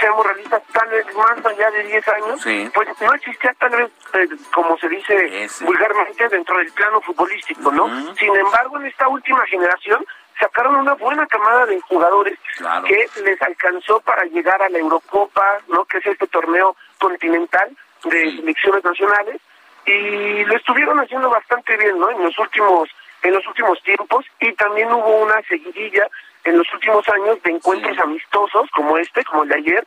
[0.00, 2.40] seamos realistas, tal vez más allá de 10 años,
[2.74, 8.14] pues no existía tal vez, eh, como se dice vulgarmente, dentro del plano futbolístico, ¿no?
[8.14, 10.04] Sin embargo, en esta última generación
[10.38, 12.38] sacaron una buena camada de jugadores
[12.86, 15.84] que les alcanzó para llegar a la Eurocopa, ¿no?
[15.84, 17.70] Que es este torneo continental
[18.04, 19.40] de selecciones nacionales
[19.86, 22.10] y lo estuvieron haciendo bastante bien, ¿no?
[22.10, 22.88] En los últimos
[23.22, 26.06] en los últimos tiempos y también hubo una seguidilla
[26.44, 29.86] en los últimos años de encuentros amistosos como este, como el de ayer,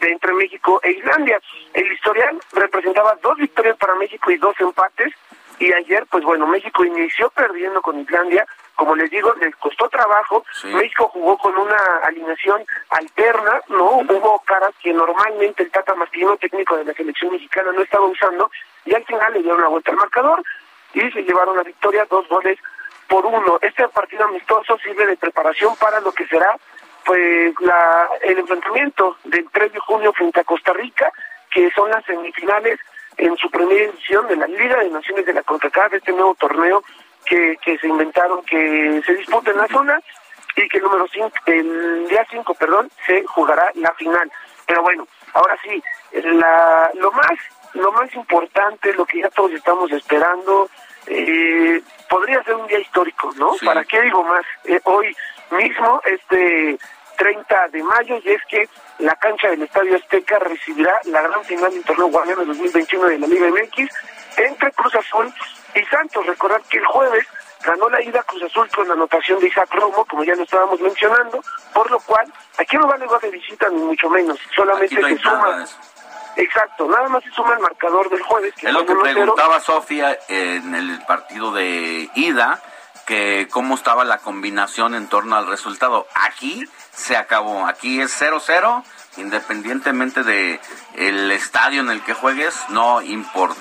[0.00, 1.40] de entre México e Islandia.
[1.74, 5.12] El historial representaba dos victorias para México y dos empates.
[5.58, 10.44] Y ayer, pues bueno, México inició perdiendo con Islandia, como les digo, les costó trabajo,
[10.64, 14.00] México jugó con una alineación alterna, ¿no?
[14.00, 18.50] Hubo caras que normalmente el Tata Martino, técnico de la selección mexicana, no estaba usando,
[18.84, 20.42] y al final le dieron una vuelta al marcador
[20.92, 22.58] y se llevaron la victoria, dos goles
[23.08, 23.58] por uno.
[23.60, 26.56] Este partido amistoso sirve de preparación para lo que será
[27.04, 31.12] pues la, el enfrentamiento del 3 de junio frente a Costa Rica,
[31.52, 32.80] que son las semifinales
[33.16, 36.82] en su primera edición de la Liga de Naciones de la CONCACAF, este nuevo torneo
[37.24, 40.00] que, que se inventaron, que se disputa en la zona
[40.56, 44.30] y que el número 5, el día 5, perdón, se jugará la final.
[44.66, 45.82] Pero bueno, ahora sí,
[46.12, 47.38] la, lo más
[47.76, 50.68] lo más importante, lo que ya todos estamos esperando,
[51.06, 53.52] eh, podría ser un día histórico, ¿no?
[53.64, 54.44] ¿Para qué digo más?
[54.64, 55.16] Eh, hoy
[55.50, 56.78] mismo, este
[57.16, 61.72] 30 de mayo, y es que la cancha del Estadio Azteca recibirá la gran final
[61.72, 63.90] del torneo Guardián 2021 de la Liga MX
[64.36, 65.32] entre Cruz Azul
[65.74, 66.26] y Santos.
[66.26, 67.26] Recordar que el jueves
[67.64, 70.80] ganó la ida Cruz Azul con la anotación de Isaac Romo, como ya lo estábamos
[70.80, 71.42] mencionando,
[71.72, 75.64] por lo cual aquí no vale de visita ni mucho menos, solamente se suma
[76.36, 78.54] Exacto, nada más se suma el marcador del jueves.
[78.60, 82.62] es lo que preguntaba Sofía en el partido de ida,
[83.06, 86.06] que cómo estaba la combinación en torno al resultado.
[86.14, 88.84] Aquí se acabó, aquí es 0-0,
[89.16, 90.60] independientemente de
[90.94, 93.60] el estadio en el que juegues, no importa.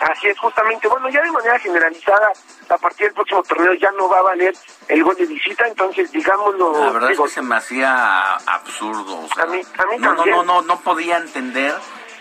[0.00, 0.88] Así es, justamente.
[0.88, 2.32] Bueno, ya de manera generalizada,
[2.68, 4.54] a partir del próximo torneo ya no va a valer
[4.88, 6.84] el gol de visita, entonces digámoslo.
[6.84, 9.26] La verdad es que se me hacía absurdo.
[9.36, 11.74] a mí, a mí no, no, no, no podía entender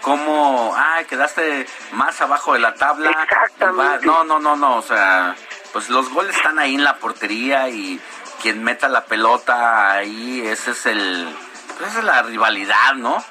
[0.04, 3.10] cómo, ay, quedaste más abajo de la tabla.
[3.10, 4.06] Exactamente.
[4.06, 5.36] No, no, no, no, o sea,
[5.72, 8.00] pues los goles están ahí en la portería y
[8.42, 11.36] quien meta la pelota ahí, ese es el,
[11.78, 13.24] pues esa es la rivalidad, ¿no?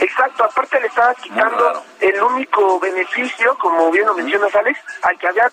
[0.00, 5.28] Exacto, aparte le estaba quitando el único beneficio, como bien lo mencionas Alex, al que
[5.28, 5.52] había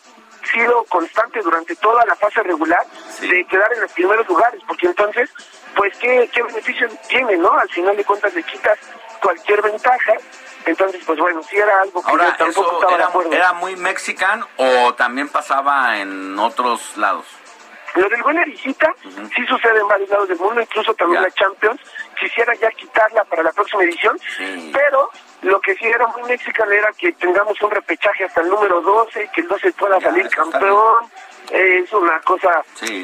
[0.51, 2.83] sido constante durante toda la fase regular
[3.19, 5.29] de quedar en los primeros lugares, porque entonces,
[5.75, 7.51] pues, ¿qué, qué beneficio tiene, no?
[7.51, 8.79] Al final de cuentas le quitas
[9.21, 10.13] cualquier ventaja
[10.65, 13.33] entonces, pues bueno, si era algo que Ahora, tampoco estaba era, de acuerdo.
[13.33, 17.25] ¿Era muy mexican o también pasaba en otros lados?
[17.95, 21.31] Lo del gol de visita sí sucede en varios lados del mundo, incluso también la
[21.31, 21.81] Champions.
[22.17, 24.17] Quisiera ya quitarla para la próxima edición,
[24.71, 25.09] pero
[25.41, 29.23] lo que sí era muy mexicano era que tengamos un repechaje hasta el número 12
[29.23, 31.11] y que el 12 pueda salir campeón.
[31.49, 32.63] es una cosa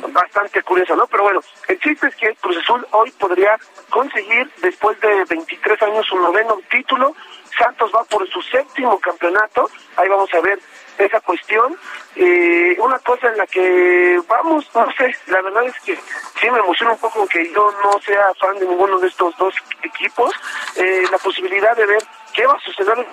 [0.09, 1.05] bastante curiosa, ¿no?
[1.07, 3.57] Pero bueno, el chiste es que Cruz Azul hoy podría
[3.89, 7.13] conseguir, después de 23 años, un noveno título
[7.57, 10.59] Santos va por su séptimo campeonato, ahí vamos a ver
[10.97, 11.77] esa cuestión.
[12.15, 16.59] Eh, una cosa en la que vamos, no sé, la verdad es que sí me
[16.59, 19.53] emociona un poco que yo no sea fan de ninguno de estos dos
[19.83, 20.33] equipos,
[20.75, 22.03] eh, la posibilidad de ver
[22.33, 23.05] qué va a suceder.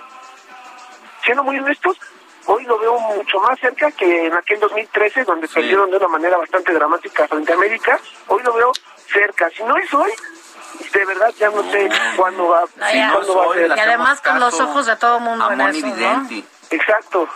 [1.24, 1.98] Siendo muy honestos,
[2.46, 6.36] hoy lo veo mucho más cerca que en aquel 2013, donde perdieron de una manera
[6.36, 8.72] bastante dramática frente a América, hoy lo veo
[9.10, 9.48] cerca.
[9.50, 10.10] Si no es hoy,
[10.92, 12.64] de verdad ya no sé cuándo va,
[13.10, 13.72] cuándo va a ser.
[13.76, 16.28] Y además con los ojos de todo el mundo en eso, ¿no?
[16.70, 17.28] Exacto.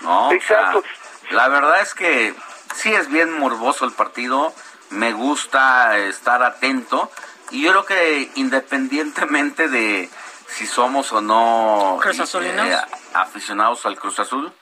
[0.00, 0.82] No, Exacto.
[1.30, 2.34] la verdad es que
[2.74, 4.54] sí es bien morboso el partido,
[4.90, 7.10] me gusta estar atento
[7.50, 10.08] y yo creo que independientemente de
[10.46, 12.76] si somos o no eh,
[13.14, 14.52] aficionados al Cruz Azul,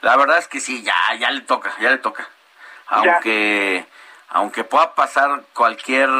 [0.00, 2.28] la verdad es que sí, ya, ya le toca, ya le toca.
[2.86, 3.86] Aunque
[4.34, 6.10] aunque pueda pasar cualquier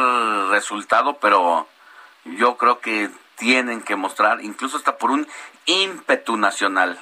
[0.49, 1.67] resultado, pero
[2.23, 5.27] yo creo que tienen que mostrar, incluso hasta por un
[5.65, 6.97] ímpetu nacional.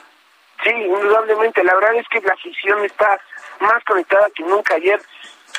[0.63, 1.63] Sí, indudablemente.
[1.63, 3.21] La verdad es que la afición está
[3.59, 4.73] más conectada que nunca.
[4.73, 4.99] Ayer,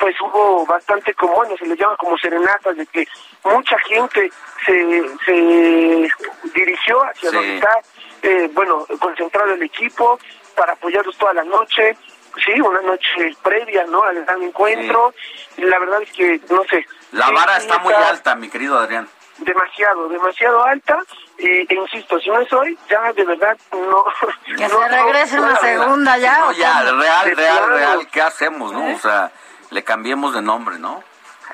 [0.00, 3.06] pues hubo bastante, como bueno, se le llama como serenatas, de que
[3.44, 4.32] mucha gente
[4.66, 6.10] se, se
[6.52, 7.78] dirigió hacia donde está,
[8.22, 10.18] eh, bueno, concentrado el equipo
[10.56, 11.96] para apoyarlos toda la noche
[12.42, 14.02] sí, una noche previa, ¿no?
[14.02, 15.14] Al gran encuentro.
[15.56, 16.86] Y la verdad es que, no sé.
[17.12, 19.08] La vara está muy alta, mi querido Adrián.
[19.38, 21.02] demasiado, demasiado alta.
[21.38, 24.04] e insisto, si no es hoy, ya de verdad no.
[24.56, 26.38] Que se regrese una segunda ya.
[26.38, 28.94] No, ya, real, real, real, ¿qué hacemos, no?
[28.94, 29.32] O sea,
[29.70, 31.02] le cambiemos de nombre, ¿no?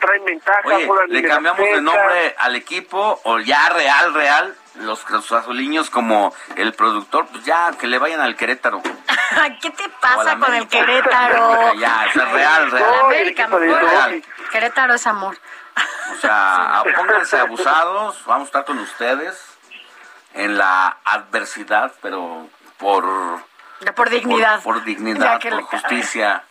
[0.00, 0.60] Traen ventaja.
[0.64, 6.72] Oye, le cambiamos de nombre al equipo o ya real, real, los azuliños como el
[6.74, 8.82] productor, pues ya, que le vayan al Querétaro.
[9.60, 11.74] ¿Qué te pasa con el Querétaro?
[11.78, 12.94] ya, sea, real, real.
[13.04, 14.22] América, real.
[14.50, 15.36] Querétaro es amor.
[16.12, 19.42] O sea, pónganse abusados, vamos a estar con ustedes
[20.34, 22.48] en la adversidad, pero
[22.78, 23.04] por...
[23.94, 24.62] Por dignidad.
[24.62, 26.44] Por, dignidad, por justicia.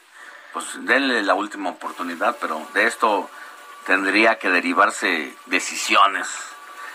[0.52, 3.30] Pues denle la última oportunidad, pero de esto
[3.86, 6.49] tendría que derivarse decisiones.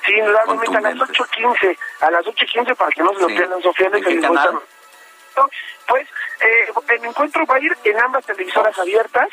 [0.07, 3.89] Sí, nuevamente a las 8.15, a las 8.15 para que no se lo pierdan, Sofía.
[3.93, 4.61] ¿En qué canal?
[5.87, 6.09] Pues
[6.41, 9.29] eh, el encuentro va a ir en ambas televisoras abiertas.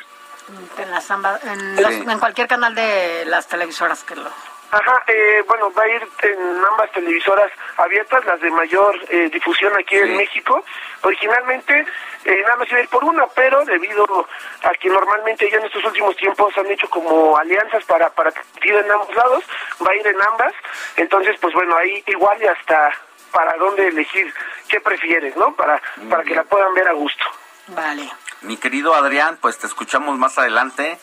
[0.78, 4.30] En, las en, en cualquier canal de las televisoras que lo
[4.72, 9.74] Ajá, eh, bueno, va a ir en ambas televisoras abiertas, las de mayor eh, difusión
[9.78, 10.64] aquí en México.
[11.02, 11.86] Originalmente
[12.24, 14.28] eh, nada más iba a ir por una, pero debido
[14.64, 18.32] a que normalmente ya en estos últimos tiempos han hecho como alianzas para para
[18.64, 19.44] ir en ambos lados,
[19.86, 20.54] va a ir en ambas.
[20.96, 22.92] Entonces, pues bueno, ahí igual y hasta
[23.34, 24.34] para dónde elegir
[24.70, 25.54] qué prefieres, ¿no?
[25.54, 27.26] Para para que la puedan ver a gusto.
[27.68, 28.10] Vale.
[28.40, 30.98] Mi querido Adrián, pues te escuchamos más adelante.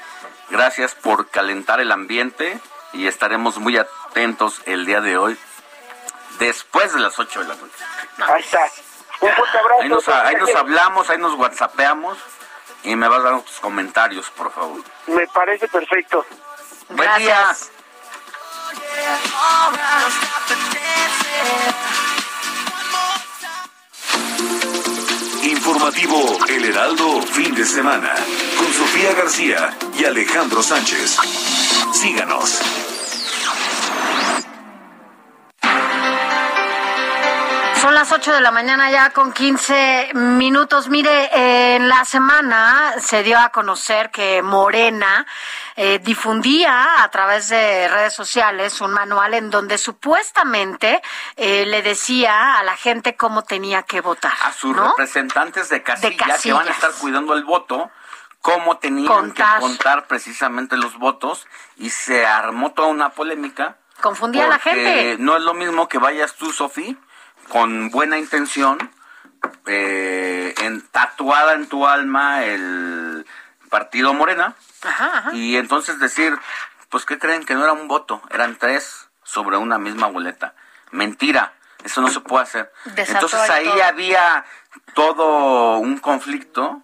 [0.49, 2.59] Gracias por calentar el ambiente
[2.93, 5.39] y estaremos muy atentos el día de hoy,
[6.39, 7.85] después de las 8 de la noche.
[8.19, 8.61] Ahí está.
[9.21, 9.83] Un fuerte abrazo.
[9.83, 12.19] Ahí nos, ahí nos hablamos, ahí nos whatsappeamos
[12.85, 14.83] y me vas a dar tus comentarios, por favor.
[15.07, 16.25] Me parece perfecto.
[16.91, 17.55] Buen día.
[25.43, 28.15] Informativo El Heraldo, fin de semana,
[28.57, 31.19] con Sofía García y Alejandro Sánchez.
[31.93, 32.61] Síganos.
[37.81, 40.89] Son las 8 de la mañana ya con 15 minutos.
[40.89, 45.27] Mire, en la semana se dio a conocer que Morena
[45.77, 51.01] eh, difundía a través de redes sociales un manual en donde supuestamente
[51.37, 54.33] eh, le decía a la gente cómo tenía que votar.
[54.45, 57.91] A sus representantes de casilla, que van a estar cuidando el voto
[58.49, 61.47] cómo tenían que contar precisamente los votos
[61.77, 63.77] y se armó toda una polémica.
[64.01, 65.17] Confundía a la gente.
[65.19, 66.97] No es lo mismo que vayas tú, Sofía,
[67.49, 68.79] con buena intención,
[69.67, 73.27] eh, en, tatuada en tu alma el
[73.69, 74.55] partido Morena,
[75.33, 76.39] y entonces decir,
[76.89, 77.45] pues ¿qué creen?
[77.45, 80.55] Que no era un voto, eran tres sobre una misma boleta.
[80.91, 81.53] Mentira,
[81.85, 82.73] eso no se puede hacer.
[82.97, 84.47] entonces ahí había
[84.95, 86.83] todo un conflicto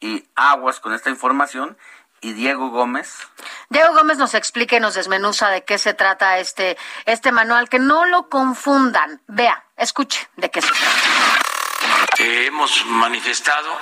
[0.00, 1.76] y aguas con esta información
[2.24, 3.28] y Diego Gómez.
[3.68, 7.78] Diego Gómez nos explica y nos desmenuza de qué se trata este, este manual, que
[7.78, 9.20] no lo confundan.
[9.26, 12.16] Vea, escuche de qué se trata.
[12.18, 13.78] hemos manifestado,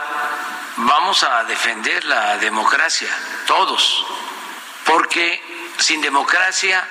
[0.77, 3.09] vamos a defender la democracia,
[3.47, 4.05] todos,
[4.85, 5.41] porque
[5.79, 6.85] sin democracia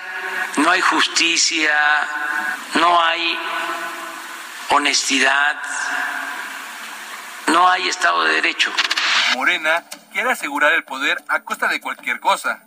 [0.57, 1.73] no hay justicia,
[2.75, 3.37] no hay
[4.69, 5.61] honestidad,
[7.47, 8.71] no hay Estado de Derecho.
[9.35, 12.63] Morena quiere asegurar el poder a costa de cualquier cosa.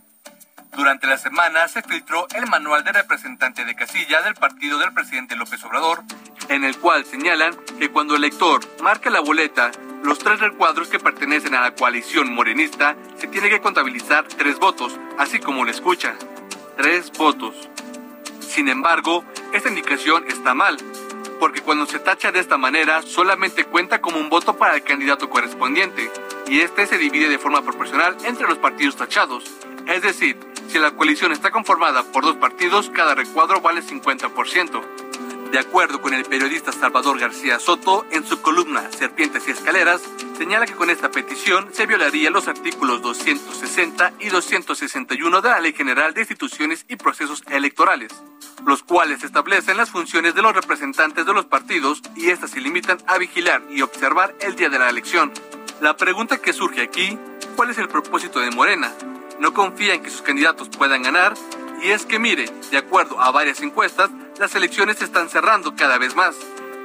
[0.74, 5.36] Durante la semana se filtró el manual de representante de casilla del partido del presidente
[5.36, 6.02] López Obrador,
[6.48, 9.70] en el cual señalan que cuando el elector marca la boleta,
[10.02, 14.98] los tres recuadros que pertenecen a la coalición morenista se tiene que contabilizar tres votos,
[15.18, 16.14] así como lo escucha.
[16.76, 17.68] Tres votos.
[18.40, 20.76] Sin embargo, esta indicación está mal,
[21.38, 25.30] porque cuando se tacha de esta manera solamente cuenta como un voto para el candidato
[25.30, 26.10] correspondiente,
[26.46, 29.44] y este se divide de forma proporcional entre los partidos tachados.
[29.86, 30.38] Es decir,
[30.68, 34.82] si la coalición está conformada por dos partidos, cada recuadro vale 50%.
[35.54, 40.02] De acuerdo con el periodista Salvador García Soto, en su columna Serpientes y Escaleras,
[40.36, 45.72] señala que con esta petición se violaría los artículos 260 y 261 de la Ley
[45.72, 48.12] General de Instituciones y Procesos Electorales,
[48.66, 52.98] los cuales establecen las funciones de los representantes de los partidos y éstas se limitan
[53.06, 55.32] a vigilar y observar el día de la elección.
[55.80, 57.18] La pregunta que surge aquí,
[57.56, 58.92] ¿cuál es el propósito de Morena?
[59.40, 61.34] No confía en que sus candidatos puedan ganar
[61.82, 64.08] y es que mire, de acuerdo a varias encuestas,
[64.38, 66.36] las elecciones se están cerrando cada vez más.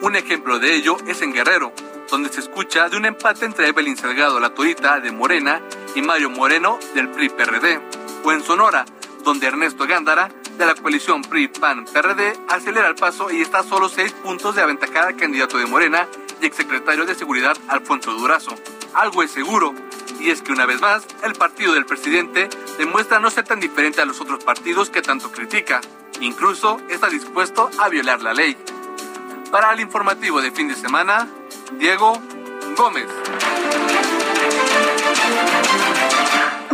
[0.02, 1.72] Un ejemplo de ello es en Guerrero,
[2.10, 5.62] donde se escucha de un empate entre Evelyn Salgado La Torita de Morena
[5.96, 7.80] y Mario Moreno del PRI-PRD,
[8.24, 8.86] o en Sonora,
[9.24, 14.12] donde Ernesto Gándara de la coalición PRI-PAN-PRD acelera el paso y está a solo seis
[14.14, 16.08] puntos de aventajar al candidato de Morena
[16.42, 18.56] y exsecretario de Seguridad Alfonso Durazo
[18.94, 19.74] algo es seguro,
[20.20, 24.02] y es que una vez más, el partido del presidente demuestra no ser tan diferente
[24.02, 25.82] a los otros partidos que tanto critica.
[26.20, 28.58] Incluso está dispuesto a violar la ley.
[29.52, 31.28] Para el informativo de fin de semana,
[31.78, 32.22] Diego
[32.76, 33.08] Gómez.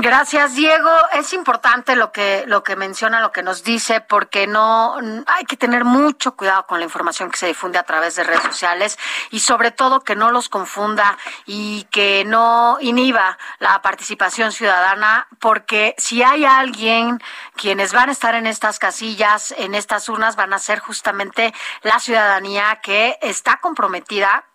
[0.05, 0.91] Gracias, Diego.
[1.13, 5.57] Es importante lo que lo que menciona, lo que nos dice, porque no hay que
[5.57, 8.99] tener mucho cuidado con la información que se difunde a través de redes sociales
[9.31, 11.17] y sobre todo que no los confunda
[11.47, 17.19] y que no inhiba la participación ciudadana, porque si hay alguien
[17.55, 21.51] quienes van a estar en estas casillas, en estas urnas, van a ser justamente
[21.81, 24.45] la ciudadanía que está comprometida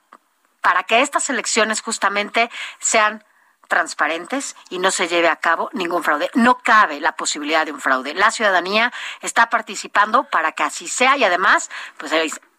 [0.60, 3.24] para que estas elecciones justamente sean
[3.70, 6.28] transparentes y no se lleve a cabo ningún fraude.
[6.34, 8.12] No cabe la posibilidad de un fraude.
[8.12, 8.92] La ciudadanía
[9.22, 12.12] está participando para que así sea y además, pues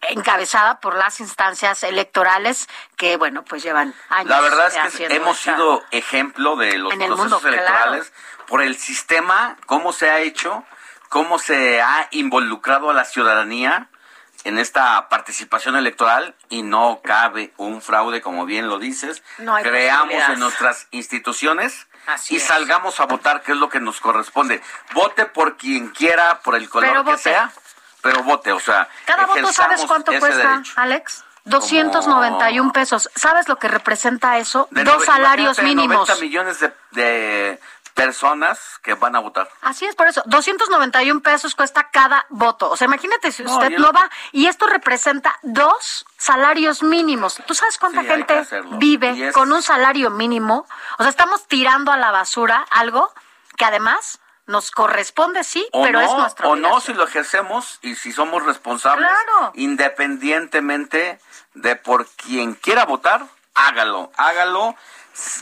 [0.09, 4.29] encabezada por las instancias electorales que, bueno, pues llevan años.
[4.29, 8.13] La verdad es que hemos sido ejemplo de los procesos electorales
[8.47, 10.63] por el sistema, cómo se ha hecho,
[11.09, 13.90] cómo se ha involucrado a la ciudadanía
[14.43, 19.23] en esta participación electoral y no cabe un fraude, como bien lo dices.
[19.63, 21.88] Creamos en nuestras instituciones
[22.30, 24.61] y salgamos a votar, que es lo que nos corresponde.
[24.93, 27.51] Vote por quien quiera, por el color que sea,
[28.01, 28.89] pero vote, o sea.
[29.05, 31.23] Cada voto, ¿sabes cuánto cuesta, Alex?
[31.45, 33.09] 291 pesos.
[33.15, 34.68] ¿Sabes lo que representa eso?
[34.72, 36.07] Dos salarios mínimos.
[36.07, 36.59] 90 millones
[36.91, 37.59] de
[37.93, 39.49] personas que van a votar.
[39.61, 42.69] Así es, por eso, 291 pesos cuesta cada voto.
[42.69, 47.41] O sea, imagínate si usted no, va y esto representa dos salarios mínimos.
[47.45, 48.43] ¿Tú sabes cuánta gente
[48.77, 50.65] vive con un salario mínimo?
[50.97, 53.11] O sea, estamos tirando a la basura algo
[53.57, 56.49] que además nos corresponde, sí, pero es nuestro.
[56.49, 59.09] O no, si lo ejercemos y si somos responsables,
[59.53, 61.19] independientemente
[61.53, 64.76] de por quien quiera votar, hágalo, hágalo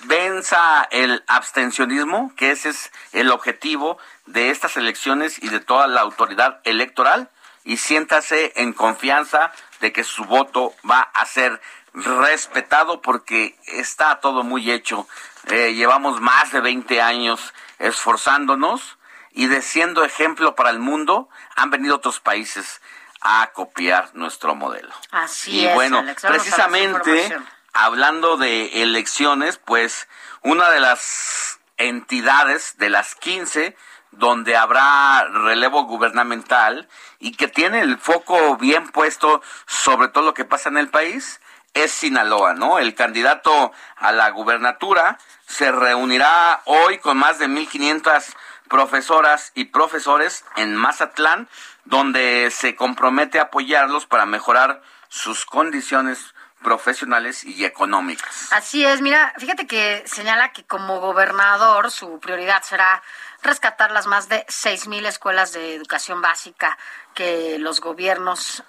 [0.06, 6.02] venza el abstencionismo, que ese es el objetivo de estas elecciones y de toda la
[6.02, 7.30] autoridad electoral,
[7.64, 9.52] y siéntase en confianza
[9.82, 11.62] de que su voto va a ser
[11.94, 15.08] respetado porque está todo muy hecho.
[15.48, 18.98] Eh, llevamos más de 20 años esforzándonos
[19.32, 22.82] y de siendo ejemplo para el mundo, han venido otros países
[23.22, 24.94] a copiar nuestro modelo.
[25.12, 27.38] Así y bueno, precisamente
[27.74, 30.08] hablando de elecciones, pues
[30.42, 33.76] una de las entidades de las 15
[34.12, 36.90] donde habrá relevo gubernamental
[37.20, 41.40] y que tiene el foco bien puesto sobre todo lo que pasa en el país
[41.74, 42.80] es Sinaloa, ¿no?
[42.80, 48.36] El candidato a la gubernatura se reunirá hoy con más de 1.500
[48.68, 51.48] profesoras y profesores en Mazatlán,
[51.86, 56.34] donde se compromete a apoyarlos para mejorar sus condiciones
[56.64, 58.52] profesionales y económicas.
[58.52, 63.02] Así es, mira, fíjate que señala que como gobernador su prioridad será
[63.42, 66.78] rescatar las más de seis mil escuelas de educación básica
[67.14, 68.64] que los gobiernos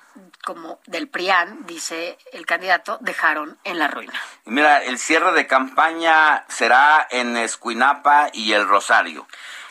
[0.45, 4.13] como del PRIAN, dice el candidato, dejaron en la ruina.
[4.45, 9.27] Mira, el cierre de campaña será en Escuinapa y El Rosario.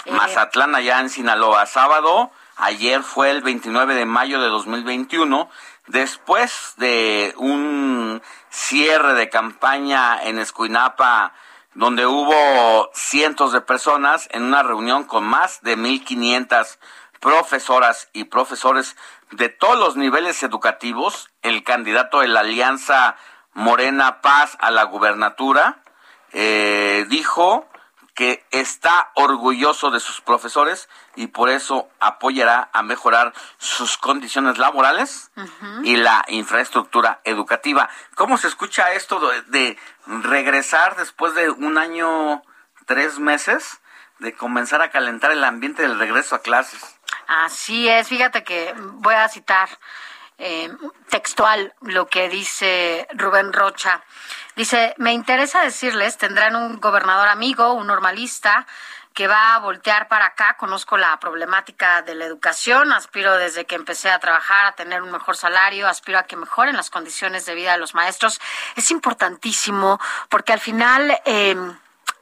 [0.06, 1.66] Eh, Mazatlán allá en Sinaloa.
[1.66, 5.50] Sábado, ayer fue el 29 de mayo de 2021
[5.90, 8.22] Después de un
[8.52, 11.34] cierre de campaña en Escuinapa,
[11.74, 16.78] donde hubo cientos de personas en una reunión con más de 1.500
[17.20, 18.98] profesoras y profesores
[19.32, 23.16] de todos los niveles educativos, el candidato de la Alianza
[23.54, 25.82] Morena Paz a la gubernatura
[26.34, 27.68] eh, dijo
[28.20, 35.32] que está orgulloso de sus profesores y por eso apoyará a mejorar sus condiciones laborales
[35.84, 37.90] y la infraestructura educativa.
[38.16, 42.44] ¿Cómo se escucha esto de, regresar después de un año,
[42.86, 43.80] tres meses,
[44.18, 47.00] de comenzar a calentar el ambiente del regreso a clases?
[47.26, 49.70] Así es, fíjate que voy a citar
[50.40, 50.70] eh,
[51.10, 54.04] textual lo que dice Rubén Rocha.
[54.60, 58.68] Dice, me interesa decirles, tendrán un gobernador amigo, un normalista,
[59.14, 60.58] que va a voltear para acá.
[60.58, 65.12] Conozco la problemática de la educación, aspiro desde que empecé a trabajar a tener un
[65.12, 68.42] mejor salario, aspiro a que mejoren las condiciones de vida de los maestros.
[68.76, 71.18] Es importantísimo porque al final...
[71.24, 71.56] Eh,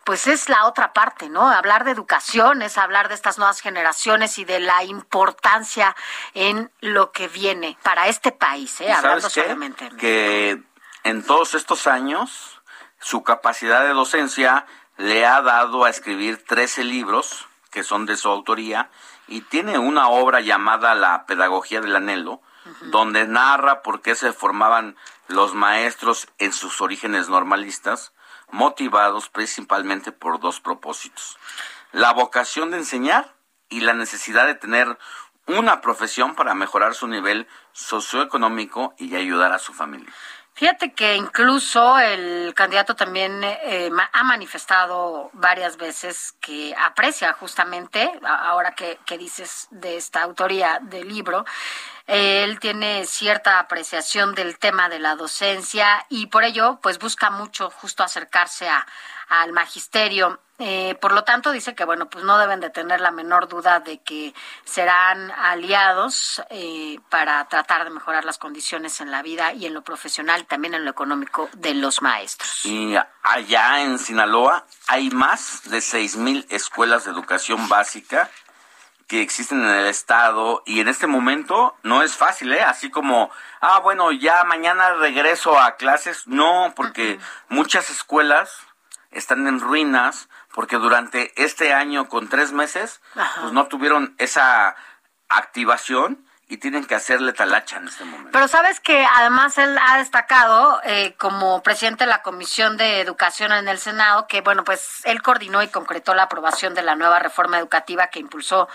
[0.04, 1.50] pues es la otra parte, ¿no?
[1.50, 5.98] Hablar de educación es hablar de estas nuevas generaciones y de la importancia
[6.34, 8.90] en lo que viene para este país, ¿eh?
[8.90, 9.90] Hablando solamente.
[10.00, 10.64] Que
[11.08, 12.62] en todos estos años,
[13.00, 14.66] su capacidad de docencia
[14.98, 18.90] le ha dado a escribir 13 libros que son de su autoría
[19.30, 22.42] y tiene una obra llamada La Pedagogía del Anhelo,
[22.82, 24.98] donde narra por qué se formaban
[25.30, 28.12] los maestros en sus orígenes normalistas,
[28.52, 31.38] motivados principalmente por dos propósitos.
[31.94, 33.34] La vocación de enseñar
[33.70, 34.98] y la necesidad de tener
[35.46, 40.12] una profesión para mejorar su nivel socioeconómico y ayudar a su familia.
[40.58, 48.72] Fíjate que incluso el candidato también eh, ha manifestado varias veces que aprecia justamente, ahora
[48.72, 51.46] que, dices de esta autoría del libro,
[52.08, 57.70] él tiene cierta apreciación del tema de la docencia y por ello pues busca mucho
[57.70, 58.84] justo acercarse a,
[59.30, 60.40] al magisterio.
[60.60, 63.80] Eh, por lo tanto, dice que bueno, pues no deben de tener la menor duda
[63.80, 64.34] de que
[64.66, 69.84] serán aliados eh, para tratar de mejorar las condiciones en la vida y en lo
[69.84, 72.66] profesional, también en lo económico de los maestros.
[72.66, 78.30] Y allá en Sinaloa hay más de seis mil escuelas de educación básica
[79.08, 82.62] que existen en el estado y en este momento no es fácil, ¿eh?
[82.62, 83.32] Así como,
[83.62, 87.18] ah, bueno, ya mañana regreso a clases, no, porque
[87.48, 88.67] muchas escuelas
[89.12, 93.02] están en ruinas porque durante este año con tres meses
[93.42, 94.76] pues no tuvieron esa
[95.30, 98.30] activación y tienen que hacerle talacha en este momento.
[98.32, 103.52] Pero sabes que además él ha destacado eh, como presidente de la Comisión de Educación
[103.52, 107.20] en el Senado que, bueno, pues él coordinó y concretó la aprobación de la nueva
[107.20, 108.70] reforma educativa que impulsó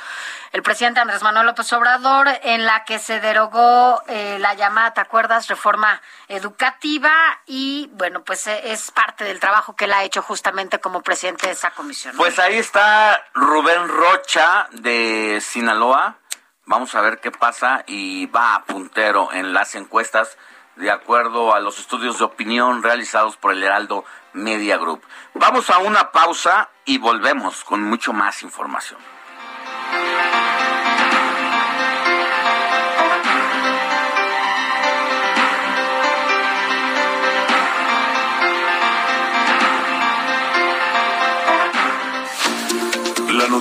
[0.52, 5.00] el presidente Andrés Manuel López Obrador, en la que se derogó eh, la llamada, ¿te
[5.00, 7.12] acuerdas?, reforma educativa
[7.46, 11.46] y, bueno, pues eh, es parte del trabajo que él ha hecho justamente como presidente
[11.46, 12.16] de esa comisión.
[12.18, 16.18] Pues ahí está Rubén Rocha de Sinaloa
[16.64, 20.38] Vamos a ver qué pasa y va a puntero en las encuestas
[20.76, 25.02] de acuerdo a los estudios de opinión realizados por el Heraldo Media Group.
[25.34, 29.00] Vamos a una pausa y volvemos con mucho más información.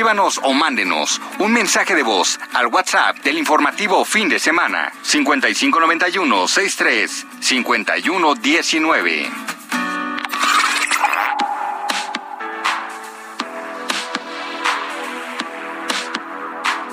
[0.00, 6.48] Escríbanos o mándenos un mensaje de voz al WhatsApp del informativo fin de semana 5591
[6.48, 9.30] 63 5119.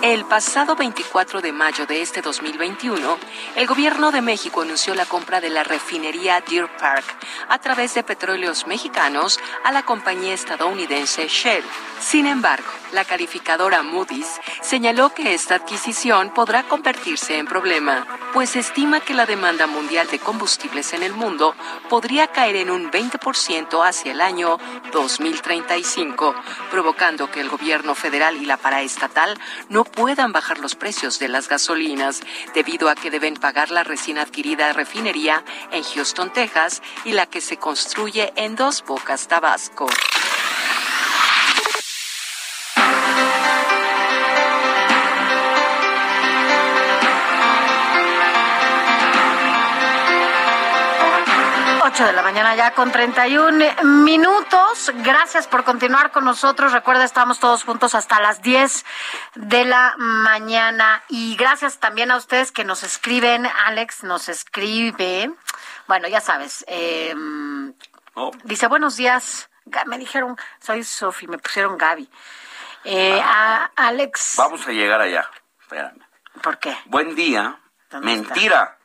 [0.04, 3.18] El pasado 24 de mayo de este 2021,
[3.56, 7.04] el gobierno de México anunció la compra de la refinería Deer Park
[7.50, 11.64] a través de petróleos mexicanos a la compañía estadounidense Shell.
[12.00, 19.00] Sin embargo, la calificadora Moody's señaló que esta adquisición podrá convertirse en problema, pues estima
[19.00, 21.56] que la demanda mundial de combustibles en el mundo
[21.90, 24.58] podría caer en un 20% hacia el año
[24.92, 26.36] 2035,
[26.72, 29.40] provocando que el gobierno federal y la paraestatal
[29.70, 32.22] no puedan bajar los precios de las gasolinas,
[32.54, 37.42] debido a que deben pagar la recién adquirida refinería en Houston, Texas, y la que
[37.42, 39.88] se construye en Dos Bocas, Tabasco.
[51.98, 54.92] 8 de la mañana ya con 31 minutos.
[54.98, 56.72] Gracias por continuar con nosotros.
[56.72, 58.86] Recuerda, estamos todos juntos hasta las 10
[59.34, 61.02] de la mañana.
[61.10, 63.48] Y gracias también a ustedes que nos escriben.
[63.66, 65.32] Alex nos escribe.
[65.88, 66.64] Bueno, ya sabes.
[66.68, 67.74] Em,
[68.14, 68.30] oh.
[68.44, 69.50] Dice, buenos días.
[69.88, 72.08] Me dijeron, soy Sofi, me pusieron Gaby.
[72.84, 74.36] Eh, a Alex.
[74.38, 75.28] Vamos a llegar allá.
[75.62, 76.06] Espérame.
[76.44, 76.78] ¿Por qué?
[76.86, 77.58] Buen día.
[78.04, 78.78] Mentira.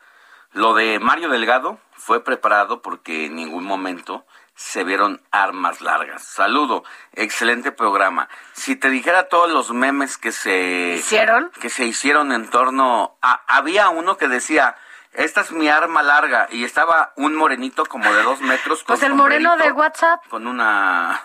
[0.52, 4.26] Lo de Mario Delgado fue preparado porque en ningún momento
[4.56, 6.24] se vieron armas largas.
[6.24, 8.28] Saludo, excelente programa.
[8.54, 13.42] Si te dijera todos los memes que se hicieron, que se hicieron en torno a,
[13.46, 14.76] había uno que decía
[15.12, 18.82] esta es mi arma larga y estaba un morenito como de dos metros.
[18.84, 20.26] pues el moreno de WhatsApp.
[20.28, 21.22] Con una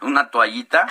[0.00, 0.86] una toallita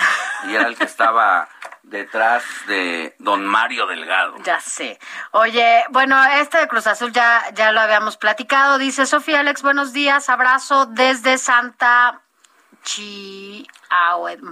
[0.48, 1.50] y era el que estaba
[1.86, 4.36] detrás de don Mario Delgado.
[4.44, 5.00] Ya sé.
[5.32, 8.78] Oye, bueno, este de Cruz Azul ya, ya lo habíamos platicado.
[8.78, 12.22] Dice Sofía Alex, buenos días, abrazo desde Santa
[12.84, 13.68] Chi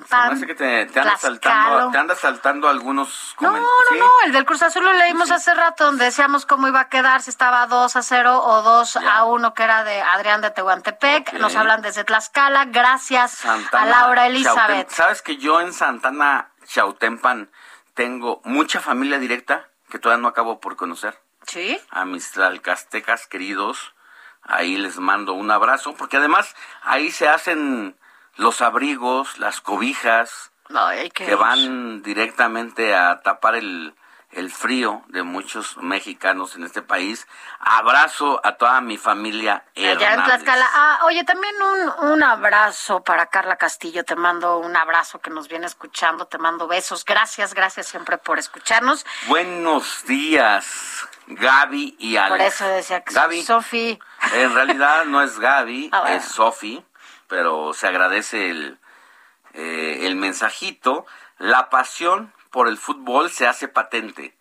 [0.09, 4.45] Parece que te, te andas saltando, te andas saltando algunos No, no, no, el del
[4.45, 7.95] Cruz Azul lo leímos hace rato, donde decíamos cómo iba a quedar, si estaba 2
[7.95, 11.33] a 0 o 2 a 1, que era de Adrián de Tehuantepec.
[11.33, 12.65] Nos hablan desde Tlaxcala.
[12.65, 14.89] Gracias a Laura Elizabeth.
[14.89, 17.51] ¿Sabes que yo en Santana, Chautempan,
[17.93, 21.19] tengo mucha familia directa que todavía no acabo por conocer?
[21.45, 21.79] Sí.
[21.91, 23.93] A mis tlalcastecas queridos,
[24.41, 27.95] ahí les mando un abrazo, porque además ahí se hacen
[28.37, 30.51] los abrigos, las cobijas,
[31.13, 33.93] que, van directamente a tapar el,
[34.35, 37.27] el frío de muchos mexicanos en este país.
[37.59, 39.65] Abrazo a toda mi familia.
[39.75, 40.67] Allá en Tlaxcala.
[40.73, 44.03] Ah, oye, también un, un abrazo para Carla Castillo.
[44.03, 46.27] Te mando un abrazo que nos viene escuchando.
[46.27, 47.05] Te mando besos.
[47.05, 49.05] Gracias, gracias siempre por escucharnos.
[49.27, 52.29] Buenos días, Gaby y Alex.
[52.31, 53.99] Por eso decía que Gaby, Sofi.
[54.33, 56.83] En realidad no es Gaby, ah, es Sofi
[57.33, 58.77] pero se agradece el,
[59.53, 61.07] eh, el mensajito.
[61.39, 64.37] La pasión por el fútbol se hace patente.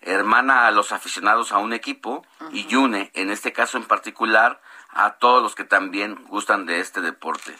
[0.00, 5.18] Hermana a los aficionados a un equipo y une, en este caso en particular, a
[5.18, 7.54] todos los que también gustan de este deporte.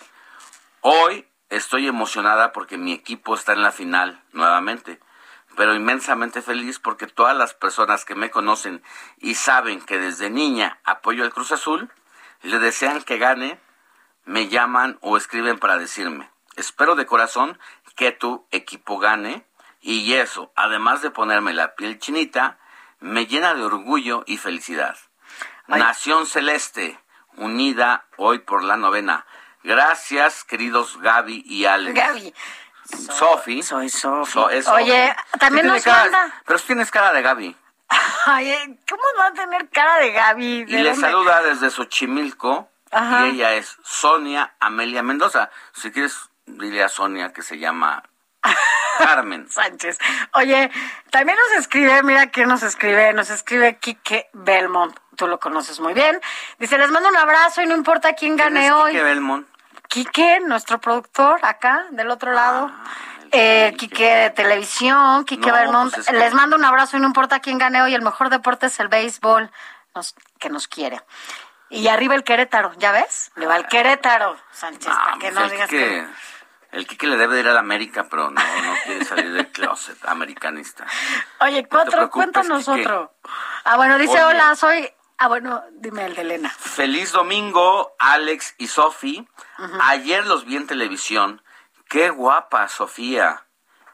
[0.81, 5.01] Hoy estoy emocionada porque mi equipo está en la final nuevamente,
[5.55, 8.83] pero inmensamente feliz porque todas las personas que me conocen
[9.19, 11.93] y saben que desde niña apoyo al Cruz Azul,
[12.41, 13.61] le desean que gane
[14.25, 17.59] me llaman o escriben para decirme, espero de corazón
[17.97, 19.45] que tu equipo gane
[19.81, 22.59] y eso, además de ponerme la piel chinita,
[22.99, 24.97] me llena de orgullo y felicidad.
[25.67, 26.99] Nación Celeste,
[27.37, 29.27] unida hoy por la novena.
[29.63, 31.95] Gracias, queridos Gaby y Alex.
[31.95, 32.35] Gaby.
[32.85, 33.63] Sofi.
[33.63, 34.39] Soy Sofi.
[34.73, 36.33] Oye, también nos manda.
[36.45, 37.57] Pero tienes cara de Gaby.
[38.27, 40.65] Ay, ¿cómo va a tener cara de Gaby?
[40.69, 45.51] y le saluda desde Xochimilco y ella es Sonia Amelia Mendoza.
[45.73, 48.03] Si quieres, dile a Sonia que se llama
[49.01, 49.99] Carmen Sánchez.
[50.35, 50.71] Oye,
[51.11, 55.95] también nos escribe, mira quién nos escribe, nos escribe Quique Belmont, tú lo conoces muy
[55.95, 56.21] bien.
[56.59, 58.93] Dice, les mando un abrazo y no importa quién gane hoy.
[58.93, 59.47] Quique Belmont.
[59.89, 62.71] Quique, nuestro productor, acá, del otro lado.
[62.73, 62.85] Ah,
[63.33, 65.93] eh, Quique de televisión, Quique Belmont.
[65.93, 67.95] Pues les mando un abrazo y no importa quién gane hoy.
[67.95, 69.51] El mejor deporte es el béisbol
[70.39, 71.01] que nos quiere.
[71.71, 73.31] Y arriba el Querétaro, ¿ya ves?
[73.37, 76.05] Le va el Querétaro, Sánchez, para que no digas que...
[76.73, 79.99] El Quique le debe ir a la América, pero no, no quiere salir del closet
[80.07, 80.87] americanista.
[81.41, 83.15] Oye, cuatro, cuéntanos otro.
[83.65, 84.89] Ah, bueno, dice, hola, soy...
[85.19, 86.49] Ah, bueno, dime el de Elena.
[86.49, 89.29] Feliz domingo, Alex y Sofi.
[89.83, 91.43] Ayer los vi en televisión.
[91.89, 93.45] Qué guapa, Sofía.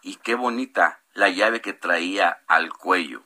[0.02, 3.22] Y qué bonita la llave que traía al cuello.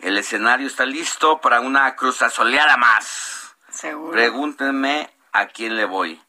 [0.00, 3.56] El escenario está listo para una cruzazoleada más.
[4.10, 6.20] Pregúntenme a quién le voy.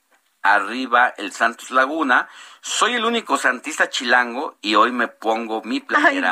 [0.44, 2.28] Arriba el Santos Laguna.
[2.62, 6.32] Soy el único santista chilango y hoy me pongo mi playera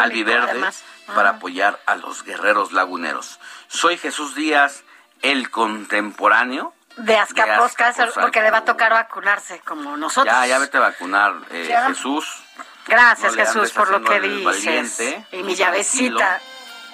[0.00, 0.60] albiverde
[1.06, 3.38] para apoyar a los guerreros laguneros.
[3.68, 4.84] Soy Jesús Díaz,
[5.22, 6.74] el contemporáneo.
[6.96, 10.34] De Azcapotzalco, porque le va a tocar vacunarse como nosotros.
[10.34, 12.42] Ya, ya vete a vacunar, eh, Jesús.
[12.86, 15.00] Gracias, Jesús, por lo que dices.
[15.30, 16.40] y mi llavecita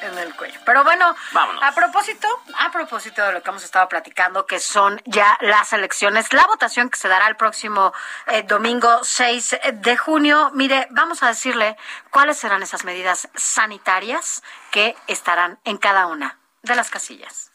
[0.02, 0.59] en el cuello.
[0.64, 1.14] Pero bueno,
[1.62, 2.28] a propósito,
[2.59, 6.90] a propósito de lo que hemos estado platicando, que son ya las elecciones, la votación
[6.90, 7.93] que se dará el próximo
[8.27, 10.51] eh, domingo 6 de junio.
[10.55, 11.77] Mire, vamos a decirle
[12.10, 17.52] cuáles serán esas medidas sanitarias que estarán en cada una de las casillas.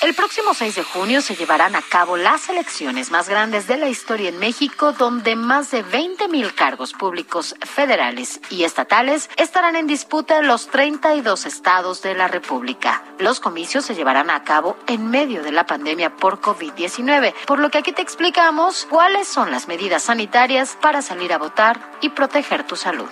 [0.00, 3.90] El próximo 6 de junio se llevarán a cabo las elecciones más grandes de la
[3.90, 9.86] historia en México, donde más de 20 mil cargos públicos federales y estatales estarán en
[9.86, 13.04] disputa en los 32 estados de la República.
[13.18, 17.68] Los comicios se llevarán a cabo en medio de la pandemia por COVID-19, por lo
[17.68, 22.66] que aquí te explicamos cuáles son las medidas sanitarias para salir a votar y proteger
[22.66, 23.10] tu salud.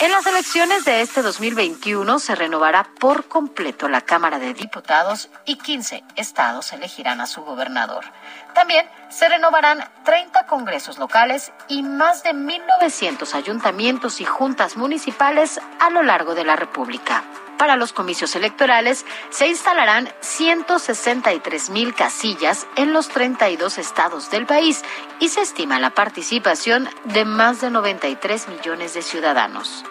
[0.00, 5.56] En las elecciones de este 2021 se renovará por completo la Cámara de Diputados y
[5.56, 8.06] 15 estados elegirán a su gobernador.
[8.54, 15.90] También se renovarán 30 congresos locales y más de 1.900 ayuntamientos y juntas municipales a
[15.90, 17.22] lo largo de la República.
[17.60, 24.82] Para los comicios electorales se instalarán 163 mil casillas en los 32 estados del país
[25.18, 29.84] y se estima la participación de más de 93 millones de ciudadanos.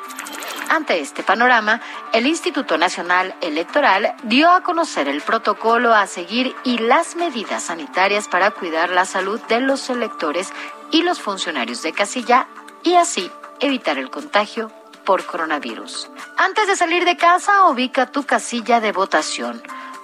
[0.68, 1.80] Ante este panorama,
[2.12, 8.28] el Instituto Nacional Electoral dio a conocer el protocolo a seguir y las medidas sanitarias
[8.28, 10.52] para cuidar la salud de los electores
[10.90, 12.48] y los funcionarios de casilla
[12.82, 13.30] y así
[13.60, 14.72] evitar el contagio
[15.10, 16.08] por coronavirus.
[16.38, 19.60] Antes de salir de casa, ubica tu casilla de votación.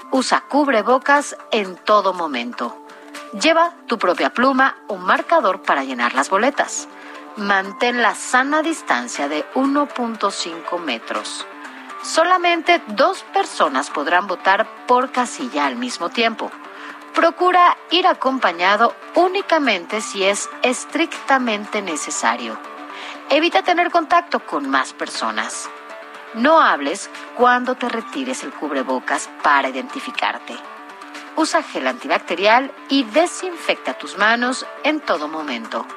[0.09, 2.75] Usa cubrebocas en todo momento.
[3.39, 6.87] Lleva tu propia pluma o marcador para llenar las boletas.
[7.37, 11.45] Mantén la sana distancia de 1.5 metros.
[12.01, 16.49] Solamente dos personas podrán votar por casilla al mismo tiempo.
[17.13, 22.57] Procura ir acompañado únicamente si es estrictamente necesario.
[23.29, 25.67] Evita tener contacto con más personas.
[26.35, 30.55] No hables cuando te retires el cubrebocas para identificarte.
[31.35, 35.87] Usa gel antibacterial y desinfecta tus manos en todo momento.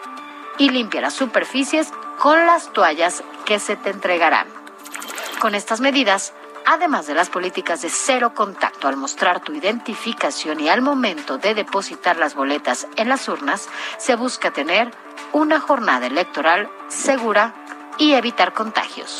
[0.56, 4.48] Y limpia las superficies con las toallas que se te entregarán.
[5.38, 6.32] Con estas medidas,
[6.64, 11.54] además de las políticas de cero contacto al mostrar tu identificación y al momento de
[11.54, 13.68] depositar las boletas en las urnas,
[13.98, 14.90] se busca tener
[15.32, 17.54] una jornada electoral segura
[17.98, 19.18] y evitar contagios.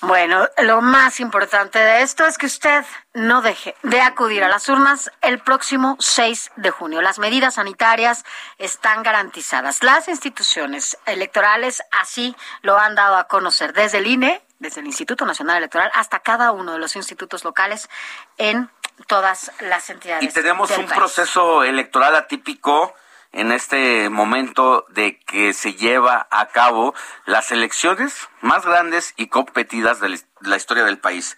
[0.00, 4.68] Bueno, lo más importante de esto es que usted no deje de acudir a las
[4.68, 7.02] urnas el próximo 6 de junio.
[7.02, 8.24] Las medidas sanitarias
[8.58, 9.82] están garantizadas.
[9.82, 15.26] Las instituciones electorales así lo han dado a conocer desde el INE, desde el Instituto
[15.26, 17.90] Nacional Electoral, hasta cada uno de los institutos locales
[18.36, 18.70] en
[19.06, 20.24] todas las entidades.
[20.24, 22.94] Y tenemos un proceso electoral atípico
[23.32, 26.94] en este momento de que se lleva a cabo
[27.26, 31.36] las elecciones más grandes y competidas de la historia del país,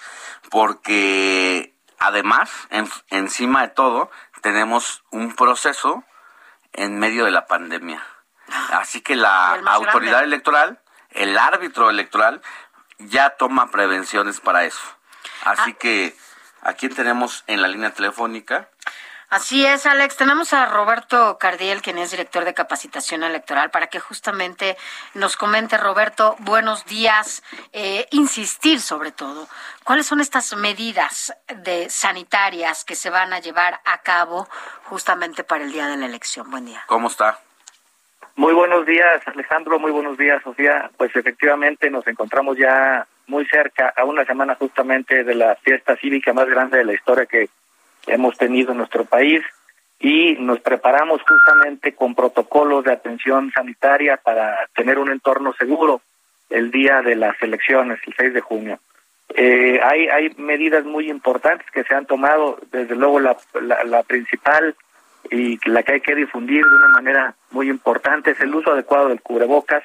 [0.50, 2.50] porque además,
[3.10, 4.10] encima de todo,
[4.40, 6.04] tenemos un proceso
[6.72, 8.02] en medio de la pandemia.
[8.72, 10.80] Así que la autoridad electoral,
[11.10, 12.40] el árbitro electoral,
[12.98, 14.82] ya toma prevenciones para eso.
[15.44, 15.78] Así ah.
[15.78, 16.16] que,
[16.62, 18.68] aquí tenemos en la línea telefónica?
[19.30, 20.16] Así es, Alex.
[20.16, 24.76] Tenemos a Roberto Cardiel, quien es director de capacitación electoral, para que justamente
[25.14, 29.46] nos comente, Roberto, buenos días, eh, insistir sobre todo,
[29.84, 34.48] cuáles son estas medidas de sanitarias que se van a llevar a cabo
[34.86, 36.50] justamente para el día de la elección.
[36.50, 36.82] Buen día.
[36.86, 37.38] ¿Cómo está?
[38.34, 39.78] Muy buenos días, Alejandro.
[39.78, 40.90] Muy buenos días, Sofía.
[40.96, 46.32] Pues efectivamente nos encontramos ya muy cerca, a una semana justamente de la fiesta cívica
[46.32, 47.48] más grande de la historia que
[48.06, 49.40] hemos tenido en nuestro país
[50.00, 56.00] y nos preparamos justamente con protocolos de atención sanitaria para tener un entorno seguro
[56.48, 58.80] el día de las elecciones, el 6 de junio.
[59.36, 63.36] Eh, hay, hay medidas muy importantes que se han tomado, desde luego la,
[63.84, 64.74] la, principal
[65.30, 69.08] y la que hay que difundir de una manera muy importante es el uso adecuado
[69.08, 69.84] del cubrebocas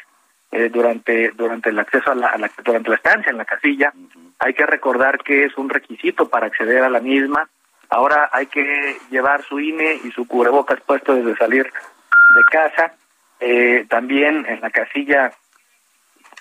[0.51, 3.93] eh, durante durante el acceso a la, a la, durante la estancia en la casilla.
[4.39, 7.49] Hay que recordar que es un requisito para acceder a la misma
[7.89, 12.93] Ahora hay que llevar su INE y su cubrebocas puesto desde salir de casa.
[13.39, 15.31] Eh, también en la casilla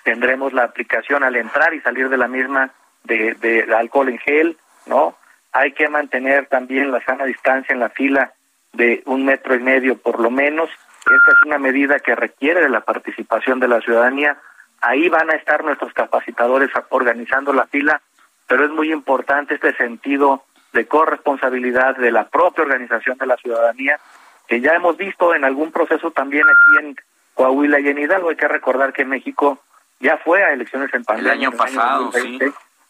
[0.03, 2.71] tendremos la aplicación al entrar y salir de la misma
[3.03, 5.15] de, de, alcohol en gel, ¿no?
[5.51, 8.33] Hay que mantener también la sana distancia en la fila
[8.73, 10.69] de un metro y medio por lo menos.
[11.05, 14.37] Esta es una medida que requiere de la participación de la ciudadanía.
[14.81, 18.01] Ahí van a estar nuestros capacitadores organizando la fila,
[18.47, 23.99] pero es muy importante este sentido de corresponsabilidad de la propia organización de la ciudadanía,
[24.47, 26.95] que ya hemos visto en algún proceso también aquí en
[27.33, 28.29] Coahuila y en Hidalgo.
[28.29, 29.59] Hay que recordar que México
[29.99, 31.33] ya fue a elecciones en pandemia.
[31.33, 32.39] El año pasado, sí.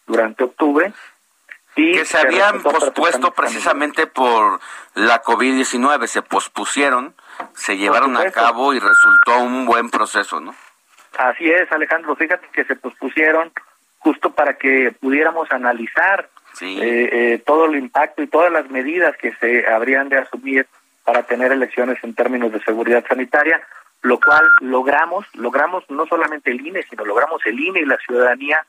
[0.07, 0.93] Durante octubre.
[1.75, 4.59] Y que se habían pospuesto precisamente por
[4.93, 7.13] la COVID-19, se pospusieron,
[7.53, 10.55] se llevaron a cabo y resultó un buen proceso, ¿no?
[11.17, 13.51] Así es, Alejandro, fíjate que se pospusieron
[13.99, 16.29] justo para que pudiéramos analizar
[16.61, 20.67] eh, eh, todo el impacto y todas las medidas que se habrían de asumir
[21.03, 23.61] para tener elecciones en términos de seguridad sanitaria,
[24.01, 28.65] lo cual logramos, logramos no solamente el INE, sino logramos el INE y la ciudadanía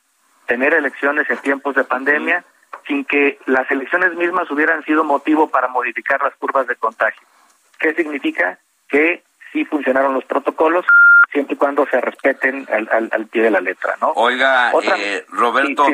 [0.47, 2.44] tener elecciones en tiempos de pandemia
[2.86, 7.26] sin que las elecciones mismas hubieran sido motivo para modificar las curvas de contagio.
[7.78, 8.59] ¿Qué significa?
[8.89, 9.23] Que
[9.53, 10.85] sí funcionaron los protocolos
[11.32, 14.12] siempre y cuando se respeten al, al, pie de la letra, ¿no?
[14.12, 15.86] Oiga, eh, Roberto,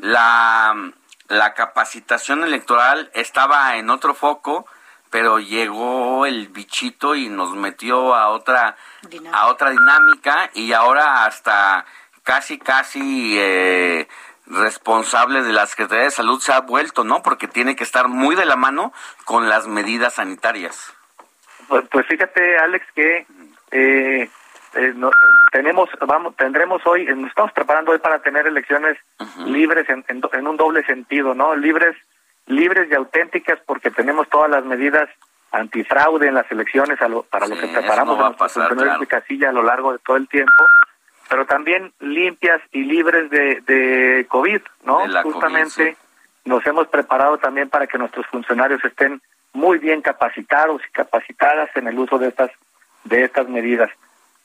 [0.00, 0.74] la
[1.30, 4.66] la capacitación electoral estaba en otro foco,
[5.10, 8.76] pero llegó el bichito y nos metió a otra
[9.32, 11.86] a otra dinámica y ahora hasta
[12.24, 14.08] casi casi eh,
[14.46, 17.22] responsable de la Secretaría de Salud se ha vuelto, ¿no?
[17.22, 18.92] Porque tiene que estar muy de la mano
[19.24, 20.92] con las medidas sanitarias.
[21.70, 23.26] Pues, pues fíjate, Alex, que
[23.70, 24.28] eh,
[24.74, 24.94] eh,
[25.52, 28.98] tenemos vamos tendremos hoy nos estamos preparando hoy para tener elecciones
[29.46, 31.96] libres en, en, un doble sentido no libres
[32.46, 35.08] libres y auténticas porque tenemos todas las medidas
[35.52, 36.98] antifraude en las elecciones
[37.30, 40.64] para lo que preparamos no a de casilla a lo largo de todo el tiempo
[41.28, 45.96] pero también limpias y libres de, de COVID no justamente
[46.44, 49.22] nos hemos preparado también para que nuestros funcionarios estén
[49.52, 52.50] muy bien capacitados y capacitadas en el uso de estas
[53.04, 53.90] de estas medidas.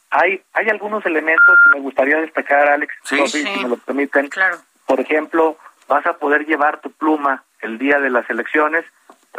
[0.10, 4.28] Hay hay algunos elementos que me gustaría destacar, Alex, si me lo permiten.
[4.30, 4.58] Claro.
[4.86, 5.58] Por ejemplo,
[5.88, 8.86] vas a poder llevar tu pluma el día de las elecciones,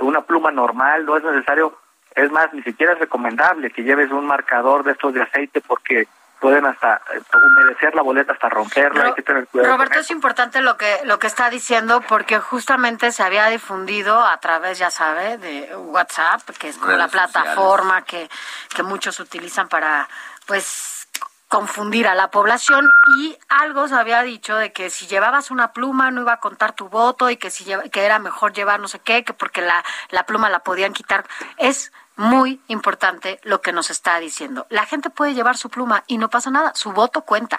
[0.00, 1.78] una pluma normal, no es necesario,
[2.14, 6.06] es más, ni siquiera es recomendable que lleves un marcador de estos de aceite porque
[6.40, 9.72] pueden hasta eh, humedecer la boleta, hasta romperla, hay que tener cuidado.
[9.74, 14.38] Roberto, es importante lo que lo que está diciendo porque justamente se había difundido a
[14.38, 18.28] través, ya sabe, de WhatsApp, que es como la plataforma que,
[18.74, 20.08] que muchos utilizan para,
[20.46, 21.08] pues,
[21.48, 26.10] confundir a la población y algo se había dicho de que si llevabas una pluma
[26.10, 28.98] no iba a contar tu voto y que si que era mejor llevar no sé
[28.98, 31.24] qué, que porque la, la pluma la podían quitar.
[31.56, 34.66] Es muy importante lo que nos está diciendo.
[34.70, 37.58] La gente puede llevar su pluma y no pasa nada, su voto cuenta.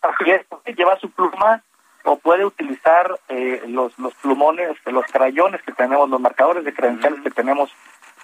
[0.00, 1.62] Así es, lleva su pluma
[2.04, 7.20] o puede utilizar eh, los, los plumones, los crayones que tenemos, los marcadores de credenciales
[7.20, 7.70] que tenemos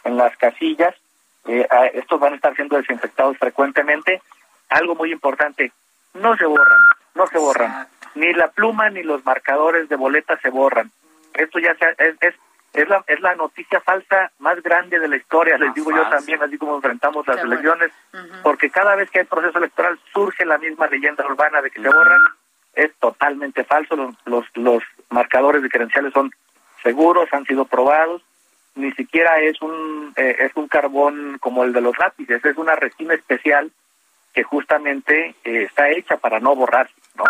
[0.04, 0.94] en las casillas.
[1.46, 4.22] Eh, estos van a estar siendo desinfectados frecuentemente.
[4.68, 5.72] Algo muy importante,
[6.14, 6.80] no se borran,
[7.14, 7.88] no se borran.
[8.14, 10.90] Ni la pluma ni los marcadores de boleta se borran.
[11.34, 12.34] Esto ya es, es
[12.74, 16.42] es la, es la noticia falsa más grande de la historia, les digo yo también,
[16.42, 17.92] así como enfrentamos las elecciones,
[18.42, 21.88] porque cada vez que hay proceso electoral surge la misma leyenda urbana de que se
[21.88, 22.20] borran,
[22.74, 26.32] es totalmente falso, los, los, los marcadores diferenciales son
[26.82, 28.22] seguros, han sido probados,
[28.74, 32.74] ni siquiera es un, eh, es un carbón como el de los lápices, es una
[32.74, 33.70] resina especial
[34.32, 37.24] que justamente eh, está hecha para no borrar, ¿no?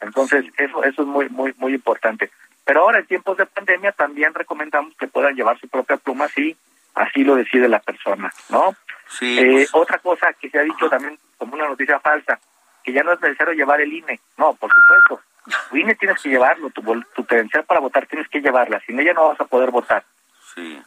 [0.00, 2.30] Entonces, eso, eso es muy, muy, muy importante.
[2.64, 6.56] Pero ahora, en tiempos de pandemia, también recomendamos que puedan llevar su propia pluma si
[6.94, 8.74] así lo decide la persona, ¿no?
[9.08, 9.38] Sí.
[9.38, 9.70] Eh, pues.
[9.74, 12.38] Otra cosa que se ha dicho también como una noticia falsa,
[12.82, 14.20] que ya no es necesario llevar el INE.
[14.38, 15.20] No, por supuesto.
[15.70, 16.82] Tu INE tienes que llevarlo, tu,
[17.14, 18.80] tu credencial para votar tienes que llevarla.
[18.86, 20.04] Sin ella no vas a poder votar.
[20.54, 20.80] Sí.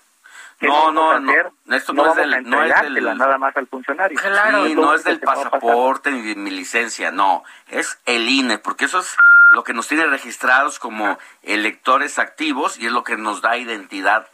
[0.60, 1.32] No, no, no,
[1.76, 4.20] esto no, es del, no es del nada más al funcionario.
[4.20, 9.00] sí, no es del pasaporte ni de mi licencia, no, es el INE, porque eso
[9.00, 9.16] es
[9.52, 14.28] lo que nos tiene registrados como electores activos y es lo que nos da identidad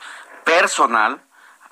[0.45, 1.21] personal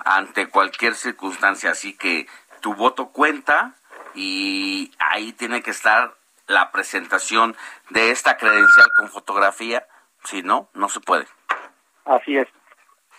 [0.03, 1.71] ante cualquier circunstancia.
[1.71, 2.27] Así que
[2.59, 3.75] tu voto cuenta
[4.13, 6.13] y ahí tiene que estar
[6.47, 7.55] la presentación
[7.89, 9.87] de esta credencial con fotografía.
[10.25, 11.25] Si no, no se puede.
[12.05, 12.47] Así es,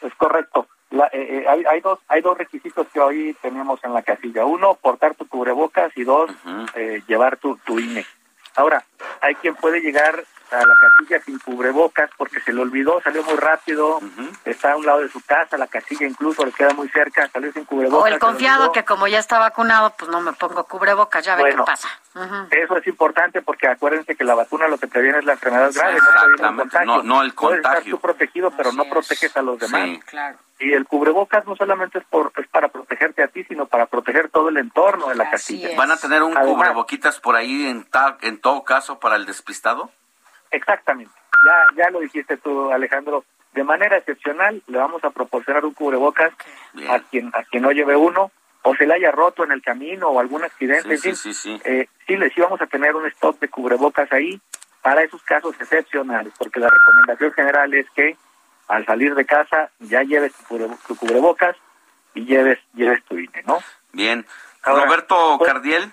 [0.02, 0.68] es correcto.
[0.92, 4.44] Eh, eh, hay, hay, dos hay dos requisitos que hoy tenemos en la casilla.
[4.44, 6.30] Uno, portar tu cubrebocas y dos,
[6.74, 8.04] eh, llevar tu, tu INE.
[8.56, 8.84] Ahora,
[9.22, 13.36] hay quien puede llegar a la casilla sin cubrebocas porque se le olvidó, salió muy
[13.36, 14.00] rápido,
[14.44, 17.52] está a un lado de su casa, la casilla incluso le queda muy cerca, salió
[17.52, 18.02] sin cubrebocas.
[18.10, 21.44] O el confiado que como ya está vacunado, pues no me pongo cubrebocas, ya ve
[21.50, 21.88] qué pasa.
[22.50, 25.98] Eso es importante porque acuérdense que la vacuna lo que previene es la enfermedad grave,
[26.84, 27.62] no, no, el contagio.
[27.62, 29.98] Puedes estar tú protegido, pero no proteges a los demás.
[30.06, 30.38] claro.
[30.58, 34.28] Y el cubrebocas no solamente es, por, es para protegerte a ti, sino para proteger
[34.28, 35.70] todo el entorno de la casilla.
[35.76, 37.88] ¿Van a tener un cubreboquitas por ahí en,
[38.20, 39.90] en todo caso para el despistado?
[40.52, 41.12] Exactamente.
[41.44, 43.24] Ya, ya lo dijiste tú, Alejandro.
[43.52, 46.32] De manera excepcional, le vamos a proporcionar un cubrebocas
[46.88, 48.30] a quien a quien no lleve uno
[48.62, 50.96] o se le haya roto en el camino o algún accidente.
[50.96, 54.40] Sí, sí, sí, eh, sí, sí vamos a tener un stock de cubrebocas ahí
[54.80, 58.16] para esos casos excepcionales, porque la recomendación general es que
[58.68, 60.32] al salir de casa ya lleves
[60.86, 61.56] tu, cubrebocas
[62.14, 63.58] y lleves, lleves tu INE, ¿no?
[63.92, 64.26] Bien.
[64.64, 65.92] Roberto pues, Cardiel,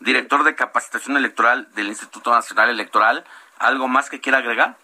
[0.00, 3.24] director de capacitación electoral del Instituto Nacional Electoral,
[3.60, 4.76] ¿algo más que quiera agregar?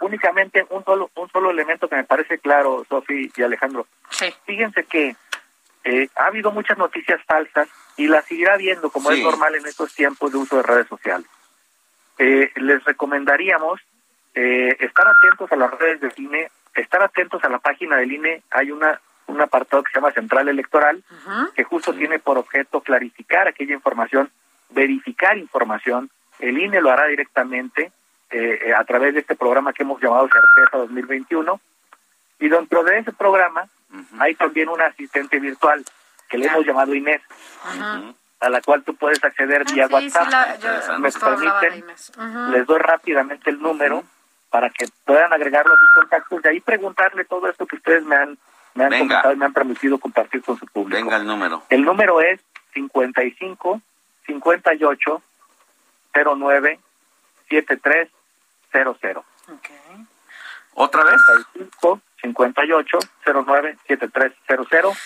[0.00, 3.86] únicamente un solo, un solo elemento que me parece claro, Sofi y Alejandro.
[4.10, 4.34] Sí.
[4.44, 5.14] Fíjense que
[5.84, 9.94] eh, ha habido muchas noticias falsas y las seguirá habiendo, como es normal en estos
[9.94, 11.28] tiempos de uso de redes sociales.
[12.18, 13.80] Eh, les recomendaríamos
[14.34, 18.42] eh, estar atentos a las redes del INE, estar atentos a la página del INE.
[18.50, 19.00] Hay una
[19.30, 21.02] un apartado que se llama Central Electoral,
[21.54, 24.28] que justo tiene por objeto clarificar aquella información,
[24.70, 26.10] verificar información.
[26.40, 27.92] El INE lo hará directamente
[28.30, 31.60] eh, eh, a través de este programa que hemos llamado Certeza 2021.
[32.40, 33.68] Y dentro de ese programa
[34.18, 35.84] hay también una asistente virtual
[36.28, 37.20] que le hemos llamado Inés,
[38.40, 40.28] a la cual tú puedes acceder vía WhatsApp.
[40.98, 41.84] Me permiten,
[42.52, 44.04] les doy rápidamente el número
[44.48, 48.16] para que puedan agregarlo a sus contactos y ahí preguntarle todo esto que ustedes me
[48.16, 48.38] han,
[48.74, 51.02] me han comentado y me han permitido compartir con su público.
[51.02, 51.62] Venga el número.
[51.68, 52.40] El número es
[52.74, 53.80] 55
[54.26, 55.22] 58
[56.14, 56.80] 09
[57.48, 59.24] 7300.
[59.48, 60.06] Okay.
[60.74, 61.20] ¿Otra vez?
[61.54, 64.98] 55 58 09 7300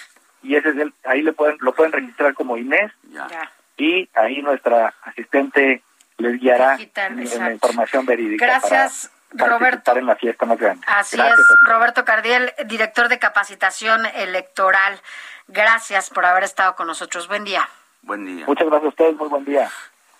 [0.42, 3.50] y ese es el, ahí le pueden lo pueden registrar como Inés ya.
[3.76, 5.82] y ahí nuestra asistente
[6.18, 8.44] les guiará en la información verídica.
[8.44, 9.10] Gracias.
[9.36, 10.86] participar en la fiesta más grande.
[10.86, 11.34] Así es,
[11.66, 15.00] Roberto Cardiel, director de capacitación electoral.
[15.48, 17.26] Gracias por haber estado con nosotros.
[17.26, 17.68] Buen día.
[18.02, 18.46] Buen día.
[18.46, 19.70] Muchas gracias a ustedes, muy buen día.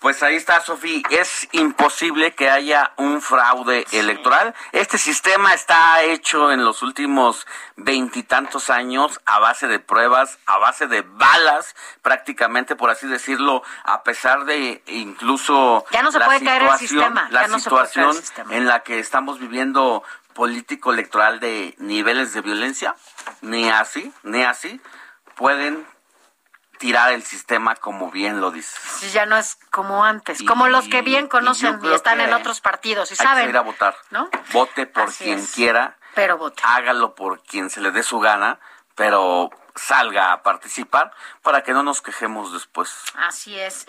[0.05, 1.01] Pues ahí está, Sofía.
[1.09, 4.53] Es imposible que haya un fraude electoral.
[4.71, 10.85] Este sistema está hecho en los últimos veintitantos años a base de pruebas, a base
[10.85, 16.61] de balas, prácticamente, por así decirlo, a pesar de incluso ya no se puede caer
[16.61, 17.27] el sistema.
[17.31, 18.15] La situación
[18.51, 20.03] en la que estamos viviendo
[20.33, 22.95] político electoral de niveles de violencia,
[23.41, 24.79] ni así, ni así
[25.35, 25.83] pueden
[26.77, 28.77] tirar el sistema como bien lo dice.
[28.99, 32.61] Sí, ya no es como antes, como los que bien conocen y, están en otros
[32.61, 33.45] partidos y saben.
[33.45, 34.29] Que ir a votar, ¿no?
[34.53, 36.61] Vote por quien quiera, pero vote.
[36.65, 38.59] Hágalo por quien se le dé su gana,
[38.95, 41.11] pero salga a participar
[41.41, 43.03] para que no nos quejemos después.
[43.17, 43.87] Así es.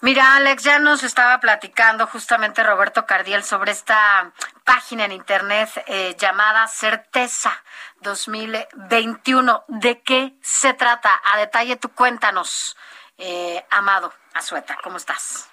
[0.00, 4.32] Mira, Alex, ya nos estaba platicando justamente Roberto Cardiel sobre esta
[4.64, 7.52] página en internet eh, llamada Certeza
[8.00, 9.64] 2021.
[9.68, 11.10] ¿De qué se trata?
[11.32, 12.76] A detalle tú cuéntanos,
[13.18, 15.50] eh, Amado Azueta, ¿cómo estás?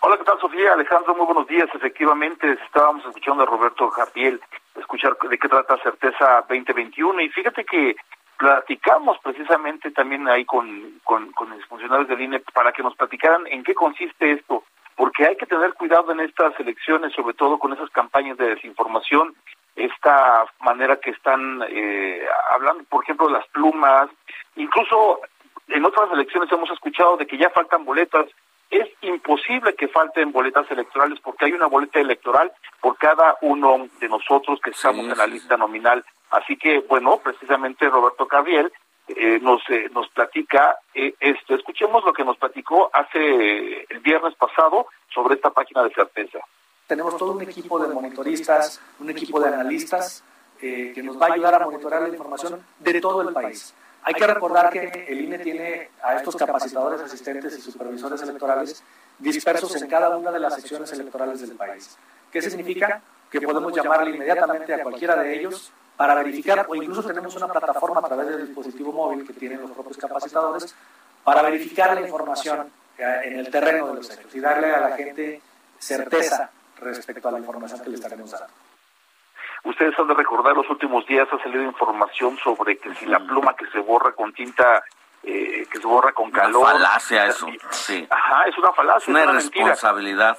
[0.00, 0.74] Hola, ¿qué tal, Sofía?
[0.74, 1.68] Alejandro, muy buenos días.
[1.72, 4.40] Efectivamente, estábamos escuchando a Roberto Cardiel
[4.74, 7.96] escuchar de qué trata Certeza 2021 y fíjate que
[8.44, 13.64] platicamos precisamente también ahí con, con, los funcionarios del INE para que nos platicaran en
[13.64, 14.64] qué consiste esto,
[14.96, 19.34] porque hay que tener cuidado en estas elecciones, sobre todo con esas campañas de desinformación,
[19.76, 22.20] esta manera que están eh,
[22.52, 24.10] hablando, por ejemplo, las plumas,
[24.56, 25.20] incluso
[25.68, 28.26] en otras elecciones hemos escuchado de que ya faltan boletas,
[28.68, 32.52] es imposible que falten boletas electorales porque hay una boleta electoral
[32.82, 36.04] por cada uno de nosotros que estamos en la lista nominal
[36.34, 38.72] Así que, bueno, precisamente Roberto Gabriel
[39.06, 41.54] eh, nos, eh, nos platica eh, esto.
[41.54, 46.40] Escuchemos lo que nos platicó hace el viernes pasado sobre esta página de certeza.
[46.88, 50.24] Tenemos todo un equipo de monitoristas, un equipo de analistas
[50.58, 53.74] que nos va a ayudar a monitorar la información de todo el país.
[54.02, 58.82] Hay que recordar que el INE tiene a estos capacitadores, asistentes y supervisores electorales
[59.18, 61.96] dispersos en cada una de las secciones electorales del país.
[62.32, 63.02] ¿Qué significa?
[63.30, 68.00] Que podemos llamarle inmediatamente a cualquiera de ellos para verificar, o incluso tenemos una plataforma
[68.00, 70.74] a través del dispositivo móvil que tienen los propios capacitadores,
[71.22, 74.96] para verificar la información eh, en el terreno de los hechos y darle a la
[74.96, 75.40] gente
[75.78, 76.50] certeza
[76.80, 78.48] respecto a la información que le estaremos dando.
[79.64, 83.56] Ustedes han de recordar, los últimos días ha salido información sobre que si la pluma
[83.56, 84.84] que se borra con tinta,
[85.22, 86.62] eh, que se borra con calor...
[86.62, 88.06] Una falacia eso, sí.
[88.10, 89.10] Ajá, es una falacia.
[89.10, 90.36] Una, es responsabilidad.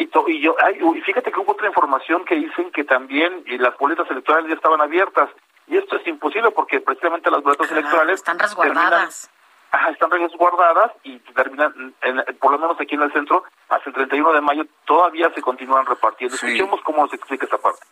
[0.00, 0.56] Y, yo,
[1.04, 4.80] fíjate que hubo otra información que dicen que también eh, las boletas electorales ya estaban
[4.80, 5.28] abiertas.
[5.66, 8.14] Y esto es imposible porque precisamente las boletas electorales...
[8.14, 9.30] Están resguardadas.
[9.70, 11.94] ajá, están resguardadas y terminan,
[12.40, 15.84] por lo menos aquí en el centro, hasta el 31 de mayo todavía se continúan
[15.84, 16.34] repartiendo.
[16.34, 17.86] Escuchemos cómo se explica esta parte.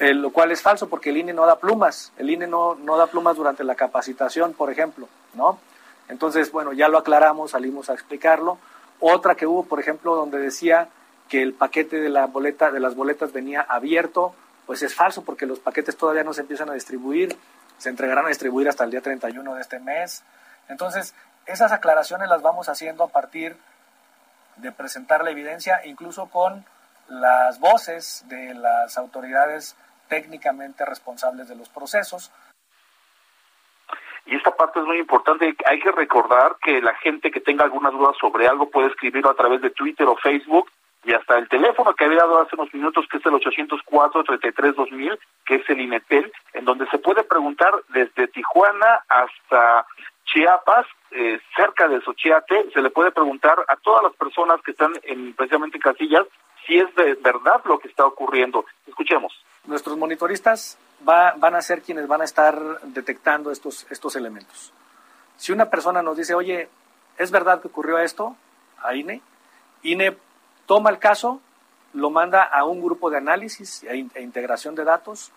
[0.00, 2.12] Eh, lo cual es falso porque el INE no da plumas.
[2.16, 5.60] El INE no, no da plumas durante la capacitación, por ejemplo, ¿no?
[6.08, 8.58] Entonces, bueno, ya lo aclaramos, salimos a explicarlo.
[9.04, 10.88] Otra que hubo, por ejemplo, donde decía
[11.28, 14.32] que el paquete de la boleta de las boletas venía abierto,
[14.64, 17.36] pues es falso porque los paquetes todavía no se empiezan a distribuir,
[17.78, 20.22] se entregarán a distribuir hasta el día 31 de este mes.
[20.68, 21.16] Entonces,
[21.46, 23.56] esas aclaraciones las vamos haciendo a partir
[24.58, 26.64] de presentar la evidencia, incluso con
[27.08, 29.74] las voces de las autoridades
[30.08, 32.30] técnicamente responsables de los procesos,
[34.26, 35.54] y esta parte es muy importante.
[35.66, 39.34] Hay que recordar que la gente que tenga algunas dudas sobre algo puede escribirlo a
[39.34, 40.70] través de Twitter o Facebook
[41.04, 45.56] y hasta el teléfono que había dado hace unos minutos, que es el 804-33-2000, que
[45.56, 49.86] es el INETEL, en donde se puede preguntar desde Tijuana hasta
[50.26, 54.92] Chiapas, eh, cerca de Xochiate, se le puede preguntar a todas las personas que están
[55.02, 56.26] en, precisamente en casillas
[56.64, 58.64] si es de verdad lo que está ocurriendo.
[58.86, 59.32] Escuchemos.
[59.66, 64.72] Nuestros monitoristas van a ser quienes van a estar detectando estos, estos elementos.
[65.36, 66.68] Si una persona nos dice, oye,
[67.18, 68.36] ¿es verdad que ocurrió esto?
[68.82, 69.22] A INE,
[69.82, 70.16] INE
[70.66, 71.40] toma el caso,
[71.92, 75.30] lo manda a un grupo de análisis e, e integración de datos.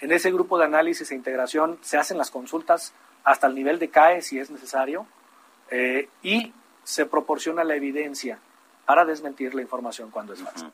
[0.00, 2.92] En ese grupo de análisis e integración se hacen las consultas
[3.24, 5.06] hasta el nivel de CAE si es necesario
[5.70, 6.52] eh, y
[6.84, 8.38] se proporciona la evidencia
[8.84, 10.70] para desmentir la información cuando es falsa.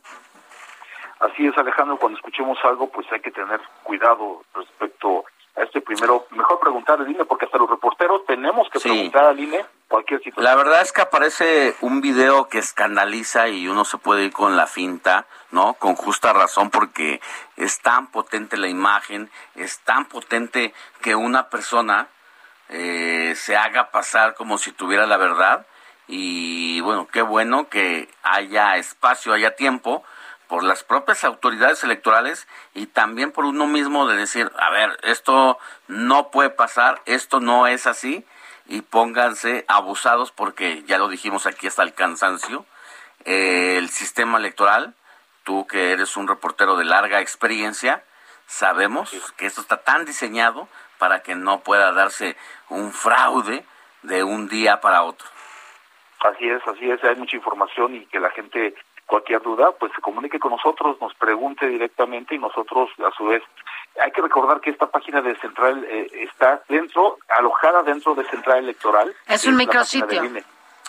[1.23, 5.25] Así es, Alejandro, cuando escuchemos algo, pues hay que tener cuidado respecto
[5.55, 6.27] a este primero.
[6.31, 10.45] Mejor preguntar al INE, porque hasta los reporteros tenemos que preguntar al INE cualquier situación.
[10.45, 14.57] La verdad es que aparece un video que escandaliza y uno se puede ir con
[14.57, 15.75] la finta, ¿no?
[15.75, 17.21] Con justa razón, porque
[17.57, 22.09] es tan potente la imagen, es tan potente que una persona
[22.69, 25.69] eh, se haga pasar como si tuviera la verdad.
[26.09, 30.03] Y bueno, qué bueno que haya espacio, haya tiempo
[30.53, 35.59] por las propias autoridades electorales y también por uno mismo de decir, a ver, esto
[35.89, 38.23] no puede pasar, esto no es así
[38.67, 42.67] y pónganse abusados porque ya lo dijimos aquí hasta el cansancio,
[43.25, 44.93] eh, el sistema electoral,
[45.43, 48.05] tú que eres un reportero de larga experiencia,
[48.45, 50.69] sabemos que esto está tan diseñado
[50.99, 52.37] para que no pueda darse
[52.69, 53.65] un fraude
[54.03, 55.27] de un día para otro.
[56.21, 58.75] Así es, así es, hay mucha información y que la gente,
[59.13, 63.43] cualquier duda, pues se comunique con nosotros, nos pregunte directamente y nosotros a su vez.
[64.01, 68.61] Hay que recordar que esta página de Central eh, está dentro, alojada dentro de Central
[68.61, 69.15] Electoral.
[69.29, 70.23] Es un micrositio.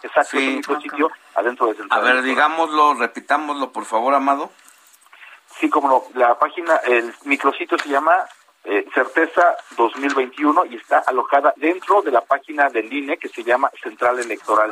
[0.02, 4.52] Exacto, es un micrositio adentro de Central A ver, digámoslo, repitámoslo, por favor, Amado.
[5.60, 8.16] Sí, como no, la página, el micrositio se llama
[8.64, 13.70] eh, Certeza 2021 y está alojada dentro de la página del INE que se llama
[13.84, 14.72] Central Electoral.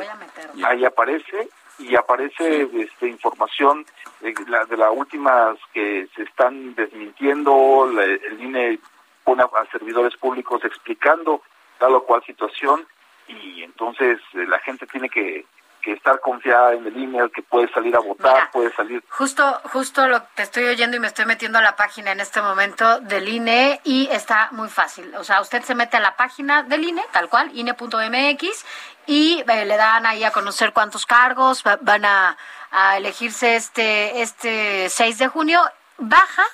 [0.64, 1.50] Ahí aparece
[1.82, 3.84] y aparece este, información
[4.20, 8.78] de, la, de las últimas que se están desmintiendo, el INE
[9.24, 11.42] pone a servidores públicos explicando
[11.78, 12.86] tal o cual situación
[13.28, 15.44] y entonces eh, la gente tiene que
[15.82, 19.04] que estar confiada en el email, que puede salir a votar, puede salir.
[19.10, 22.20] Justo, justo lo que te estoy oyendo y me estoy metiendo a la página en
[22.20, 25.14] este momento del INE y está muy fácil.
[25.16, 28.64] O sea, usted se mete a la página del INE, tal cual, INE.mx,
[29.06, 32.36] y eh, le dan ahí a conocer cuántos cargos van a,
[32.70, 35.60] a elegirse este, este 6 de junio.
[35.98, 36.44] Baja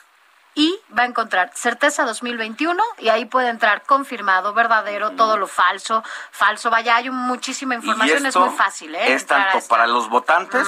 [0.59, 6.03] y va a encontrar certeza 2021 y ahí puede entrar confirmado, verdadero, todo lo falso,
[6.33, 6.69] falso.
[6.69, 8.93] Vaya, hay muchísima información, es muy fácil.
[8.97, 9.13] ¿eh?
[9.15, 10.67] Es tanto para los votantes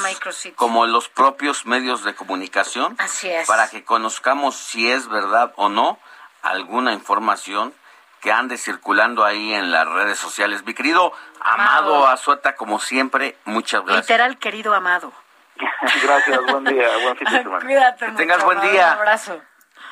[0.54, 2.94] como los propios medios de comunicación.
[3.00, 3.48] Así es.
[3.48, 5.98] Para que conozcamos si es verdad o no
[6.42, 7.74] alguna información
[8.20, 10.64] que ande circulando ahí en las redes sociales.
[10.64, 14.04] Mi querido Amado, Amado Azueta, como siempre, muchas gracias.
[14.04, 15.12] Literal, querido Amado.
[16.04, 17.64] gracias, buen día, buen fin de semana.
[17.64, 18.92] Cuídate que tengas buen día.
[18.92, 19.42] Un abrazo.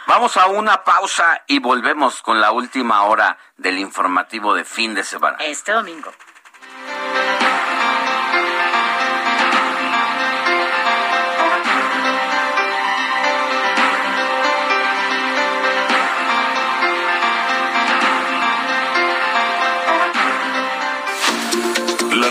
[0.08, 5.04] Vamos a una pausa y volvemos con la última hora del informativo de fin de
[5.04, 5.36] semana.
[5.38, 6.10] Este domingo.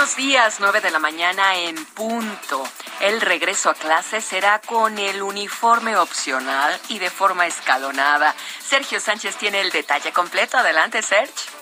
[0.00, 2.66] Buenos días, 9 de la mañana en punto.
[3.00, 8.34] El regreso a clase será con el uniforme opcional y de forma escalonada.
[8.66, 10.56] Sergio Sánchez tiene el detalle completo.
[10.56, 11.59] Adelante, Sergio.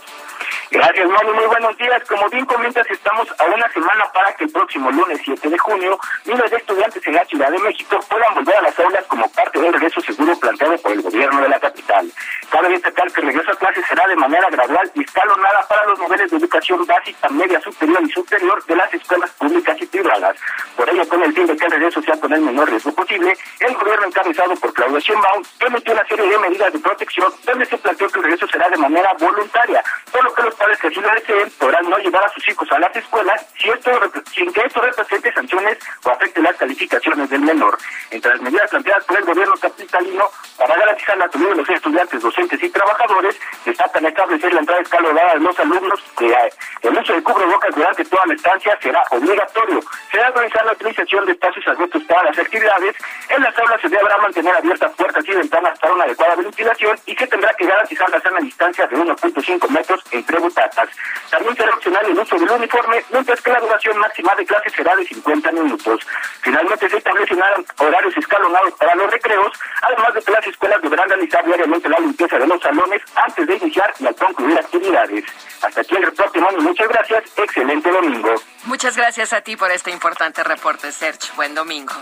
[0.71, 1.33] Gracias, Manu.
[1.33, 2.03] Muy buenos días.
[2.07, 5.99] Como bien comentas, estamos a una semana para que el próximo lunes 7 de junio
[6.27, 9.59] miles de estudiantes en la Ciudad de México puedan volver a las aulas como parte
[9.59, 12.13] del regreso seguro planteado por el gobierno de la capital.
[12.51, 15.99] Cabe destacar que el regreso a clases será de manera gradual y escalonada para los
[16.01, 20.37] niveles de educación básica, media superior y superior de las escuelas públicas y privadas.
[20.77, 23.35] Por ello, con el fin de que el regreso sea con el menor riesgo posible,
[23.61, 27.79] el gobierno encabezado por Claudia Sheinbaum emitió una serie de medidas de protección donde se
[27.79, 29.83] planteó que el regreso será de manera voluntaria,
[30.13, 32.71] por lo que los padres que así lo deseen podrán no llevar a sus hijos
[32.73, 33.91] a las escuelas si esto,
[34.35, 37.79] sin que esto represente sanciones o afecte las calificaciones del menor.
[38.11, 40.25] Entre las medidas planteadas por el gobierno capitalino
[40.59, 45.35] para garantizar la salud de los estudiantes, docentes y trabajadores, destacan establecer la entrada escalonada
[45.35, 46.35] de los alumnos que
[46.83, 49.81] el uso de cubrebocas durante toda la estancia será obligatorio.
[50.11, 52.97] Será organizar la utilización de espacios abiertos para las actividades.
[53.29, 57.15] En las aulas se deberá mantener abiertas puertas y ventanas para una adecuada ventilación y
[57.15, 60.89] se tendrá que garantizar la sana distancia de 1.5 metros entre butacas.
[61.31, 64.97] También será opcional el uso del uniforme, mientras que la duración máxima de clase será
[64.97, 66.01] de 50 minutos.
[66.41, 69.53] Finalmente se establecerán horarios escalonados para los recreos,
[69.83, 73.57] además de que las escuelas deberán realizar diariamente la limpieza de los salones antes de
[73.57, 75.25] iniciar y al concluir actividades.
[75.63, 76.61] Hasta aquí el reporte, Manu.
[76.63, 77.25] Muchas gracias.
[77.37, 78.35] Excelente domingo.
[78.65, 81.33] Muchas gracias a ti por este importante reporte, Serge.
[81.37, 81.95] Buen domingo.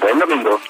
[0.00, 0.60] Buen domingo.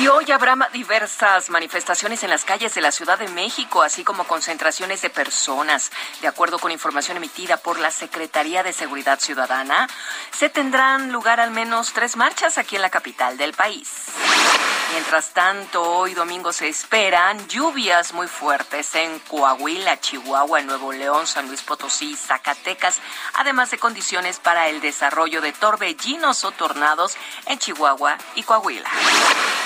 [0.00, 4.24] Y hoy habrá diversas manifestaciones en las calles de la Ciudad de México, así como
[4.24, 5.92] concentraciones de personas.
[6.20, 9.88] De acuerdo con información emitida por la Secretaría de Seguridad Ciudadana,
[10.36, 13.88] se tendrán lugar al menos tres marchas aquí en la capital del país.
[14.90, 21.46] Mientras tanto, hoy domingo se esperan lluvias muy fuertes en Coahuila, Chihuahua, Nuevo León, San
[21.48, 22.98] Luis Potosí, Zacatecas,
[23.34, 28.90] además de condiciones para el desarrollo de torbellinos o tornados en Chihuahua y Coahuila.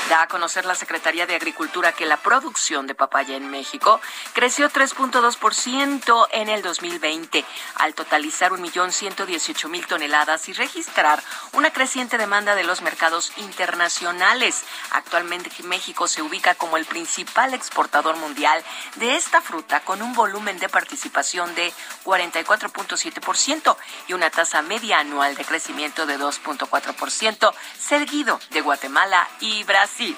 [0.09, 4.01] Da a conocer la Secretaría de Agricultura que la producción de papaya en México
[4.33, 7.45] creció 3.2% en el 2020,
[7.75, 11.23] al totalizar 1.118.000 toneladas y registrar
[11.53, 14.65] una creciente demanda de los mercados internacionales.
[14.93, 18.65] Actualmente México se ubica como el principal exportador mundial
[18.97, 21.71] de esta fruta con un volumen de participación de
[22.05, 23.77] 44.7%
[24.07, 30.17] y una tasa media anual de crecimiento de 2.4%, seguido de Guatemala y Brasil.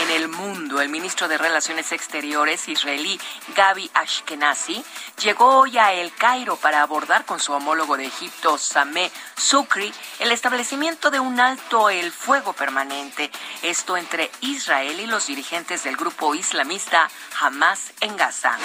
[0.00, 3.20] En el mundo, el ministro de Relaciones Exteriores israelí
[3.54, 4.82] Gaby Ashkenazi
[5.22, 10.32] llegó hoy a El Cairo para abordar con su homólogo de Egipto, Sameh Sukri, el
[10.32, 13.30] establecimiento de un alto el fuego permanente,
[13.62, 17.08] esto entre Israel y los dirigentes del grupo islamista
[17.40, 18.58] Hamas en Gaza.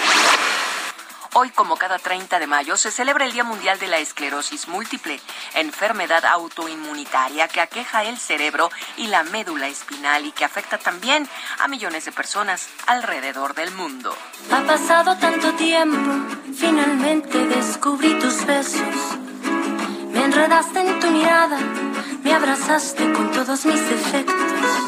[1.34, 5.20] Hoy, como cada 30 de mayo, se celebra el Día Mundial de la Esclerosis Múltiple,
[5.54, 11.28] enfermedad autoinmunitaria que aqueja el cerebro y la médula espinal y que afecta también
[11.58, 14.16] a millones de personas alrededor del mundo.
[14.50, 16.10] Ha pasado tanto tiempo,
[16.56, 19.18] finalmente descubrí tus besos.
[20.10, 21.58] Me enredaste en tu mirada,
[22.22, 24.87] me abrazaste con todos mis defectos.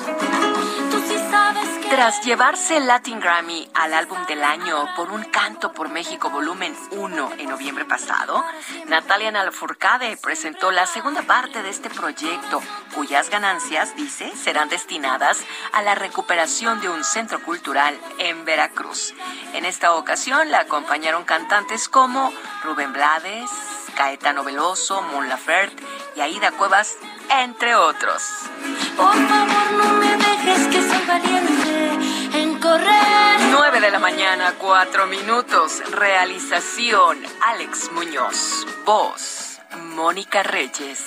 [1.91, 6.73] Tras llevarse el Latin Grammy al álbum del año por un canto por México volumen
[6.93, 8.45] 1 en noviembre pasado,
[8.87, 12.63] Natalia Nalfurcade presentó la segunda parte de este proyecto,
[12.95, 15.39] cuyas ganancias, dice, serán destinadas
[15.73, 19.13] a la recuperación de un centro cultural en Veracruz.
[19.53, 23.51] En esta ocasión la acompañaron cantantes como Rubén Blades,
[23.97, 25.83] Caetano Veloso, Mon Laferte
[26.15, 26.95] y Aida Cuevas,
[27.43, 28.23] entre otros.
[28.97, 30.89] Por favor, no me dejes que
[32.81, 33.41] correr.
[33.51, 35.83] 9 de la mañana, 4 minutos.
[35.91, 38.67] Realización, Alex Muñoz.
[38.85, 39.61] Voz,
[39.95, 41.01] Mónica Reyes.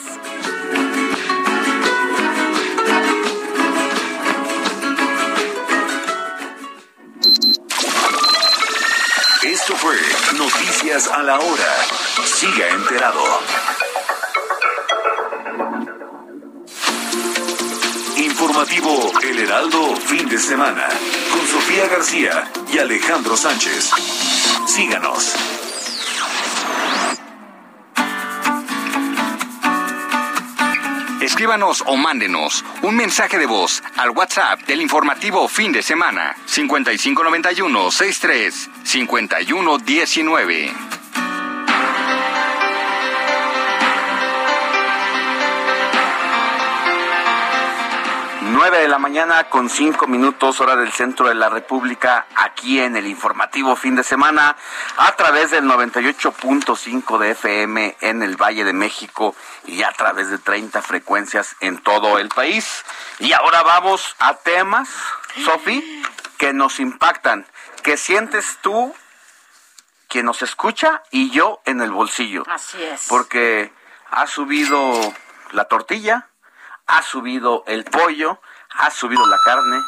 [9.43, 9.95] Esto fue
[10.37, 11.75] Noticias a la Hora.
[12.25, 13.23] Siga enterado.
[18.33, 20.89] Informativo El Heraldo, fin de semana,
[21.31, 23.91] con Sofía García y Alejandro Sánchez.
[24.65, 25.35] Síganos.
[31.21, 37.91] Escríbanos o mándenos un mensaje de voz al WhatsApp del informativo fin de semana 5591
[37.91, 41.02] 63 5119.
[48.63, 52.95] 9 de la mañana con 5 minutos hora del centro de la República, aquí en
[52.95, 54.55] el informativo fin de semana,
[54.95, 59.35] a través del 98.5 de FM en el Valle de México
[59.65, 62.85] y a través de 30 frecuencias en todo el país.
[63.19, 64.87] Y ahora vamos a temas,
[65.43, 66.01] Sofi,
[66.37, 67.45] que nos impactan.
[67.83, 68.95] ¿Qué sientes tú,
[70.07, 72.45] quien nos escucha, y yo en el bolsillo?
[72.49, 73.07] Así es.
[73.09, 73.73] Porque
[74.09, 75.13] ha subido
[75.51, 76.29] la tortilla,
[76.87, 78.39] ha subido el pollo,
[78.75, 79.81] ha subido la carne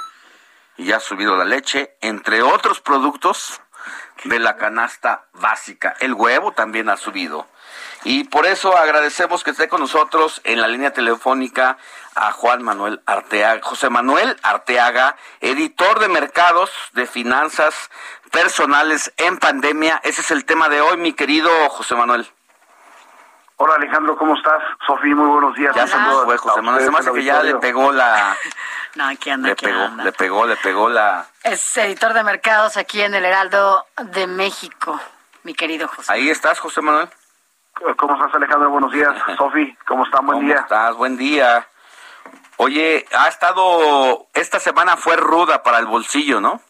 [0.77, 3.61] y ha subido la leche, entre otros productos
[4.23, 5.95] de la canasta básica.
[5.99, 7.47] El huevo también ha subido.
[8.03, 11.77] Y por eso agradecemos que esté con nosotros en la línea telefónica
[12.13, 17.89] a Juan Manuel Arteaga, José Manuel Arteaga, editor de mercados de finanzas
[18.31, 20.01] personales en pandemia.
[20.03, 22.29] Ese es el tema de hoy, mi querido José Manuel.
[23.57, 24.61] Hola Alejandro, ¿cómo estás?
[24.85, 25.73] Sofía, muy buenos días.
[25.75, 26.83] Ya saludos, güey, José Manuel.
[26.83, 28.35] Se me hace que ya le pegó la...
[28.95, 30.03] No, aquí anda, le aquí pegó, anda.
[30.05, 31.25] le pegó, le pegó la...
[31.43, 34.99] Es editor de mercados aquí en el Heraldo de México,
[35.43, 36.13] mi querido José.
[36.13, 37.09] Ahí estás, José Manuel.
[37.97, 38.69] ¿Cómo estás Alejandro?
[38.69, 39.13] Buenos días.
[39.37, 40.25] Sofi, ¿cómo están?
[40.25, 40.61] Buen ¿Cómo día.
[40.61, 40.95] estás?
[40.95, 41.67] Buen día.
[42.57, 44.27] Oye, ha estado...
[44.33, 46.61] Esta semana fue ruda para el bolsillo, ¿no?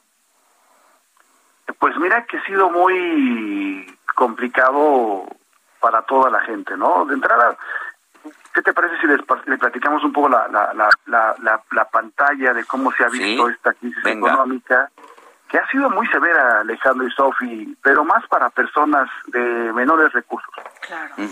[1.78, 5.28] Pues mira que ha sido muy complicado
[5.86, 7.06] para toda la gente, ¿no?
[7.06, 7.56] De entrada,
[8.56, 11.86] ¿qué te parece si les, le platicamos un poco la, la, la, la, la- la
[11.86, 14.32] pantalla de cómo se ha visto Sí, esta crisis venga.
[14.32, 14.90] económica?
[15.48, 19.40] Que ha sido muy severa, Alejandro y Sofi, pero más para personas de
[19.74, 20.52] menores recursos.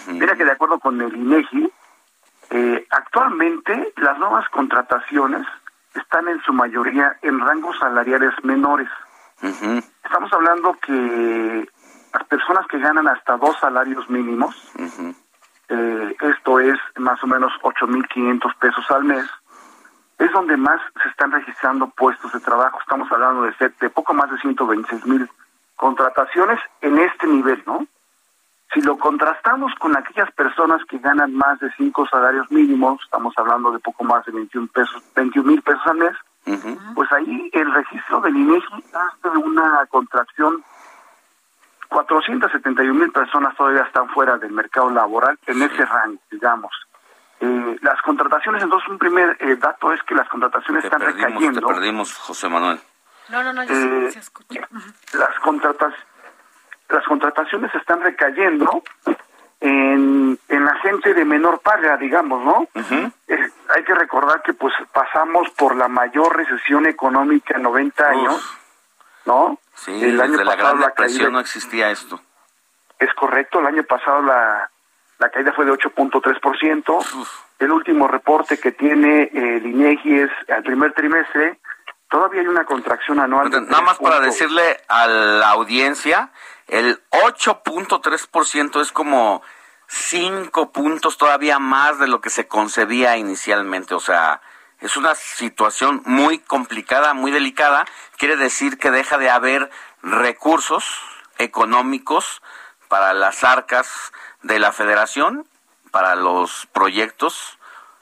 [0.07, 1.73] Mira que de acuerdo con el INEGI,
[2.51, 5.47] eh, actualmente las nuevas contrataciones
[5.95, 8.89] están en su mayoría en rangos salariales menores.
[10.03, 11.67] Estamos hablando que
[12.14, 14.56] las personas que ganan hasta dos salarios mínimos,
[15.69, 19.26] eh, esto es más o menos 8.500 pesos al mes,
[20.19, 22.80] es donde más se están registrando puestos de trabajo.
[22.80, 25.30] Estamos hablando de, de poco más de 126 mil
[25.76, 27.85] contrataciones en este nivel, ¿no?
[28.73, 33.72] Si lo contrastamos con aquellas personas que ganan más de cinco salarios mínimos, estamos hablando
[33.72, 36.14] de poco más de 21 pesos, 21 mil pesos al mes,
[36.95, 40.64] pues ahí el registro del INEGI hace una contracción
[41.94, 46.72] 471 mil personas todavía están fuera del mercado laboral en ese rango, digamos.
[47.40, 51.61] Eh, las contrataciones, entonces un primer eh, dato es que las contrataciones están recayendo.
[51.61, 52.80] Te perdimos, José Manuel.
[53.30, 54.68] No, no, no, eh, se escucha.
[55.14, 55.94] Las, contratas,
[56.90, 58.84] las contrataciones están recayendo
[59.60, 62.68] en, en la gente de menor paga, digamos, ¿no?
[63.76, 68.57] hay que recordar que pues pasamos por la mayor recesión económica en 90 años,
[69.26, 69.60] ¿no?
[69.76, 72.20] Sí, el año la Gran Depresión no existía esto.
[73.00, 74.70] Es correcto, el año pasado la,
[75.20, 77.28] la caída fue de 8.3%.
[77.60, 81.60] El último reporte que tiene el INEGI es al primer trimestre.
[82.10, 83.50] Todavía hay una contracción anual.
[83.50, 86.32] Nada más para decirle a la audiencia,
[86.68, 89.41] el 8.3% es como
[89.88, 93.95] 5 puntos todavía más de lo que se concebía inicialmente.
[93.95, 94.41] O sea,
[94.84, 97.85] es una situación muy complicada, muy delicada.
[98.18, 99.69] Quiere decir que deja de haber
[100.01, 100.84] recursos
[101.38, 102.41] económicos
[102.89, 104.11] para las arcas
[104.41, 105.47] de la federación,
[105.91, 107.57] para los proyectos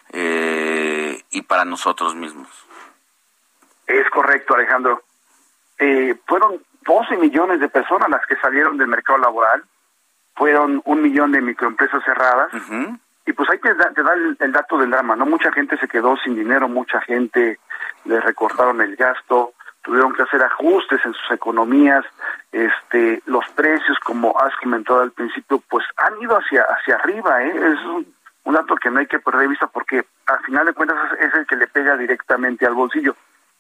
[0.10, 2.50] eh, y para nosotros mismos.
[3.86, 5.04] Es correcto, Alejandro.
[5.78, 9.64] Eh, fueron 12 millones de personas las que salieron del mercado laboral,
[10.36, 12.52] fueron un millón de microempresas cerradas.
[13.32, 15.26] Y pues hay que da, te da el, dato del drama, ¿no?
[15.26, 17.60] Mucha gente se quedó sin dinero, mucha gente
[18.04, 19.54] le recortaron el gasto,
[19.84, 22.04] tuvieron que hacer ajustes en sus economías,
[22.52, 27.54] este, los precios, como has comentado al principio, pues han ido hacia, hacia arriba, ¿eh?
[27.56, 30.98] Es un, dato que no hay que perder de vista porque al final de cuentas
[31.22, 33.16] es, el que le pega directamente al bolsillo.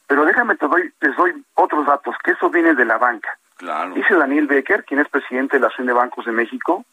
[0.05, 3.37] Pero déjame, te doy, les doy otros datos, que eso viene de la banca.
[3.93, 6.83] Dice Daniel Becker, quien es presidente de la Asociación de Bancos de México,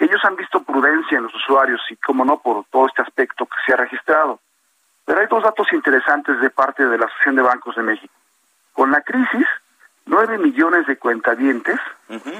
[0.00, 3.44] que ellos han visto prudencia en los usuarios y, como no, por todo este aspecto
[3.44, 4.40] que se ha registrado.
[5.04, 8.14] Pero hay dos datos interesantes de parte de la Asociación de Bancos de México.
[8.72, 9.46] Con la crisis,
[10.06, 11.78] nueve millones de cuentavientes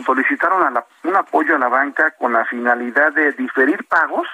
[0.07, 0.75] solicitaron
[1.05, 4.27] un apoyo a la banca con la finalidad de diferir pagos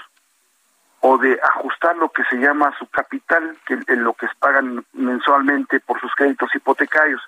[1.00, 5.80] o de ajustar lo que se llama su capital, que es lo que pagan mensualmente
[5.80, 7.22] por sus créditos hipotecarios.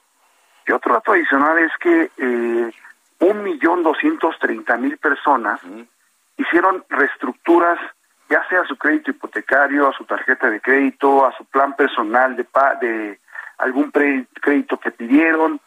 [0.64, 2.72] Y otro dato adicional es que eh,
[3.20, 5.60] un millón doscientos treinta mil personas
[6.36, 7.78] hicieron reestructuras
[8.28, 12.36] ya sea a su crédito hipotecario, a su tarjeta de crédito, a su plan personal
[12.36, 12.46] de,
[12.80, 13.18] de
[13.58, 15.60] algún crédito que pidieron.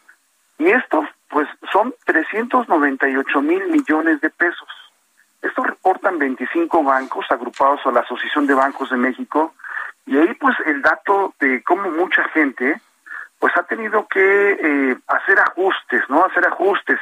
[0.59, 4.69] Y estos, pues, son 398 mil millones de pesos.
[5.41, 9.55] Esto reportan 25 bancos agrupados a la Asociación de Bancos de México.
[10.05, 12.79] Y ahí, pues, el dato de cómo mucha gente,
[13.39, 16.23] pues, ha tenido que eh, hacer ajustes, ¿no?
[16.25, 16.99] Hacer ajustes.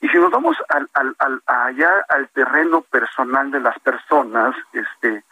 [0.00, 5.24] Y si nos vamos al, al, al, allá al terreno personal de las personas, este,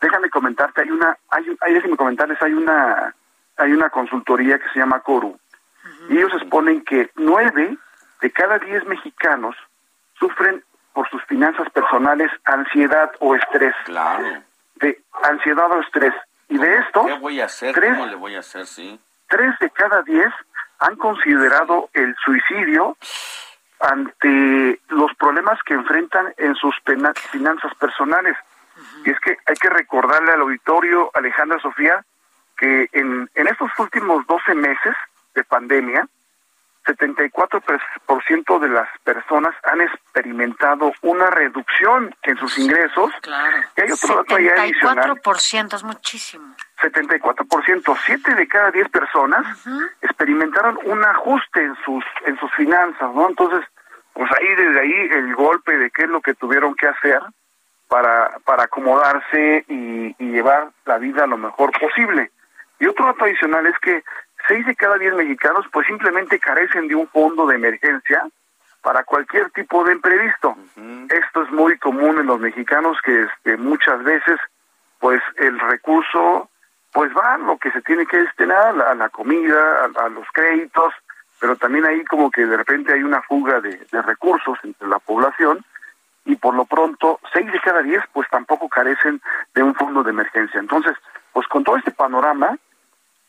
[0.00, 3.14] déjame comentarte, hay una, hay, hay déjame comentarles, hay una,
[3.56, 5.38] hay una consultoría que se llama Coru,
[6.08, 7.76] y ellos exponen que nueve
[8.20, 9.56] de cada diez mexicanos
[10.18, 13.74] sufren por sus finanzas personales ansiedad o estrés.
[13.84, 14.42] Claro.
[14.76, 16.14] De ansiedad o estrés.
[16.48, 17.74] Y de esto, ¿qué voy a hacer?
[17.74, 18.66] ¿Cómo le voy a hacer?
[18.66, 18.98] Sí.
[19.28, 20.32] Tres de cada diez
[20.78, 22.96] han considerado el suicidio
[23.80, 26.74] ante los problemas que enfrentan en sus
[27.30, 28.36] finanzas personales.
[29.04, 32.04] Y es que hay que recordarle al auditorio, Alejandra Sofía,
[32.56, 34.94] que en, en estos últimos 12 meses
[35.34, 36.08] de pandemia,
[36.86, 43.10] 74% de las personas han experimentado una reducción en sus ingresos.
[43.22, 43.56] Claro.
[43.76, 45.20] Y hay otro dato ahí adicional.
[45.22, 46.54] 74% es muchísimo.
[46.80, 49.66] 74%, 7 de cada 10 personas
[50.02, 53.28] experimentaron un ajuste en sus en sus finanzas, ¿no?
[53.28, 53.66] Entonces,
[54.12, 57.20] pues ahí desde ahí el golpe de qué es lo que tuvieron que hacer
[57.88, 62.30] para para acomodarse y, y llevar la vida lo mejor posible.
[62.78, 64.04] Y otro dato adicional es que
[64.48, 68.26] seis de cada diez mexicanos pues simplemente carecen de un fondo de emergencia
[68.82, 70.56] para cualquier tipo de imprevisto.
[71.10, 74.38] Esto es muy común en los mexicanos que este, muchas veces
[75.00, 76.48] pues el recurso
[76.92, 80.94] pues va lo que se tiene que destinar, a la comida, a, los créditos,
[81.38, 84.98] pero también ahí como que de repente hay una fuga de, de recursos entre la
[84.98, 85.64] población
[86.24, 89.20] y por lo pronto seis de cada diez pues tampoco carecen
[89.54, 90.60] de un fondo de emergencia.
[90.60, 90.96] Entonces,
[91.32, 92.56] pues con todo este panorama,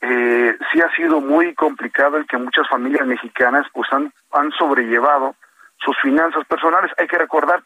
[0.02, 5.36] eh, sí ha sido muy complicado el que muchas familias mexicanas pues han, han sobrellevado
[5.80, 6.92] sus finanzas personales.
[6.98, 7.64] Hay que recordar,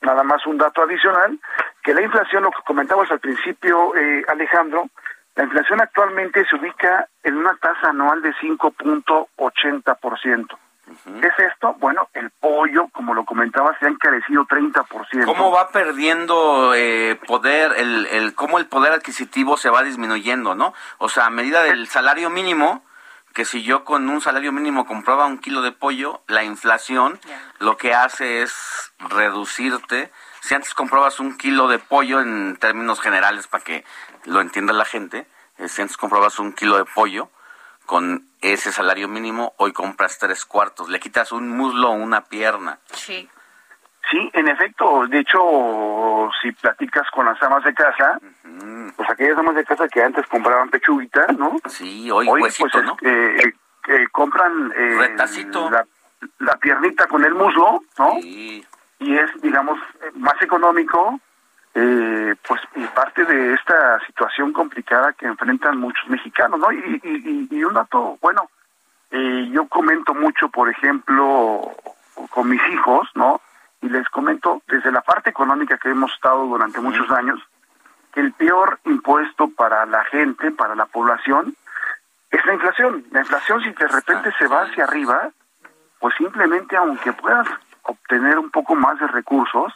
[0.00, 1.38] nada más un dato adicional,
[1.82, 4.88] que la inflación, lo que comentabas al principio, eh, Alejandro,
[5.36, 10.58] La inflación actualmente se ubica en una tasa anual de 5.80%.
[10.86, 11.74] ¿Qué es esto?
[11.78, 15.24] Bueno, el pollo, como lo comentaba, se ha encarecido 30%.
[15.24, 20.74] ¿Cómo va perdiendo eh, poder, el, el, cómo el poder adquisitivo se va disminuyendo, no?
[20.98, 22.84] O sea, a medida del salario mínimo,
[23.34, 27.18] que si yo con un salario mínimo compraba un kilo de pollo, la inflación
[27.58, 30.12] lo que hace es reducirte.
[30.40, 33.84] Si antes comprabas un kilo de pollo en términos generales para que
[34.24, 35.26] lo entienda la gente,
[35.58, 37.28] eh, si antes comprabas un kilo de pollo
[37.86, 42.78] con ese salario mínimo, hoy compras tres cuartos, le quitas un muslo o una pierna.
[42.92, 43.28] Sí.
[44.10, 48.20] Sí, en efecto, de hecho, si platicas con las amas de casa,
[48.96, 51.56] pues aquellas amas de casa que antes compraban pechuguita, ¿no?
[51.66, 52.96] Sí, hoy, pues, ¿no?
[53.00, 53.52] Eh,
[53.88, 55.86] eh, compran eh, la,
[56.38, 58.20] la, piernita con el muslo, ¿no?
[58.20, 58.64] Sí.
[58.98, 59.78] Y es, digamos,
[60.16, 61.18] más económico,
[61.74, 66.70] eh, pues y parte de esta situación complicada que enfrentan muchos mexicanos, ¿no?
[66.72, 68.48] Y, y, y un dato, bueno,
[69.10, 71.72] eh, yo comento mucho, por ejemplo,
[72.30, 73.40] con mis hijos, ¿no?
[73.80, 77.40] Y les comento desde la parte económica que hemos estado durante muchos años,
[78.12, 81.54] que el peor impuesto para la gente, para la población,
[82.30, 83.04] es la inflación.
[83.10, 85.30] La inflación si de repente se va hacia arriba,
[86.00, 87.46] pues simplemente aunque puedas
[87.82, 89.72] obtener un poco más de recursos,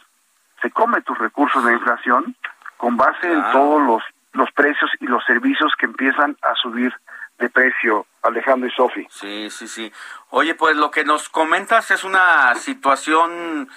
[0.61, 2.35] se come tus recursos de inflación
[2.77, 4.03] con base en todos los,
[4.33, 6.93] los precios y los servicios que empiezan a subir
[7.37, 9.07] de precio, Alejandro y Sofi.
[9.09, 9.91] Sí, sí, sí.
[10.29, 13.69] Oye, pues lo que nos comentas es una situación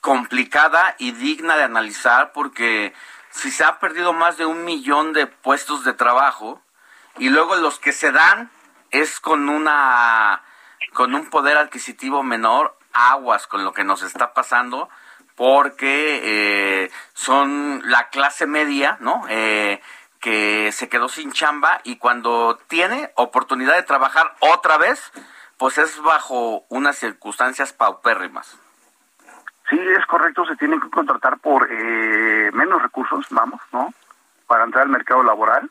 [0.00, 2.94] complicada y digna de analizar porque
[3.30, 6.62] si se ha perdido más de un millón de puestos de trabajo
[7.18, 8.50] y luego los que se dan
[8.90, 10.42] es con una
[10.92, 14.90] con un poder adquisitivo menor, aguas con lo que nos está pasando
[15.36, 16.20] porque
[16.84, 19.24] eh, son la clase media, ¿no?
[19.28, 19.80] Eh,
[20.20, 25.12] que se quedó sin chamba y cuando tiene oportunidad de trabajar otra vez,
[25.58, 28.58] pues es bajo unas circunstancias paupérrimas.
[29.68, 33.92] Sí, es correcto, se tienen que contratar por eh, menos recursos, vamos, ¿no?
[34.46, 35.70] Para entrar al mercado laboral.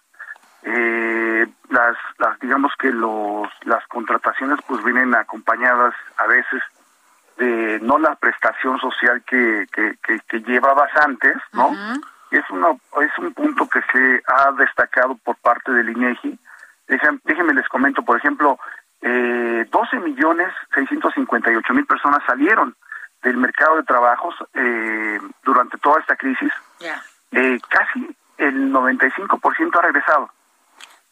[0.64, 6.62] Eh, las, las, digamos que los, las contrataciones pues vienen acompañadas a veces
[7.38, 9.98] de no la prestación social que, que,
[10.28, 11.72] que, llevabas antes, ¿no?
[12.32, 12.70] es una
[13.02, 16.40] es un punto que se ha destacado por parte del INEGI.
[17.24, 18.58] Déjenme les comento, por ejemplo,
[19.02, 22.76] eh, 12 millones 658 mil personas salieron
[23.24, 26.52] del mercado de trabajos eh, durante toda esta crisis.
[27.32, 30.30] Eh, casi el 95% ha regresado.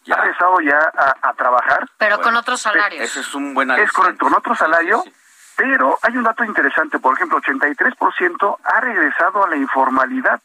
[0.05, 0.15] Ya.
[0.15, 0.91] Ha regresado ya
[1.21, 1.87] a, trabajar.
[1.97, 3.01] Pero con otro salario.
[3.01, 5.03] Ese es un buen Es correcto, con otro salario.
[5.59, 10.39] Pero hay un dato interesante, por ejemplo, 83% ha regresado a la informalidad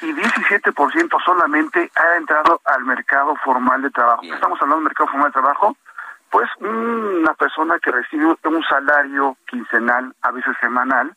[0.00, 4.22] y 17% solamente ha entrado al mercado formal de trabajo.
[4.22, 5.76] Estamos hablando del mercado formal de trabajo,
[6.30, 11.14] pues una persona que recibe un salario quincenal, a veces semanal,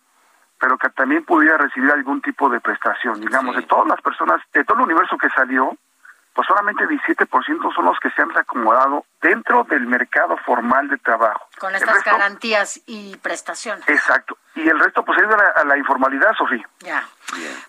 [0.59, 3.21] pero que también pudiera recibir algún tipo de prestación.
[3.21, 5.77] Digamos, de todas las personas, de todo el universo que salió,
[6.39, 11.49] pues solamente 17% son los que se han reacomodado dentro del mercado formal de trabajo.
[11.59, 13.83] Con estas garantías y prestaciones.
[13.89, 14.37] Exacto.
[14.55, 16.65] Y el resto pues ha ido a la, informalidad, Sofía.
[16.79, 17.03] Ya.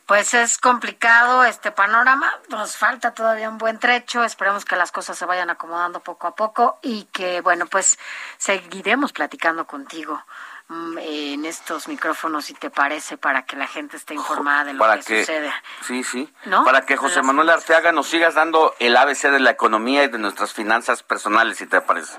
[0.06, 5.18] Pues es complicado este panorama, nos falta todavía un buen trecho, esperemos que las cosas
[5.18, 7.98] se vayan acomodando poco a poco y que, bueno, pues
[8.38, 10.22] seguiremos platicando contigo
[10.70, 15.20] en estos micrófonos, si te parece, para que la gente esté informada de lo que,
[15.20, 15.52] sucede.
[15.82, 16.32] Sí, sí.
[16.64, 20.18] Para que José Manuel Arteaga nos sigas dando el ABC de la economía y de
[20.18, 22.18] nuestras finanzas personales, si te parece.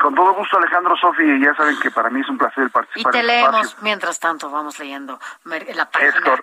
[0.00, 3.14] Con todo gusto, Alejandro, Sofi, ya saben que para mí es un placer participar.
[3.14, 6.40] Y te leemos, mientras tanto, vamos leyendo la página,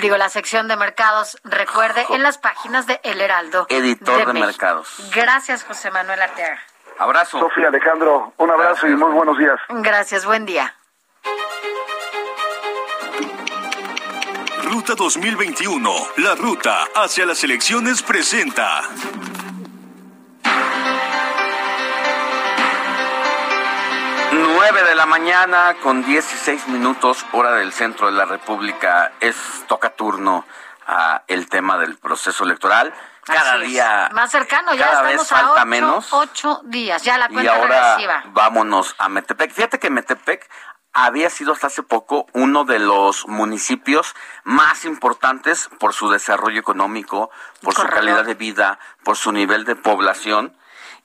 [0.00, 1.38] digo, la sección de mercados.
[1.44, 3.66] Recuerde, en las páginas de El Heraldo.
[3.70, 5.10] Editor de, mercados.
[5.14, 6.58] Gracias, José Manuel Arteaga.
[6.98, 7.38] Abrazo.
[7.38, 9.58] Sofía, Alejandro, un abrazo y muy buenos días.
[9.68, 10.74] Gracias, buen día.
[14.64, 18.82] Ruta 2021, la ruta hacia las elecciones presenta.
[24.32, 29.12] Nueve de la mañana con 16 minutos hora del centro de la República.
[29.20, 29.36] Es
[29.68, 30.44] toca turno
[30.86, 32.92] a el tema del proceso electoral
[33.28, 36.08] cada día más cercano, ya estamos a ocho, menos.
[36.12, 39.52] ocho días, ya la cuenta y ahora vámonos a Metepec.
[39.52, 40.48] Fíjate que Metepec
[40.92, 44.14] había sido hasta hace poco uno de los municipios
[44.44, 47.30] más importantes por su desarrollo económico,
[47.62, 50.56] por su calidad de vida, por su nivel de población.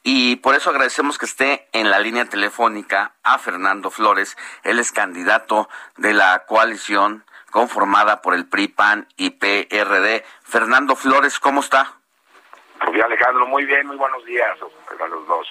[0.02, 4.36] Y por eso agradecemos que esté en la línea telefónica a Fernando Flores.
[4.64, 10.26] Él es candidato de la coalición conformada por el PRI, PAN y PRD.
[10.44, 12.00] Fernando Flores, ¿cómo está?
[12.80, 14.58] Rubio Alejandro, muy bien, muy buenos días
[15.00, 15.48] a los dos.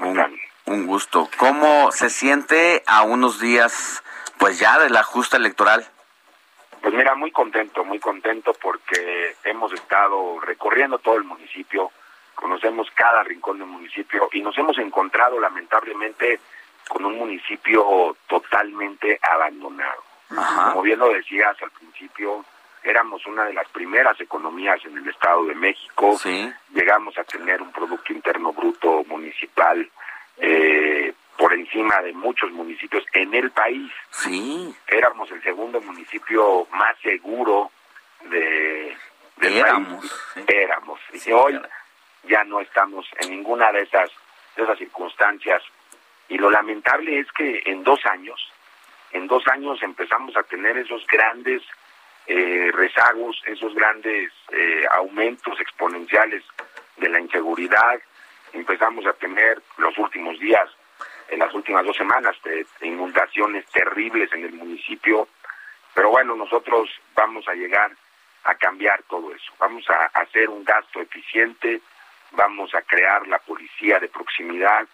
[0.00, 1.28] un, un gusto.
[1.36, 4.02] ¿Cómo se siente a unos días,
[4.38, 5.86] pues ya de la justa electoral?
[6.80, 11.90] Pues mira, muy contento, muy contento porque hemos estado recorriendo todo el municipio,
[12.34, 16.40] conocemos cada rincón del municipio y nos hemos encontrado lamentablemente
[16.86, 20.04] con un municipio totalmente abandonado.
[20.28, 22.44] Como bien lo decías al principio,
[22.86, 26.18] éramos una de las primeras economías en el Estado de México.
[26.72, 29.90] Llegamos a tener un Producto Interno Bruto municipal
[30.38, 33.90] eh, por encima de muchos municipios en el país.
[34.10, 34.74] Sí.
[34.86, 37.72] Éramos el segundo municipio más seguro
[38.30, 38.96] de
[39.36, 40.46] del éramos, país.
[40.48, 41.00] Éramos.
[41.12, 41.60] Y hoy
[42.24, 44.10] ya no estamos en ninguna de esas
[44.54, 45.62] de esas circunstancias.
[46.28, 48.40] Y lo lamentable es que en dos años,
[49.12, 51.62] en dos años empezamos a tener esos grandes
[52.26, 56.42] eh, rezagos, esos grandes eh, aumentos exponenciales
[56.96, 58.00] de la inseguridad.
[58.52, 60.68] Empezamos a tener los últimos días,
[61.28, 65.28] en las últimas dos semanas, de, inundaciones terribles en el municipio.
[65.94, 67.92] Pero bueno, nosotros vamos a llegar
[68.44, 69.52] a cambiar todo eso.
[69.58, 71.80] Vamos a hacer un gasto eficiente,
[72.32, 74.86] vamos a crear la policía de proximidad.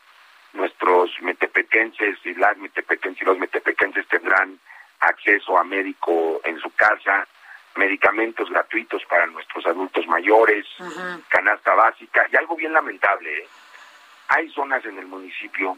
[0.52, 4.58] Nuestros metepequenses y las metepequenses y los metepequenses tendrán
[5.02, 7.26] acceso a médico en su casa,
[7.74, 10.66] medicamentos gratuitos para nuestros adultos mayores,
[11.28, 13.38] canasta básica y algo bien lamentable.
[13.38, 13.48] ¿eh?
[14.28, 15.76] Hay zonas en el municipio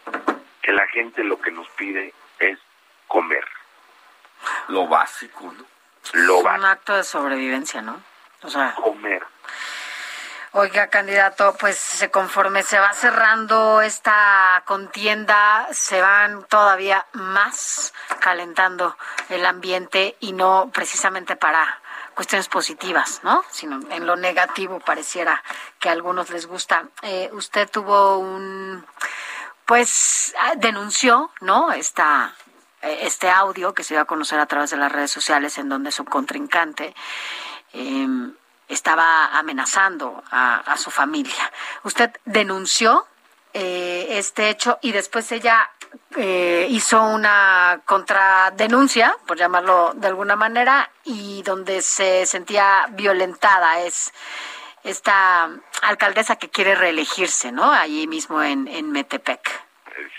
[0.62, 2.58] que la gente lo que nos pide es
[3.08, 3.44] comer.
[4.68, 5.64] Lo básico, ¿no?
[6.12, 8.02] Lo es un acto de sobrevivencia, ¿no?
[8.42, 9.24] O sea, comer.
[10.56, 18.96] Oiga, candidato, pues conforme se va cerrando esta contienda, se van todavía más calentando
[19.30, 21.80] el ambiente y no precisamente para
[22.14, 23.42] cuestiones positivas, ¿no?
[23.50, 25.42] Sino en lo negativo pareciera
[25.80, 26.88] que a algunos les gusta.
[27.02, 28.86] Eh, usted tuvo un,
[29.66, 31.72] pues, denunció, ¿no?
[31.72, 32.32] Esta,
[32.80, 35.68] eh, este audio que se iba a conocer a través de las redes sociales en
[35.68, 36.94] donde su contrincante
[37.72, 38.06] eh,
[38.74, 41.50] estaba amenazando a, su familia.
[41.84, 43.06] Usted denunció
[43.52, 45.70] eh, este hecho y después ella
[46.16, 54.12] eh, hizo una contradenuncia, por llamarlo de alguna manera, y donde se sentía violentada es
[54.82, 55.48] esta
[55.82, 57.72] alcaldesa que quiere reelegirse, ¿no?
[57.72, 59.64] Allí mismo en, en Metepec.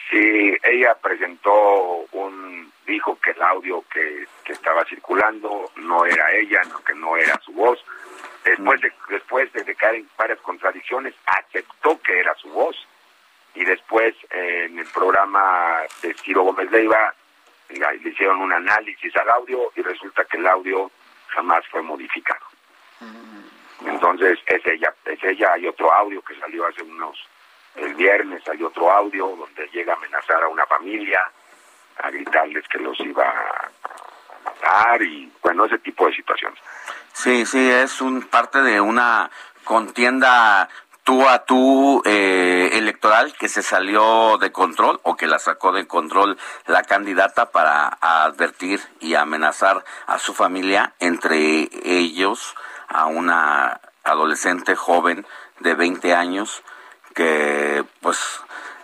[0.10, 6.62] Sí, ella presentó un, dijo que el audio que, que estaba circulando no era ella,
[6.70, 7.84] no, que no era su voz,
[8.46, 12.78] Después de, después de caer en varias contradicciones, aceptó que era su voz.
[13.56, 17.14] Y después, eh, en el programa de Ciro Gómez Leiva,
[17.70, 20.92] le hicieron un análisis al audio y resulta que el audio
[21.30, 22.46] jamás fue modificado.
[23.00, 23.88] Mm.
[23.88, 25.54] Entonces, es ella, es ella.
[25.54, 27.18] Hay otro audio que salió hace unos,
[27.76, 31.20] el viernes, hay otro audio donde llega a amenazar a una familia,
[31.98, 33.72] a gritarles que los iba a
[35.02, 36.60] y, bueno, ese tipo de situaciones.
[37.14, 39.30] Sí, sí, es un parte de una
[39.64, 40.70] contienda
[41.04, 45.88] tú a tú eh, electoral que se salió de control o que la sacó de
[45.88, 52.56] control la candidata para advertir y amenazar a su familia, entre ellos
[52.88, 55.26] a una adolescente joven
[55.60, 56.64] de 20 años
[57.14, 58.42] que pues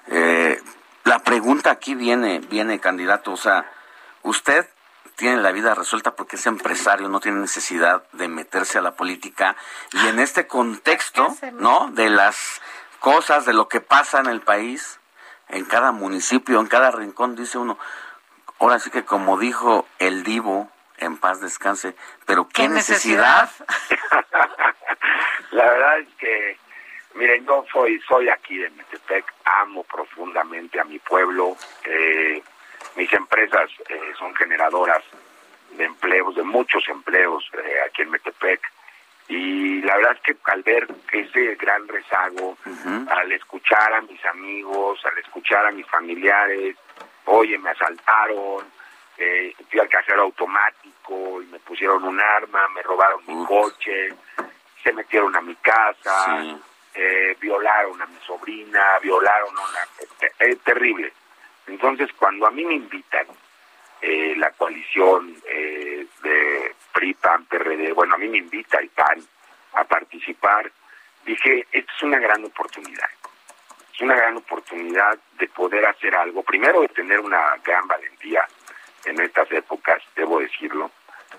[0.08, 0.62] eh,
[1.04, 3.66] la pregunta aquí viene, viene candidato, o sea,
[4.22, 4.68] usted
[5.22, 9.56] tiene la vida resuelta porque es empresario, no tiene necesidad de meterse a la política.
[9.92, 11.92] Y en este contexto, ¿no?
[11.92, 12.60] De las
[13.00, 15.00] cosas, de lo que pasa en el país,
[15.50, 17.78] en cada municipio, en cada rincón, dice uno,
[18.58, 21.96] ahora sí que como dijo el divo, en paz descanse,
[22.26, 23.52] pero qué, necesidad.
[25.52, 26.58] la verdad es que,
[27.14, 32.42] miren, yo soy, soy aquí de Metepec, amo profundamente a mi pueblo, eh,
[32.96, 35.04] mis empresas eh, son generadoras
[35.72, 38.62] de empleos, de muchos empleos eh, aquí en Metepec.
[39.28, 42.58] Y la verdad es que al ver ese gran rezago,
[43.10, 46.76] al escuchar a mis amigos, al escuchar a mis familiares,
[47.26, 48.66] oye, me asaltaron,
[49.18, 54.10] eh, fui al cajero automático y me pusieron un arma, me robaron mi coche,
[54.84, 56.44] se metieron a mi casa,
[56.94, 60.28] eh, violaron a mi sobrina, violaron a una...
[60.40, 61.14] Eh, terrible.
[61.68, 63.28] Entonces, cuando a mí me invitan
[64.02, 69.22] eh, la coalición eh, de PRI, PAN, PRD, bueno, a mí me invita el PAN
[69.74, 70.72] a participar,
[71.26, 73.10] dije, esta es una gran oportunidad.
[73.94, 76.44] Es una gran oportunidad de poder hacer algo.
[76.44, 78.46] Primero, de tener una gran valentía
[79.06, 80.92] en estas épocas, debo decirlo,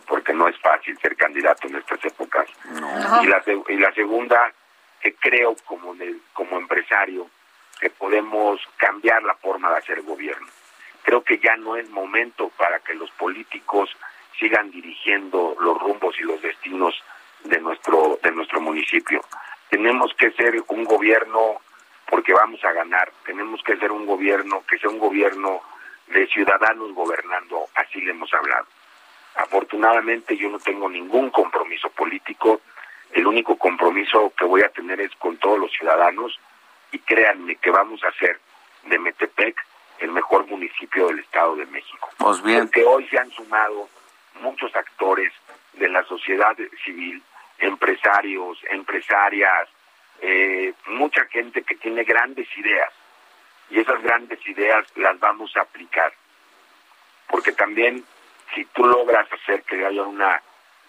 [0.07, 2.47] porque no es fácil ser candidato en estas épocas.
[3.23, 4.53] Y, la, y la segunda,
[5.01, 5.95] que creo como,
[6.33, 7.29] como empresario
[7.83, 10.47] que podemos cambiar la forma de hacer gobierno.
[11.03, 13.91] Creo que ya no es momento para que los políticos
[14.39, 16.95] sigan dirigiendo los rumbos y los destinos
[17.43, 19.21] de nuestro de nuestro municipio.
[19.69, 21.61] Tenemos que ser un gobierno
[22.09, 23.11] porque vamos a ganar.
[23.27, 25.61] Tenemos que ser un gobierno que sea un gobierno
[26.07, 28.67] de ciudadanos gobernando, así le hemos hablado.
[29.35, 32.61] Afortunadamente yo no tengo ningún compromiso político,
[33.11, 36.39] el único compromiso que voy a tener es con todos los ciudadanos
[36.93, 38.39] y créanme que vamos a hacer
[38.85, 39.57] de Metepec
[39.99, 42.11] el mejor municipio del Estado de México.
[42.19, 42.61] Pues bien.
[42.61, 43.89] Porque hoy se han sumado
[44.41, 45.33] muchos actores
[45.75, 47.23] de la sociedad civil,
[47.59, 49.69] empresarios, empresarias,
[50.21, 52.93] eh, mucha gente que tiene grandes ideas
[53.71, 56.13] y esas grandes ideas las vamos a aplicar.
[57.29, 58.05] Porque también
[58.55, 60.43] si tú logras hacer que haya una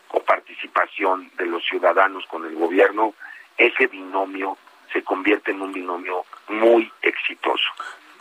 [0.08, 3.14] coparticipación de los ciudadanos con el gobierno,
[3.58, 4.58] ese binomio
[4.94, 7.70] se convierte en un binomio muy exitoso.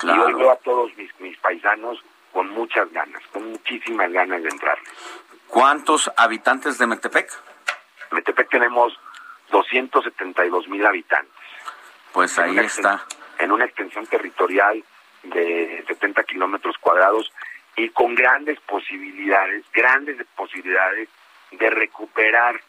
[0.03, 4.49] Y hoy veo a todos mis, mis paisanos con muchas ganas, con muchísimas ganas de
[4.49, 4.79] entrar.
[5.47, 7.31] ¿Cuántos habitantes de Metepec?
[8.11, 8.99] Metepec tenemos
[9.51, 11.33] 272 mil habitantes.
[12.13, 13.05] Pues ahí está.
[13.39, 14.83] En una extensión territorial
[15.23, 17.31] de 70 kilómetros cuadrados
[17.77, 21.09] y con grandes posibilidades, grandes posibilidades
[21.53, 22.61] de recuperar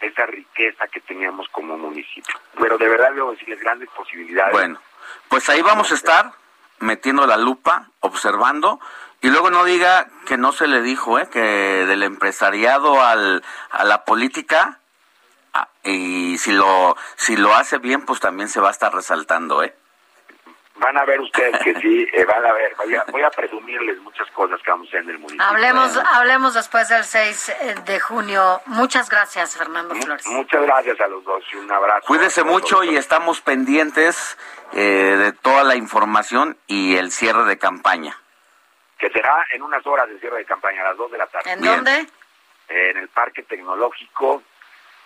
[0.00, 2.34] esa riqueza que teníamos como municipio.
[2.58, 4.52] Pero de verdad debo decirles grandes posibilidades.
[4.52, 4.80] Bueno,
[5.28, 6.32] pues ahí vamos a estar
[6.78, 8.80] metiendo la lupa, observando,
[9.22, 11.28] y luego no diga que no se le dijo, ¿eh?
[11.30, 14.80] que del empresariado al, a la política,
[15.54, 19.62] ah, y si lo, si lo hace bien, pues también se va a estar resaltando,
[19.62, 19.74] ¿eh?
[20.78, 22.74] Van a ver ustedes que sí, eh, van a ver,
[23.10, 25.44] voy a, presumirles muchas cosas que vamos a hacer en el municipio.
[25.44, 28.60] Hablemos, hablemos después del 6 eh, de junio.
[28.66, 30.26] Muchas gracias, Fernando Flores.
[30.26, 32.06] Muchas gracias a los dos y un abrazo.
[32.06, 34.38] Cuídese mucho y estamos pendientes
[34.72, 38.18] eh, de toda la información y el cierre de campaña.
[38.98, 41.52] Que será en unas horas de cierre de campaña, a las 2 de la tarde.
[41.52, 42.06] ¿En dónde?
[42.68, 44.42] en el Parque Tecnológico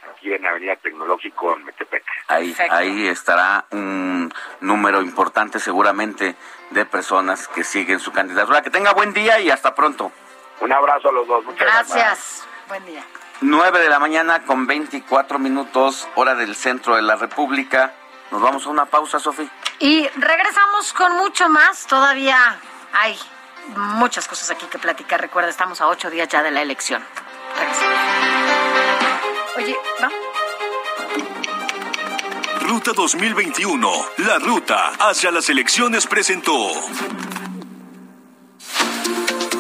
[0.09, 2.05] aquí en Avenida Tecnológico en Metepec.
[2.29, 6.37] Ahí, ahí estará un número importante seguramente
[6.71, 8.63] de personas que siguen su candidatura.
[8.63, 10.13] Que tenga buen día y hasta pronto.
[10.61, 11.45] Un abrazo a los dos.
[11.45, 11.97] Muchas gracias.
[11.97, 12.49] gracias.
[12.69, 13.05] Buen día.
[13.43, 17.95] 9 de la mañana con 24 minutos, hora del centro de la República.
[18.31, 19.49] Nos vamos a una pausa, Sofía.
[19.79, 21.87] Y regresamos con mucho más.
[21.87, 22.59] Todavía
[22.93, 23.19] hay
[23.77, 25.21] muchas cosas aquí que platicar.
[25.21, 27.03] Recuerda, estamos a ocho días ya de la elección.
[29.57, 30.09] Oye, ¿no?
[32.61, 36.71] Ruta 2021, la ruta hacia las elecciones presentó.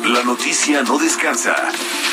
[0.04, 1.56] La noticia no descansa.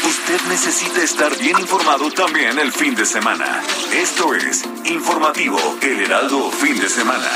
[0.03, 3.61] Usted necesita estar bien informado también el fin de semana.
[3.91, 7.29] Esto es Informativo El Heraldo Fin de Semana.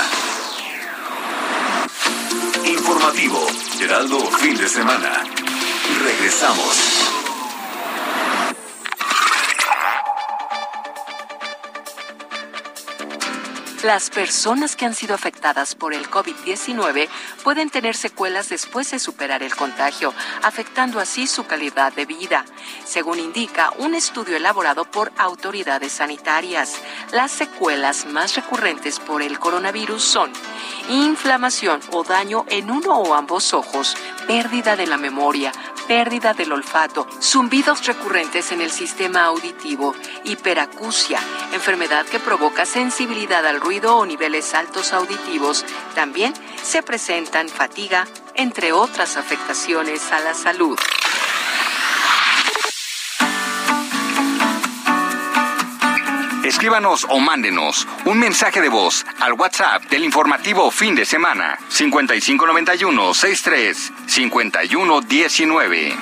[2.65, 3.45] Informativo
[3.79, 5.23] Heraldo Fin de Semana.
[6.03, 7.20] Regresamos.
[13.83, 17.09] Las personas que han sido afectadas por el COVID-19
[17.43, 20.13] pueden tener secuelas después de superar el contagio,
[20.43, 22.45] afectando así su calidad de vida.
[22.85, 26.75] Según indica un estudio elaborado por autoridades sanitarias,
[27.11, 30.31] las secuelas más recurrentes por el coronavirus son
[30.89, 33.97] inflamación o daño en uno o ambos ojos,
[34.27, 35.51] pérdida de la memoria,
[35.87, 39.93] pérdida del olfato, zumbidos recurrentes en el sistema auditivo,
[40.23, 41.19] hiperacusia,
[41.51, 45.65] enfermedad que provoca sensibilidad al o niveles altos auditivos.
[45.95, 50.77] También se presentan fatiga, entre otras afectaciones a la salud.
[56.43, 63.13] Escríbanos o mándenos un mensaje de voz al WhatsApp del informativo fin de semana 5591
[63.13, 65.95] 63 5119.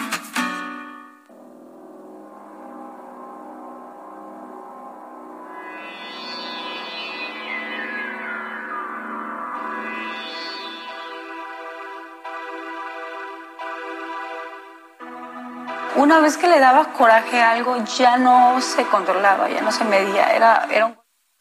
[16.10, 19.84] Una vez que le dabas coraje a algo, ya no se controlaba, ya no se
[19.84, 20.98] medía, era, era un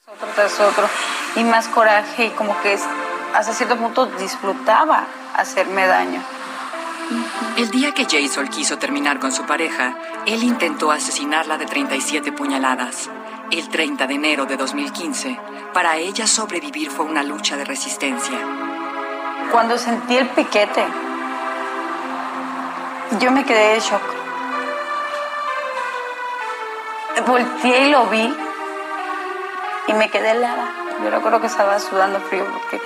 [0.06, 0.86] otro tras otro,
[1.36, 2.78] y más coraje, y como que
[3.34, 6.22] hasta cierto punto disfrutaba hacerme daño.
[7.56, 9.94] El día que Jason quiso terminar con su pareja,
[10.26, 13.08] él intentó asesinarla de 37 puñaladas.
[13.50, 15.40] El 30 de enero de 2015,
[15.72, 18.38] para ella sobrevivir fue una lucha de resistencia.
[19.50, 20.84] Cuando sentí el piquete,
[23.18, 24.17] yo me quedé de shock
[27.20, 28.34] volteé y lo vi
[29.86, 30.72] y me quedé helada.
[31.02, 32.80] Yo recuerdo que estaba sudando frío porque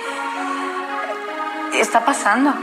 [1.73, 2.53] está pasando.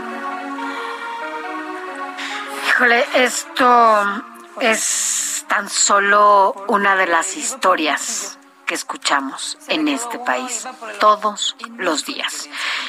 [2.69, 4.23] Híjole, esto
[4.61, 10.67] es tan solo una de las historias que escuchamos en este país
[11.01, 12.49] todos los días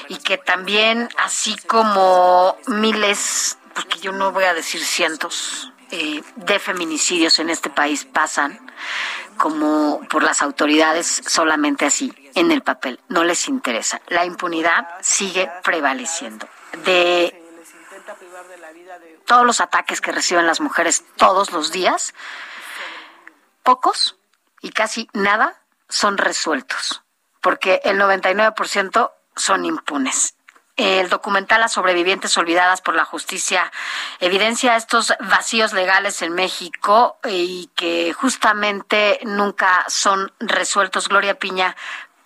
[0.09, 6.59] y que también así como miles, porque yo no voy a decir cientos, eh, de
[6.59, 8.59] feminicidios en este país pasan
[9.37, 14.01] como por las autoridades solamente así, en el papel, no les interesa.
[14.07, 16.47] La impunidad sigue prevaleciendo.
[16.85, 17.37] De
[19.25, 22.13] todos los ataques que reciben las mujeres todos los días,
[23.63, 24.17] pocos
[24.61, 27.03] y casi nada son resueltos,
[27.41, 30.35] porque el 99% son impunes.
[30.77, 33.71] El documental Las sobrevivientes olvidadas por la justicia
[34.19, 41.09] evidencia estos vacíos legales en México y que justamente nunca son resueltos.
[41.09, 41.75] Gloria Piña,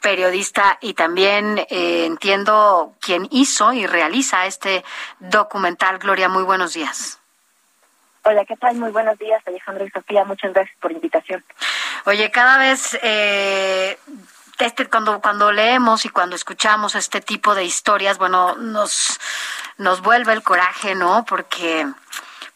[0.01, 4.85] periodista y también eh, entiendo quien hizo y realiza este
[5.19, 5.97] documental.
[5.97, 7.19] Gloria, muy buenos días.
[8.27, 8.75] Hola, ¿qué tal?
[8.75, 10.23] Muy buenos días, Alejandro y Sofía.
[10.23, 11.43] Muchas gracias por la invitación.
[12.05, 13.97] Oye, cada vez eh,
[14.59, 19.19] este, cuando, cuando leemos y cuando escuchamos este tipo de historias, bueno, nos,
[19.77, 21.25] nos vuelve el coraje, ¿no?
[21.25, 21.87] Porque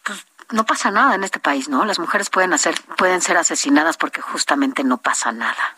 [0.02, 1.84] pues, no pasa nada en este país, ¿no?
[1.84, 5.76] Las mujeres pueden, hacer, pueden ser asesinadas porque justamente no pasa nada.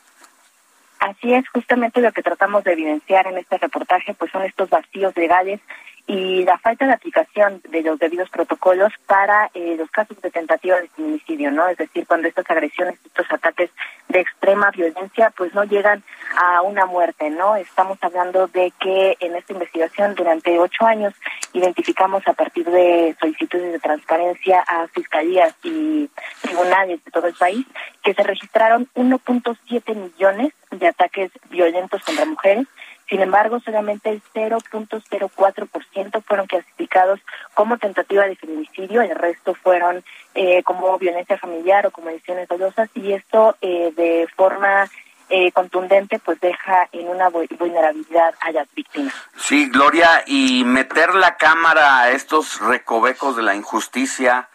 [1.01, 5.17] Así es, justamente lo que tratamos de evidenciar en este reportaje, pues son estos vacíos
[5.17, 5.61] legales
[6.07, 10.81] y la falta de aplicación de los debidos protocolos para eh, los casos de tentativa
[10.81, 11.69] de feminicidio, ¿no?
[11.69, 13.71] Es decir, cuando estas agresiones, estos ataques
[14.09, 16.03] de extrema violencia, pues no llegan
[16.37, 17.57] a una muerte, ¿no?
[17.57, 21.15] Estamos hablando de que en esta investigación durante ocho años
[21.53, 26.11] identificamos a partir de solicitudes de transparencia a fiscalías y
[26.41, 27.65] tribunales de todo el país
[28.03, 32.67] que se registraron 1.7 millones de ataques violentos contra mujeres
[33.13, 37.21] sin embargo, solamente el 0.04% fueron clasificados
[37.53, 40.03] como tentativa de feminicidio, el resto fueron
[40.35, 44.89] eh, como violencia familiar o como lesiones dolosas y esto eh, de forma
[45.29, 49.13] eh, contundente pues deja en una vulnerabilidad a las víctimas.
[49.37, 54.49] Sí, Gloria, y meter la cámara a estos recovecos de la injusticia,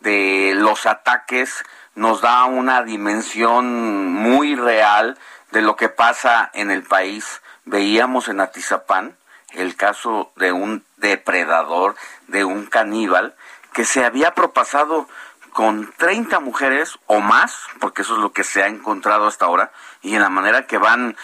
[0.00, 1.62] de los ataques,
[1.94, 5.18] nos da una dimensión muy real
[5.52, 9.16] de lo que pasa en el país veíamos en Atizapán
[9.52, 11.96] el caso de un depredador,
[12.26, 13.34] de un caníbal,
[13.72, 15.08] que se había propasado
[15.52, 19.72] con 30 mujeres o más, porque eso es lo que se ha encontrado hasta ahora,
[20.02, 21.16] y en la manera que van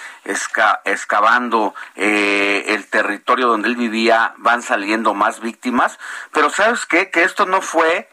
[0.84, 5.98] excavando eh, el territorio donde él vivía, van saliendo más víctimas.
[6.32, 7.10] Pero ¿sabes qué?
[7.10, 8.08] Que esto no fue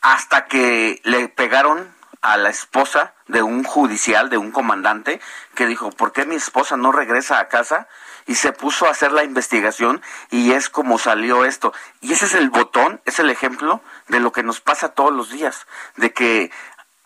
[0.00, 5.20] hasta que le pegaron a la esposa de un judicial, de un comandante,
[5.54, 7.88] que dijo, ¿por qué mi esposa no regresa a casa?
[8.26, 11.72] Y se puso a hacer la investigación y es como salió esto.
[12.00, 15.30] Y ese es el botón, es el ejemplo de lo que nos pasa todos los
[15.30, 15.66] días,
[15.96, 16.50] de que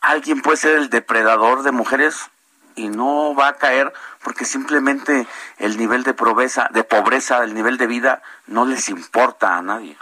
[0.00, 2.30] alguien puede ser el depredador de mujeres
[2.74, 5.26] y no va a caer porque simplemente
[5.58, 9.96] el nivel de pobreza, de pobreza, el nivel de vida no les importa a nadie.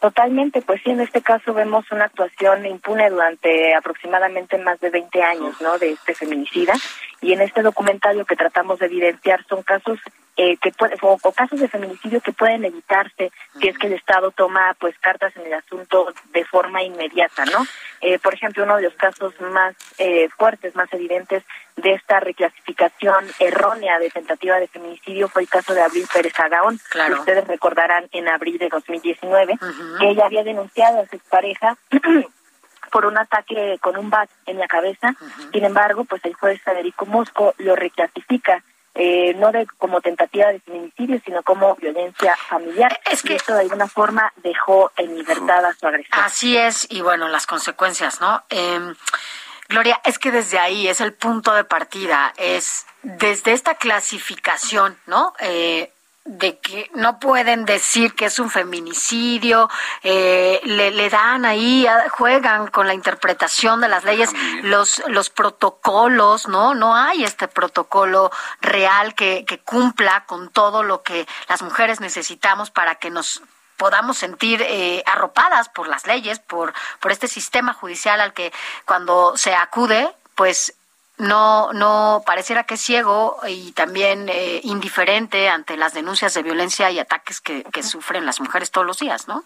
[0.00, 5.22] Totalmente, pues sí, en este caso vemos una actuación impune durante aproximadamente más de 20
[5.22, 5.76] años, ¿no?
[5.76, 6.72] De este feminicida.
[7.20, 9.98] Y en este documentario que tratamos de evidenciar son casos
[10.36, 14.30] eh, que puede, o, casos de feminicidio que pueden evitarse si es que el Estado
[14.30, 17.66] toma pues cartas en el asunto de forma inmediata, ¿no?
[18.00, 21.42] Eh, por ejemplo, uno de los casos más eh, fuertes, más evidentes
[21.82, 26.80] de esta reclasificación errónea de tentativa de feminicidio fue el caso de Abril Pérez Agaón.
[26.90, 27.20] Claro.
[27.20, 29.58] Ustedes recordarán en abril de 2019
[29.98, 31.76] que ella había denunciado a su pareja
[32.90, 35.14] por un ataque con un bat en la cabeza.
[35.52, 38.62] Sin embargo, pues el juez Federico Mosco lo reclasifica
[39.00, 42.98] eh, no de como tentativa de feminicidio, sino como violencia familiar.
[43.08, 46.18] Es que esto de alguna forma dejó en libertad a su agresor.
[46.18, 48.42] Así es, y bueno, las consecuencias, ¿no?
[48.50, 48.94] Eh,
[49.68, 55.34] Gloria, es que desde ahí es el punto de partida, es desde esta clasificación, ¿no?
[55.40, 55.92] Eh,
[56.24, 59.68] de que no pueden decir que es un feminicidio,
[60.02, 64.30] eh, le, le, dan ahí, juegan con la interpretación de las leyes,
[64.62, 66.74] los, los protocolos, ¿no?
[66.74, 68.30] No hay este protocolo
[68.60, 73.42] real que, que cumpla con todo lo que las mujeres necesitamos para que nos
[73.78, 78.52] podamos sentir eh, arropadas por las leyes, por, por este sistema judicial al que
[78.84, 80.74] cuando se acude, pues
[81.16, 86.90] no, no pareciera que es ciego y también eh, indiferente ante las denuncias de violencia
[86.90, 89.44] y ataques que, que sufren las mujeres todos los días, ¿no?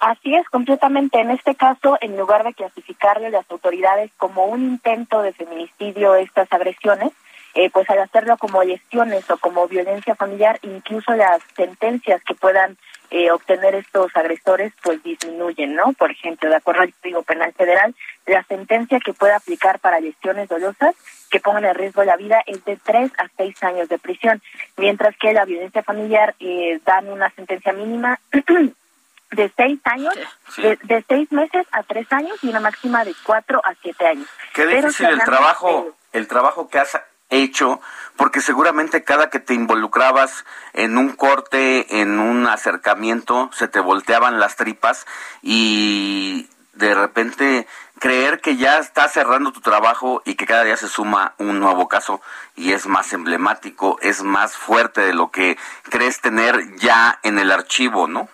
[0.00, 1.20] Así es, completamente.
[1.20, 6.52] En este caso, en lugar de clasificarle las autoridades como un intento de feminicidio estas
[6.52, 7.12] agresiones,
[7.54, 12.76] eh, pues al hacerlo como lesiones o como violencia familiar, incluso las sentencias que puedan
[13.10, 15.92] eh, obtener estos agresores pues disminuyen, ¿no?
[15.92, 17.94] Por ejemplo, de acuerdo al Código Penal Federal,
[18.26, 20.94] la sentencia que puede aplicar para lesiones dolosas
[21.30, 24.42] que pongan en riesgo la vida es de tres a seis años de prisión,
[24.76, 28.20] mientras que la violencia familiar eh, dan una sentencia mínima
[29.30, 30.14] de seis años,
[30.56, 34.28] De, seis meses a tres años y una máxima de cuatro a siete años.
[34.54, 36.94] Qué difícil el trabajo, el trabajo que has
[37.30, 37.80] hecho,
[38.16, 44.40] porque seguramente cada que te involucrabas en un corte, en un acercamiento, se te volteaban
[44.40, 45.06] las tripas
[45.42, 47.66] y de repente
[47.98, 51.88] creer que ya estás cerrando tu trabajo y que cada día se suma un nuevo
[51.88, 52.20] caso
[52.56, 57.50] y es más emblemático, es más fuerte de lo que crees tener ya en el
[57.50, 58.28] archivo, ¿no?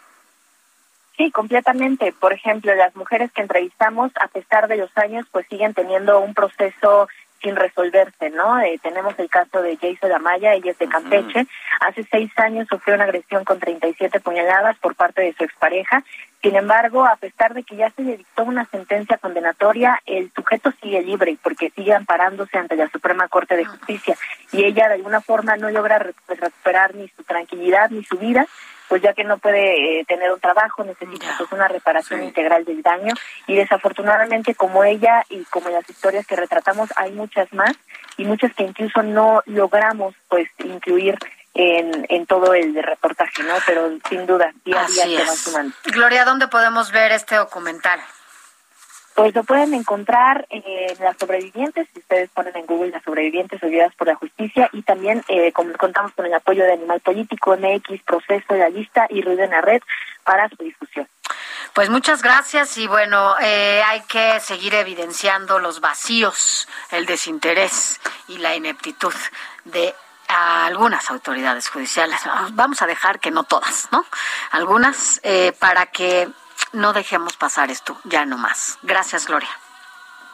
[1.16, 2.14] Sí, completamente.
[2.18, 6.32] Por ejemplo, las mujeres que entrevistamos, a pesar de los años, pues siguen teniendo un
[6.32, 7.08] proceso
[7.42, 8.60] sin resolverse, ¿no?
[8.60, 11.46] Eh, tenemos el caso de Jason Amaya, ella es de Campeche.
[11.80, 16.04] Hace seis años sufrió una agresión con 37 puñaladas por parte de su expareja.
[16.42, 20.72] Sin embargo, a pesar de que ya se le dictó una sentencia condenatoria, el sujeto
[20.82, 24.16] sigue libre porque sigue amparándose ante la Suprema Corte de Justicia
[24.52, 28.46] y ella de alguna forma no logra recuperar ni su tranquilidad ni su vida
[28.90, 32.82] pues ya que no puede eh, tener un trabajo, necesita pues una reparación integral del
[32.82, 33.14] daño
[33.46, 37.72] y desafortunadamente como ella y como las historias que retratamos hay muchas más
[38.16, 41.16] y muchas que incluso no logramos pues incluir
[41.54, 43.54] en, en todo el reportaje, ¿no?
[43.64, 45.76] Pero sin duda, día a día se van sumando.
[45.84, 48.00] Gloria, ¿dónde podemos ver este documental?
[49.20, 50.64] Pues lo pueden encontrar en
[50.98, 55.22] las sobrevivientes, si ustedes ponen en Google las sobrevivientes olvidadas por la justicia, y también
[55.28, 59.50] eh, contamos con el apoyo de Animal Político, MX, Proceso, La Lista y Ruido en
[59.50, 59.82] la Red
[60.24, 61.06] para su difusión.
[61.74, 68.38] Pues muchas gracias y bueno, eh, hay que seguir evidenciando los vacíos, el desinterés y
[68.38, 69.12] la ineptitud
[69.66, 69.94] de
[70.28, 72.22] algunas autoridades judiciales.
[72.52, 74.02] Vamos a dejar que no todas, ¿no?
[74.50, 76.30] Algunas eh, para que
[76.72, 78.78] no dejemos pasar esto, ya no más.
[78.82, 79.50] Gracias, Gloria.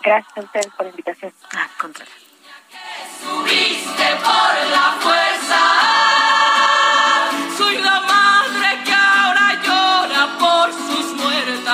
[0.02, 1.32] Gracias a ustedes por la invitación.
[1.54, 2.12] Ah, contrario.
[3.22, 5.60] Subiste por la fuerza.
[7.56, 11.66] Soy la madre que ahora llora por sus muertas.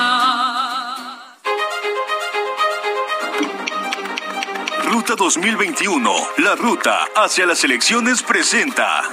[4.85, 9.03] Ruta 2021, la ruta hacia las elecciones presenta.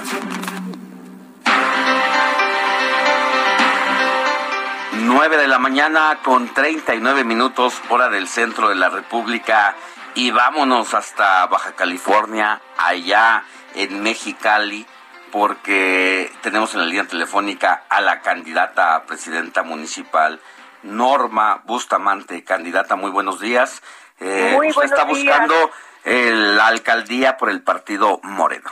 [5.01, 9.75] 9 de la mañana con 39 minutos hora del centro de la República
[10.13, 14.85] y vámonos hasta Baja California, allá en Mexicali,
[15.31, 20.39] porque tenemos en la línea telefónica a la candidata a presidenta municipal,
[20.83, 22.43] Norma Bustamante.
[22.43, 23.81] Candidata, muy buenos días.
[24.19, 25.71] Eh, muy usted está buscando
[26.03, 28.69] la alcaldía por el partido Moreno.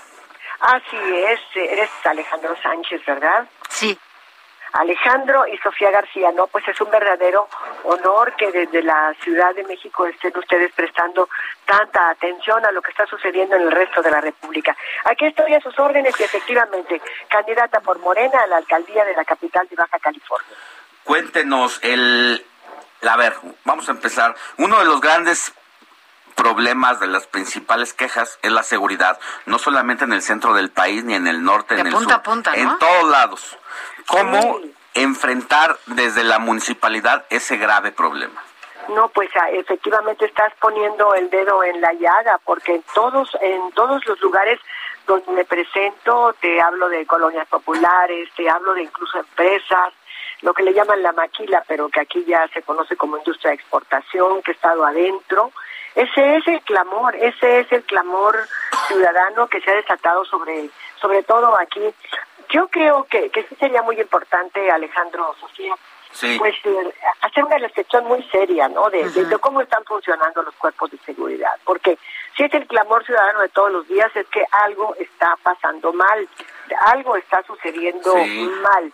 [0.60, 3.48] Así es, eres Alejandro Sánchez, ¿verdad?
[3.70, 3.98] Sí.
[4.74, 6.48] Alejandro y Sofía García, ¿no?
[6.48, 7.48] Pues es un verdadero
[7.84, 11.30] honor que desde la Ciudad de México estén ustedes prestando
[11.66, 14.76] tanta atención a lo que está sucediendo en el resto de la República.
[15.06, 19.26] Aquí estoy a sus órdenes y efectivamente candidata por Morena a la alcaldía de la
[19.26, 20.56] capital de Baja California.
[21.04, 22.46] Cuéntenos el...
[23.08, 24.36] A ver, vamos a empezar.
[24.58, 25.54] Uno de los grandes
[26.36, 31.04] problemas, de las principales quejas es la seguridad, no solamente en el centro del país
[31.04, 33.58] ni en el norte, en el punta sur, a punta, en todos lados.
[34.10, 34.60] ¿Cómo
[34.96, 38.42] enfrentar desde la municipalidad ese grave problema?
[38.90, 43.72] No, pues ah, efectivamente estás poniendo el dedo en la llaga, porque en todos, en
[43.74, 44.60] todos los lugares
[45.06, 49.94] donde me presento, te hablo de colonias populares, te hablo de incluso empresas,
[50.42, 53.58] lo que le llaman la maquila, pero que aquí ya se conoce como industria de
[53.58, 55.52] exportación, que he estado adentro.
[55.94, 58.40] Ese es el clamor, ese es el clamor
[58.88, 61.82] ciudadano que se ha desatado sobre, sobre todo aquí
[62.50, 65.76] yo creo que, que sí sería muy importante, Alejandro Sofía,
[66.38, 68.90] pues eh, hacer una reflexión muy seria, ¿no?
[68.90, 71.98] De, cómo están funcionando los cuerpos de seguridad, porque
[72.36, 76.28] si es el clamor ciudadano de todos los días es que algo está pasando mal,
[76.88, 78.92] algo está sucediendo mal.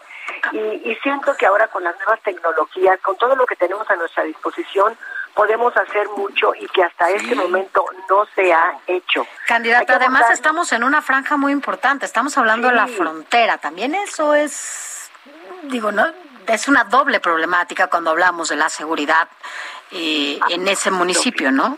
[0.52, 3.96] Y, y siento que ahora con las nuevas tecnologías, con todo lo que tenemos a
[3.96, 4.98] nuestra disposición,
[5.36, 9.28] podemos hacer mucho y que hasta este momento no se ha hecho.
[9.48, 14.34] Candidata, además estamos en una franja muy importante, estamos hablando de la frontera, también eso
[14.34, 15.12] es,
[15.64, 16.06] digo, no,
[16.48, 19.28] es una doble problemática cuando hablamos de la seguridad
[19.92, 21.78] eh, en ese municipio, ¿no?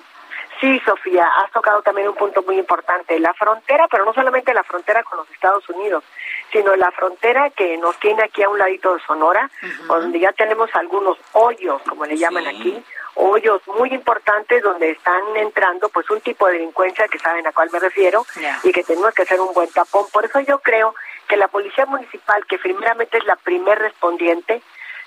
[0.59, 4.63] Sí, Sofía, has tocado también un punto muy importante, la frontera, pero no solamente la
[4.63, 6.03] frontera con los Estados Unidos,
[6.51, 9.51] sino la frontera que nos tiene aquí a un ladito de Sonora,
[9.87, 12.83] donde ya tenemos algunos hoyos, como le llaman aquí,
[13.17, 17.69] hoyos muy importantes donde están entrando pues un tipo de delincuencia que saben a cuál
[17.71, 18.25] me refiero
[18.63, 20.05] y que tenemos que hacer un buen tapón.
[20.11, 20.95] Por eso yo creo
[21.27, 24.61] que la policía municipal, que primeramente es la primer respondiente,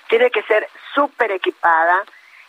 [0.08, 2.04] tiene que ser súper equipada.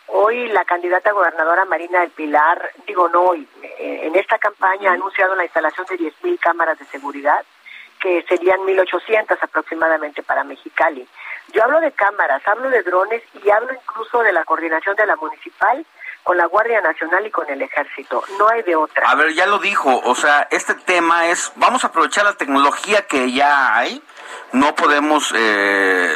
[0.08, 4.94] Hoy la candidata gobernadora Marina del Pilar, digo no hoy, eh, en esta campaña ha
[4.94, 7.44] anunciado la instalación de 10.000 cámaras de seguridad,
[8.02, 11.06] que serían 1.800 aproximadamente para Mexicali.
[11.52, 15.16] Yo hablo de cámaras, hablo de drones y hablo incluso de la coordinación de la
[15.16, 15.86] municipal
[16.22, 18.22] con la Guardia Nacional y con el Ejército.
[18.38, 19.08] No hay de otra.
[19.08, 23.06] A ver, ya lo dijo, o sea, este tema es, vamos a aprovechar la tecnología
[23.06, 24.02] que ya hay,
[24.52, 26.14] no podemos eh,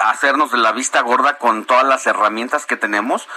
[0.00, 3.28] hacernos de la vista gorda con todas las herramientas que tenemos,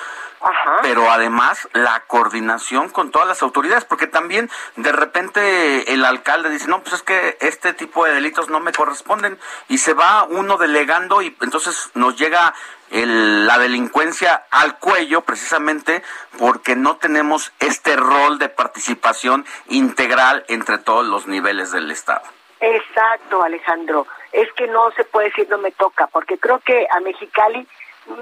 [0.82, 6.68] pero además la coordinación con todas las autoridades, porque también de repente el alcalde dice,
[6.68, 10.58] no, pues es que este tipo de delitos no me corresponden, y se va uno
[10.58, 12.54] delegando y entonces nos llega
[12.90, 16.04] la delincuencia al cuello precisamente
[16.38, 22.22] porque no tenemos este rol de participación integral entre todos los niveles del Estado.
[22.60, 24.08] Exacto, Alejandro.
[24.32, 27.68] Es que no se puede decir no me toca, porque creo que a Mexicali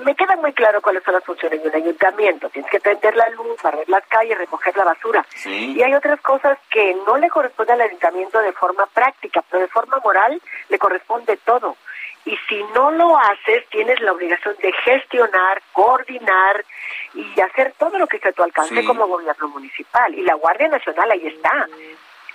[0.03, 2.49] me queda muy claro cuáles son las funciones de un ayuntamiento.
[2.49, 5.25] Tienes que prender la luz, barrer las calles, recoger la basura.
[5.45, 9.67] Y hay otras cosas que no le corresponde al ayuntamiento de forma práctica, pero de
[9.67, 11.77] forma moral le corresponde todo.
[12.25, 16.65] Y si no lo haces, tienes la obligación de gestionar, coordinar
[17.13, 20.13] y hacer todo lo que esté a tu alcance como gobierno municipal.
[20.15, 21.67] Y la Guardia Nacional ahí está.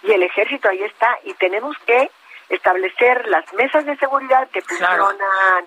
[0.03, 1.19] Y el ejército ahí está.
[1.25, 2.09] Y tenemos que
[2.49, 5.67] establecer las mesas de seguridad que funcionan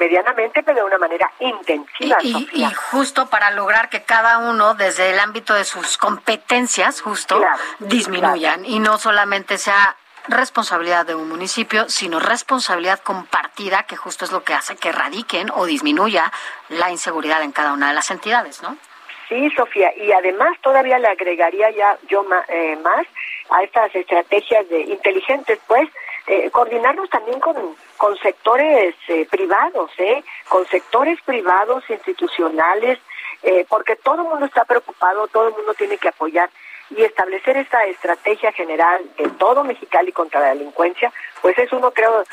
[0.00, 2.16] medianamente, pero de una manera intensiva.
[2.22, 7.40] Y, justo para lograr que cada uno, desde el ámbito de sus competencias, justo,
[7.78, 9.96] disminuyan y no solamente sea
[10.26, 15.50] responsabilidad de un municipio, sino responsabilidad compartida, que justo es lo que hace que erradiquen
[15.54, 16.32] o disminuya
[16.68, 18.76] la inseguridad en cada una de las entidades, ¿no?
[19.28, 23.06] Sí, Sofía, y además todavía le agregaría ya yo eh, más
[23.50, 25.88] a estas estrategias de inteligentes, pues,
[26.26, 27.56] eh, coordinarnos también con,
[28.00, 30.24] con sectores eh, privados, ¿eh?
[30.48, 32.98] con sectores privados, institucionales,
[33.42, 36.48] eh, porque todo el mundo está preocupado, todo el mundo tiene que apoyar
[36.88, 41.12] y establecer esta estrategia general de todo Mexicali contra la delincuencia,
[41.42, 42.24] pues es uno, creo,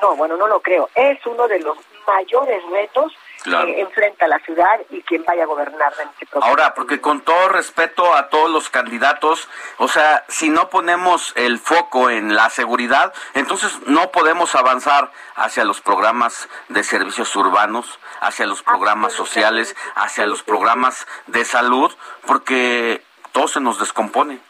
[0.00, 1.76] no, bueno, no lo creo, es uno de los
[2.08, 3.12] mayores retos
[3.46, 6.44] que enfrenta la ciudad y quien vaya a gobernar en este proceso.
[6.44, 11.58] Ahora, porque con todo respeto a todos los candidatos, o sea, si no ponemos el
[11.58, 18.46] foco en la seguridad, entonces no podemos avanzar hacia los programas de servicios urbanos, hacia
[18.46, 21.94] los programas sociales, hacia los programas de salud,
[22.26, 23.02] porque
[23.32, 24.40] todo se nos descompone.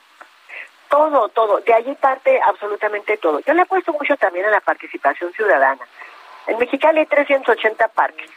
[0.88, 1.60] Todo, todo.
[1.60, 3.40] De allí parte absolutamente todo.
[3.40, 5.84] Yo le he puesto mucho también a la participación ciudadana.
[6.46, 8.30] En Mexicali hay 380 parques,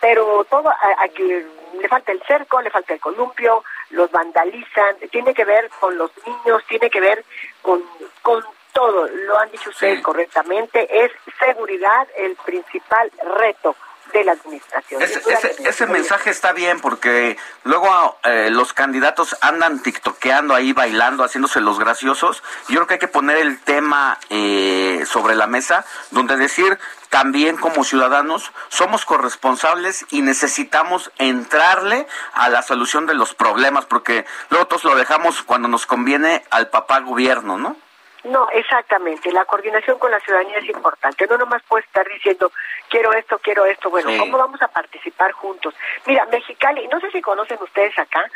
[0.00, 5.44] pero todo, aquí le falta el cerco, le falta el columpio, los vandalizan, tiene que
[5.44, 7.24] ver con los niños, tiene que ver
[7.62, 7.82] con,
[8.22, 13.74] con todo, lo han dicho ustedes correctamente, es seguridad el principal reto
[14.12, 15.02] de la administración.
[15.02, 21.78] Ese, mensaje está bien porque luego eh, los candidatos andan tiktokeando ahí, bailando, haciéndose los
[21.78, 22.42] graciosos.
[22.68, 26.78] Yo creo que hay que poner el tema eh, sobre la mesa, donde decir
[27.08, 34.26] también como ciudadanos somos corresponsables y necesitamos entrarle a la solución de los problemas, porque
[34.50, 37.76] luego todos lo dejamos cuando nos conviene al papá gobierno, ¿no?
[38.24, 39.30] No, exactamente.
[39.32, 41.26] La coordinación con la ciudadanía es importante.
[41.26, 42.50] No nomás puede estar diciendo,
[42.88, 43.90] quiero esto, quiero esto.
[43.90, 45.74] Bueno, ¿cómo vamos a participar juntos?
[46.06, 48.28] Mira, Mexicali, no sé si conocen ustedes acá,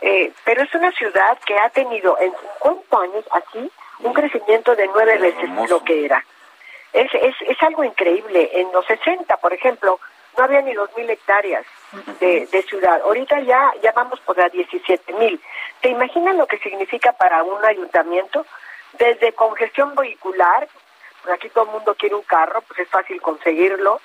[0.00, 2.32] eh, pero es una ciudad que ha tenido en
[2.62, 6.24] 50 años aquí un crecimiento de nueve veces lo que era.
[6.92, 8.50] Es, es, es algo increíble.
[8.52, 9.98] En los 60, por ejemplo,
[10.36, 11.64] no había ni 2.000 hectáreas
[12.20, 13.00] de, de, ciudad.
[13.02, 15.40] Ahorita ya, ya vamos por las 17.000.
[15.80, 18.46] ¿Te imaginas lo que significa para un ayuntamiento?
[18.98, 20.68] Desde congestión vehicular,
[21.22, 24.00] pues aquí todo el mundo quiere un carro, pues es fácil conseguirlo,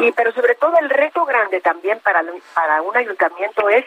[0.00, 2.22] y pero sobre todo el reto grande también para,
[2.54, 3.84] para un ayuntamiento es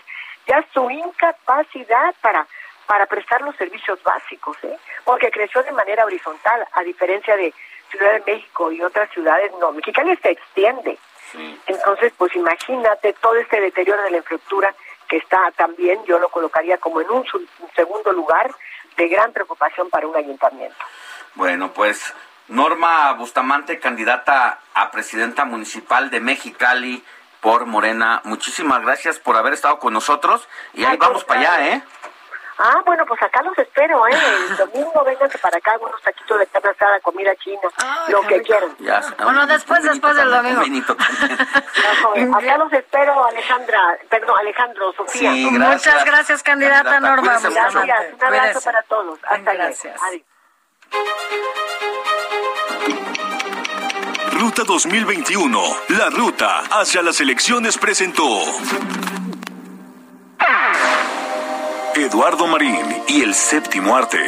[0.48, 2.46] ya su incapacidad para
[2.86, 4.78] para prestar los servicios básicos, ¿eh?
[5.04, 7.54] porque creció de manera horizontal, a diferencia de
[7.90, 10.98] Ciudad de México y otras ciudades, no, Mexicali se extiende.
[11.68, 14.74] Entonces, pues imagínate todo este deterioro de la infraestructura
[15.08, 17.26] que está también, yo lo colocaría como en un
[17.76, 18.52] segundo lugar,
[18.98, 20.76] de gran preocupación para un ayuntamiento.
[21.36, 22.14] Bueno, pues
[22.48, 27.04] Norma Bustamante, candidata a presidenta municipal de Mexicali
[27.42, 31.84] por Morena, muchísimas gracias por haber estado con nosotros y ahí vamos para allá, ¿eh?
[32.58, 34.14] Ah, bueno, pues acá los espero, ¿eh?
[34.50, 37.62] El domingo vénganse para acá, unos taquitos de carne asada, comida china,
[38.08, 38.76] lo que quieran.
[39.24, 40.96] bueno, después, después del domingo.
[42.38, 45.32] acá los espero, Alejandra, perdón, Alejandro, Sofía.
[45.32, 47.40] Muchas gracias, candidata Norma.
[47.40, 47.76] Gracias,
[48.14, 49.20] un abrazo para todos.
[49.24, 50.02] Hasta Gracias.
[50.02, 50.24] Adiós.
[54.32, 55.60] Ruta 2021,
[55.90, 58.44] la ruta hacia las elecciones presentó.
[61.96, 64.20] Eduardo Marín y el séptimo arte.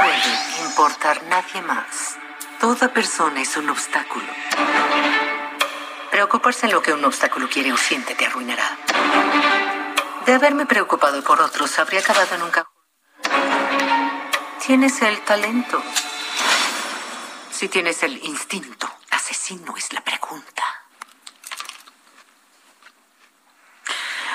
[0.00, 2.16] puede importar nadie más.
[2.58, 4.26] Toda persona es un obstáculo.
[6.10, 8.76] Preocuparse en lo que un obstáculo quiere o siente te arruinará.
[10.26, 12.72] De haberme preocupado por otros, habría acabado en un cajón.
[14.66, 15.80] Tienes el talento.
[17.52, 20.81] Si tienes el instinto, asesino es la pregunta.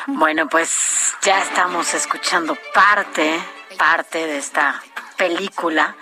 [0.09, 3.39] Bueno, pues ya estamos escuchando parte,
[3.77, 4.81] parte de esta
[5.17, 5.95] película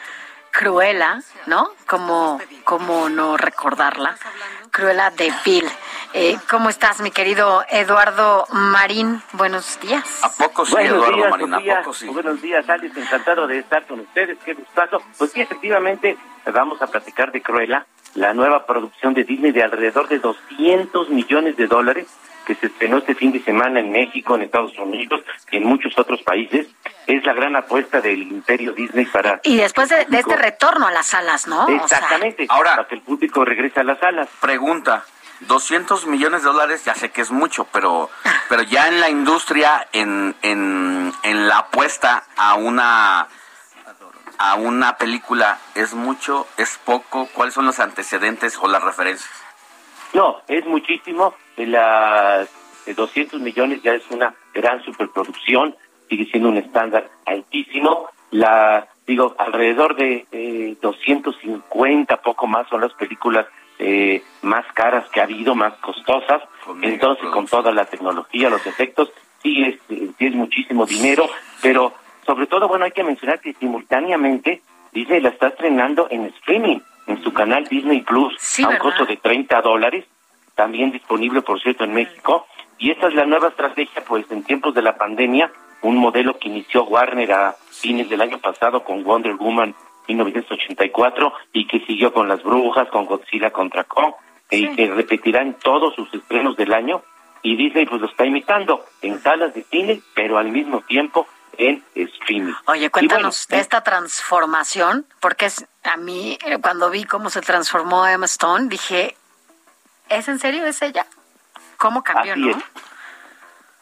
[0.51, 1.71] Cruela, ¿no?
[1.87, 4.15] Como, como no recordarla.
[4.69, 5.67] Cruela de Bill.
[6.13, 9.23] Eh, ¿Cómo estás, mi querido Eduardo Marín?
[9.33, 10.23] Buenos días.
[10.23, 11.53] ¿A poco sí, buenos Eduardo días, Marín?
[11.53, 11.79] ¿A Sofía.
[11.79, 12.07] poco sí?
[12.07, 12.95] Buenos días, Alex.
[12.95, 14.37] Encantado de estar con ustedes.
[14.45, 15.01] Qué gustazo.
[15.17, 16.15] Pues sí, efectivamente,
[16.53, 21.57] vamos a platicar de Cruella, la nueva producción de Disney de alrededor de 200 millones
[21.57, 22.07] de dólares
[22.45, 25.97] que se estrenó este fin de semana en México, en Estados Unidos y en muchos
[25.97, 26.67] otros países.
[27.07, 29.39] Es la gran apuesta del imperio Disney para...
[29.43, 31.63] Y después de, de este retorno a las salas, ¿no?
[31.63, 32.45] O sea, Exactamente.
[32.49, 34.27] Ahora- para que el público regrese a las salas.
[34.39, 35.03] Pregunta.
[35.41, 38.09] 200 millones de dólares, ya sé que es mucho, pero,
[38.47, 43.27] pero ya en la industria, en, en, en la apuesta a una,
[44.37, 46.47] a una película, ¿es mucho?
[46.55, 47.27] ¿Es poco?
[47.33, 49.29] ¿Cuáles son los antecedentes o las referencias?
[50.15, 51.33] No, es muchísimo.
[51.57, 52.49] De las
[52.85, 55.75] de 200 millones ya es una gran superproducción,
[56.07, 58.07] sigue siendo un estándar altísimo.
[58.31, 63.45] La digo, alrededor de eh, 250, poco más, son las películas
[63.77, 66.41] eh, más caras que ha habido, más costosas.
[66.81, 69.11] Entonces, con toda la tecnología, los efectos,
[69.43, 71.27] sí es, sí es muchísimo dinero,
[71.61, 71.93] pero
[72.25, 74.61] sobre todo, bueno, hay que mencionar que simultáneamente
[74.93, 78.83] Disney la está estrenando en streaming, en su canal Disney Plus, Sí, a un ¿verdad?
[78.83, 80.05] costo de 30 dólares,
[80.55, 82.47] también disponible, por cierto, en México.
[82.77, 85.51] Y esta es la nueva estrategia, pues, en tiempos de la pandemia,
[85.81, 89.75] un modelo que inició Warner a fines del año pasado con Wonder Woman
[90.07, 94.13] 1984 y que siguió con Las Brujas, con Godzilla contra Kong,
[94.51, 97.01] y que repetirá en todos sus estrenos del año.
[97.41, 101.27] Y Disney, pues, lo está imitando en salas de cine, pero al mismo tiempo
[101.57, 102.53] en streaming.
[102.67, 107.41] Oye, cuéntanos bueno, de esta transformación, porque es, a mí, eh, cuando vi cómo se
[107.41, 109.15] transformó Emma Stone, dije,
[110.09, 110.65] ¿es en serio?
[110.65, 111.05] ¿Es ella?
[111.77, 112.49] ¿Cómo cambió, Así no?
[112.51, 112.57] es.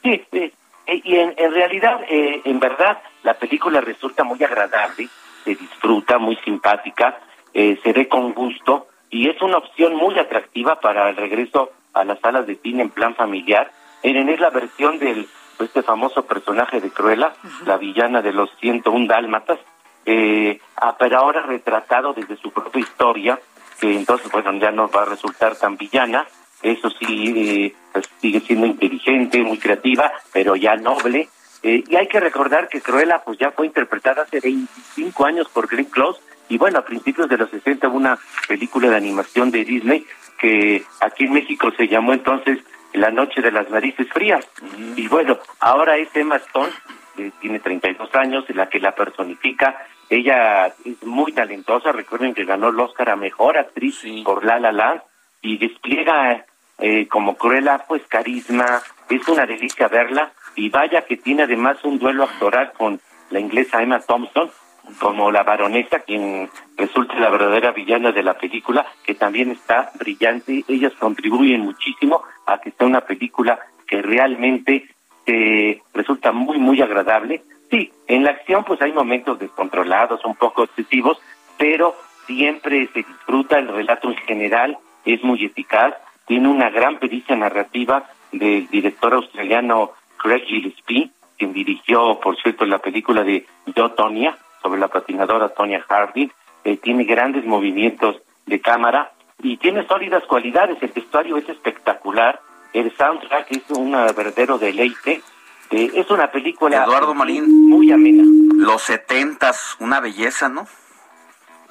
[0.03, 0.53] Sí, sí.
[0.88, 5.08] Eh, Y en, en realidad, eh, en verdad, la película resulta muy agradable,
[5.43, 7.19] se disfruta, muy simpática,
[7.53, 12.03] eh, se ve con gusto y es una opción muy atractiva para el regreso a
[12.03, 13.72] las salas de cine en plan familiar.
[14.03, 15.30] Miren, es la versión del
[15.64, 17.33] este famoso personaje de Cruella,
[17.66, 19.59] la villana de los 101 dálmatas,
[20.06, 23.40] eh, ah, pero ahora retratado desde su propia historia,
[23.80, 26.25] que entonces, bueno, ya no va a resultar tan villana,
[26.61, 31.30] eso sí, eh, pues, sigue siendo inteligente, muy creativa, pero ya noble.
[31.61, 35.67] Eh, y hay que recordar que Cruella pues ya fue interpretada hace 25 años por
[35.67, 36.19] Glenn Close
[36.50, 38.19] y bueno, a principios de los 60 hubo una
[38.50, 40.06] película de animación de Disney
[40.40, 42.59] que aquí en México se llamó entonces
[42.94, 44.48] La Noche de las Narices Frías.
[44.96, 46.72] Y bueno, ahora es Emma Stone,
[47.16, 49.86] que tiene 32 años, la que la personifica.
[50.10, 54.72] Ella es muy talentosa, recuerden que ganó el Oscar a Mejor Actriz por La La
[54.72, 55.02] Land
[55.42, 56.46] y despliega
[56.80, 62.00] eh, como Cruella pues carisma, es una delicia verla y vaya que tiene además un
[62.00, 63.00] duelo actoral con
[63.30, 64.52] la inglesa Emma Thompson
[65.00, 70.64] como la baronesa quien resulta la verdadera villana de la película que también está brillante.
[70.68, 74.90] Ellas contribuyen muchísimo a que sea una película que realmente
[75.26, 77.44] eh, resulta muy muy agradable.
[77.72, 81.18] Sí en la acción pues hay momentos descontrolados un poco excesivos
[81.58, 81.95] pero
[82.26, 85.94] siempre se disfruta el relato en general es muy eficaz.
[86.26, 92.80] Tiene una gran pericia narrativa del director australiano Craig Gillespie, quien dirigió, por cierto, la
[92.80, 93.45] película de
[93.76, 96.32] Yo, Tonya, sobre la patinadora Tonya Harding.
[96.64, 100.82] Eh, tiene grandes movimientos de cámara y tiene sólidas cualidades.
[100.82, 102.40] El vestuario es espectacular.
[102.72, 105.22] El soundtrack es un verdadero deleite.
[105.69, 107.69] Eh, es una película Eduardo Marín.
[107.69, 108.24] muy amena.
[108.56, 110.66] Los setentas, una belleza, ¿no?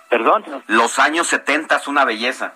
[0.09, 0.45] Perdón.
[0.67, 2.53] Los años setentas, una belleza.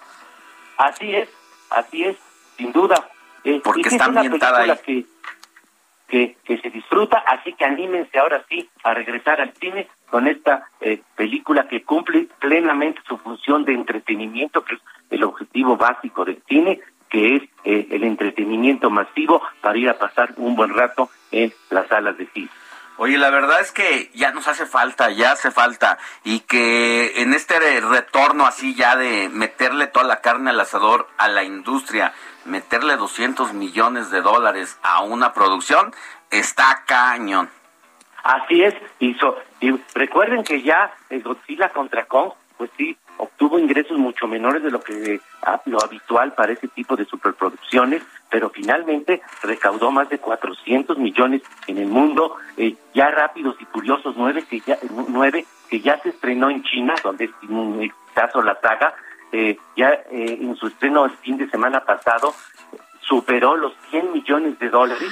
[0.77, 1.29] Así es,
[1.71, 2.17] así es,
[2.59, 3.09] sin duda.
[3.45, 4.73] Eh, Porque está es ambientada ahí.
[4.85, 5.07] que
[6.09, 10.69] que, que se disfruta, así que anímense ahora sí a regresar al cine con esta
[10.81, 16.43] eh, película que cumple plenamente su función de entretenimiento, que es el objetivo básico del
[16.49, 21.53] cine, que es eh, el entretenimiento masivo para ir a pasar un buen rato en
[21.71, 22.49] las salas de cine.
[22.99, 27.35] Oye, la verdad es que ya nos hace falta, ya hace falta, y que en
[27.35, 32.15] este retorno así ya de meterle toda la carne al asador a la industria,
[32.47, 35.93] meterle 200 millones de dólares a una producción,
[36.31, 37.51] está cañón.
[38.23, 39.37] Así es, hizo.
[39.61, 44.71] Y recuerden que ya el Godzilla contra Kong, pues sí, obtuvo ingresos mucho menores de
[44.71, 50.19] lo que ah, lo habitual para ese tipo de superproducciones, pero finalmente recaudó más de
[50.19, 52.37] 400 millones en el mundo.
[52.57, 56.95] Eh, ya Rápidos y Curiosos 9 que ya, 9, que ya se estrenó en China,
[57.03, 58.95] donde es un exitazo la saga,
[59.33, 62.35] eh, ya eh, en su estreno el fin de semana pasado
[63.01, 65.09] superó los 100 millones de dólares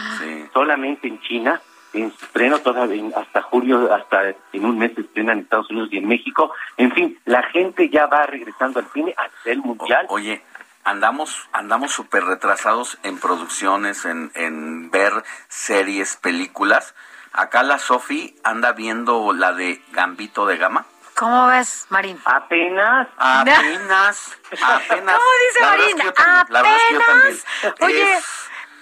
[0.53, 1.61] solamente en China
[1.95, 5.89] en su estreno todavía hasta julio, hasta en un mes se estrena en Estados Unidos
[5.93, 6.53] y en México.
[6.77, 10.07] En fin, la gente ya va regresando al cine a el mundial.
[10.09, 10.43] oye,
[10.85, 16.95] andamos andamos súper retrasados en producciones, en, en ver series, películas.
[17.33, 20.87] Acá la Sofi anda viendo la de Gambito de Gama.
[21.17, 22.21] ¿Cómo ves, Marín?
[22.25, 23.09] Apenas.
[23.17, 24.39] Apenas.
[24.63, 25.17] apenas.
[25.17, 26.01] ¿Cómo dice Marín?
[26.01, 27.45] Apenas.
[27.81, 28.19] Oye,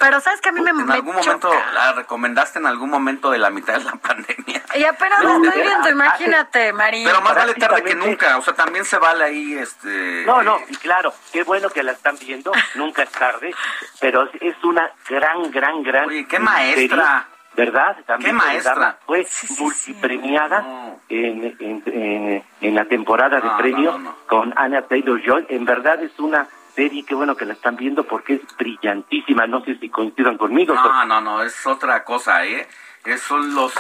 [0.02, 3.38] pero sabes que a mí me En algún momento, la recomendaste en algún momento de
[3.38, 4.60] la mitad de la pandemia.
[4.74, 7.04] Y apenas lo estoy viendo, imagínate, Marín.
[7.04, 10.24] Pero más vale tarde que nunca, o sea, también se vale ahí, este...
[10.26, 13.54] No, no, y claro, qué bueno que la están viendo, nunca es tarde,
[14.00, 16.08] pero es una gran, gran, gran...
[16.08, 17.28] Oye, qué maestra.
[17.54, 17.98] ¿Verdad?
[18.06, 18.98] También ¿Qué maestra?
[19.06, 19.26] Fue
[19.58, 23.94] multipremiada En, en, en, la temporada de premios
[24.26, 25.48] con Anna Taylor-Joy.
[25.50, 29.64] En verdad es una serie, qué bueno que la están viendo porque es brillantísima, no
[29.64, 30.74] sé si coincidan conmigo.
[30.74, 32.68] No, no, no, es otra cosa, ¿eh?
[33.04, 33.72] Esos son los,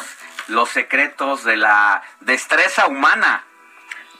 [0.48, 3.44] los secretos de la destreza humana.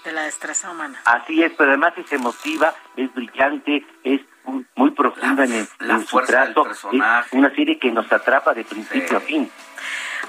[0.05, 1.01] De la destreza humana.
[1.05, 4.21] Así es, pero además es emotiva, es brillante, es
[4.75, 6.69] muy, profunda en, el, su trato.
[6.69, 9.51] Es una serie que nos atrapa de principio a fin.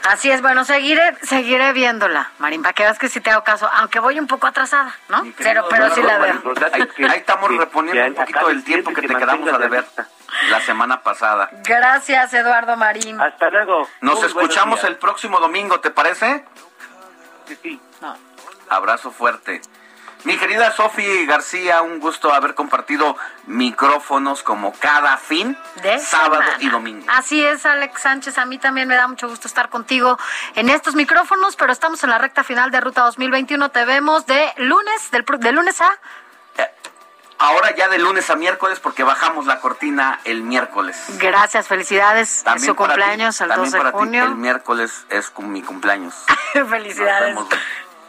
[0.09, 3.69] Así es, bueno, seguiré, seguiré viéndola, Marín, para que veas que si te hago caso,
[3.73, 5.23] aunque voy un poco atrasada, ¿no?
[5.37, 6.41] Pero, pero sí la veo.
[6.73, 9.85] Ahí, estamos reponiendo un poquito del tiempo que, te quedamos a deber
[10.49, 11.49] la semana pasada.
[11.63, 13.21] Gracias, Eduardo Marín.
[13.21, 13.87] Hasta luego.
[14.01, 16.43] Nos escuchamos el próximo domingo, ¿te parece?
[17.47, 17.81] Sí, sí.
[18.01, 18.17] No.
[18.69, 19.61] Abrazo fuerte.
[20.23, 26.69] Mi querida Sofi García, un gusto haber compartido micrófonos como cada fin de sábado y
[26.69, 27.05] domingo.
[27.09, 30.17] Así es, Alex Sánchez, a mí también me da mucho gusto estar contigo
[30.55, 33.69] en estos micrófonos, pero estamos en la recta final de Ruta 2021.
[33.69, 35.91] Te vemos de lunes, del, de lunes a...
[36.57, 36.71] Eh,
[37.39, 41.03] ahora ya de lunes a miércoles porque bajamos la cortina el miércoles.
[41.19, 42.43] Gracias, felicidades.
[42.43, 44.23] También su cumpleaños el 2 de junio.
[44.23, 46.15] el miércoles es mi cumpleaños.
[46.69, 47.37] felicidades.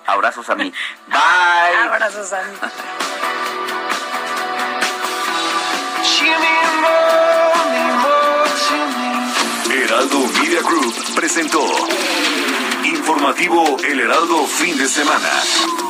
[0.07, 0.73] Abrazos a mí.
[1.07, 1.89] Bye.
[1.89, 2.57] Abrazos a mí.
[9.71, 11.61] Heraldo Media Group presentó
[12.85, 15.31] Informativo El Heraldo Fin de Semana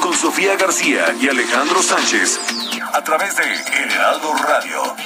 [0.00, 2.38] con Sofía García y Alejandro Sánchez
[2.92, 4.96] a través de El Heraldo Radio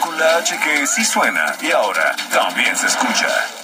[0.00, 3.63] con la H que sí suena y ahora también se escucha.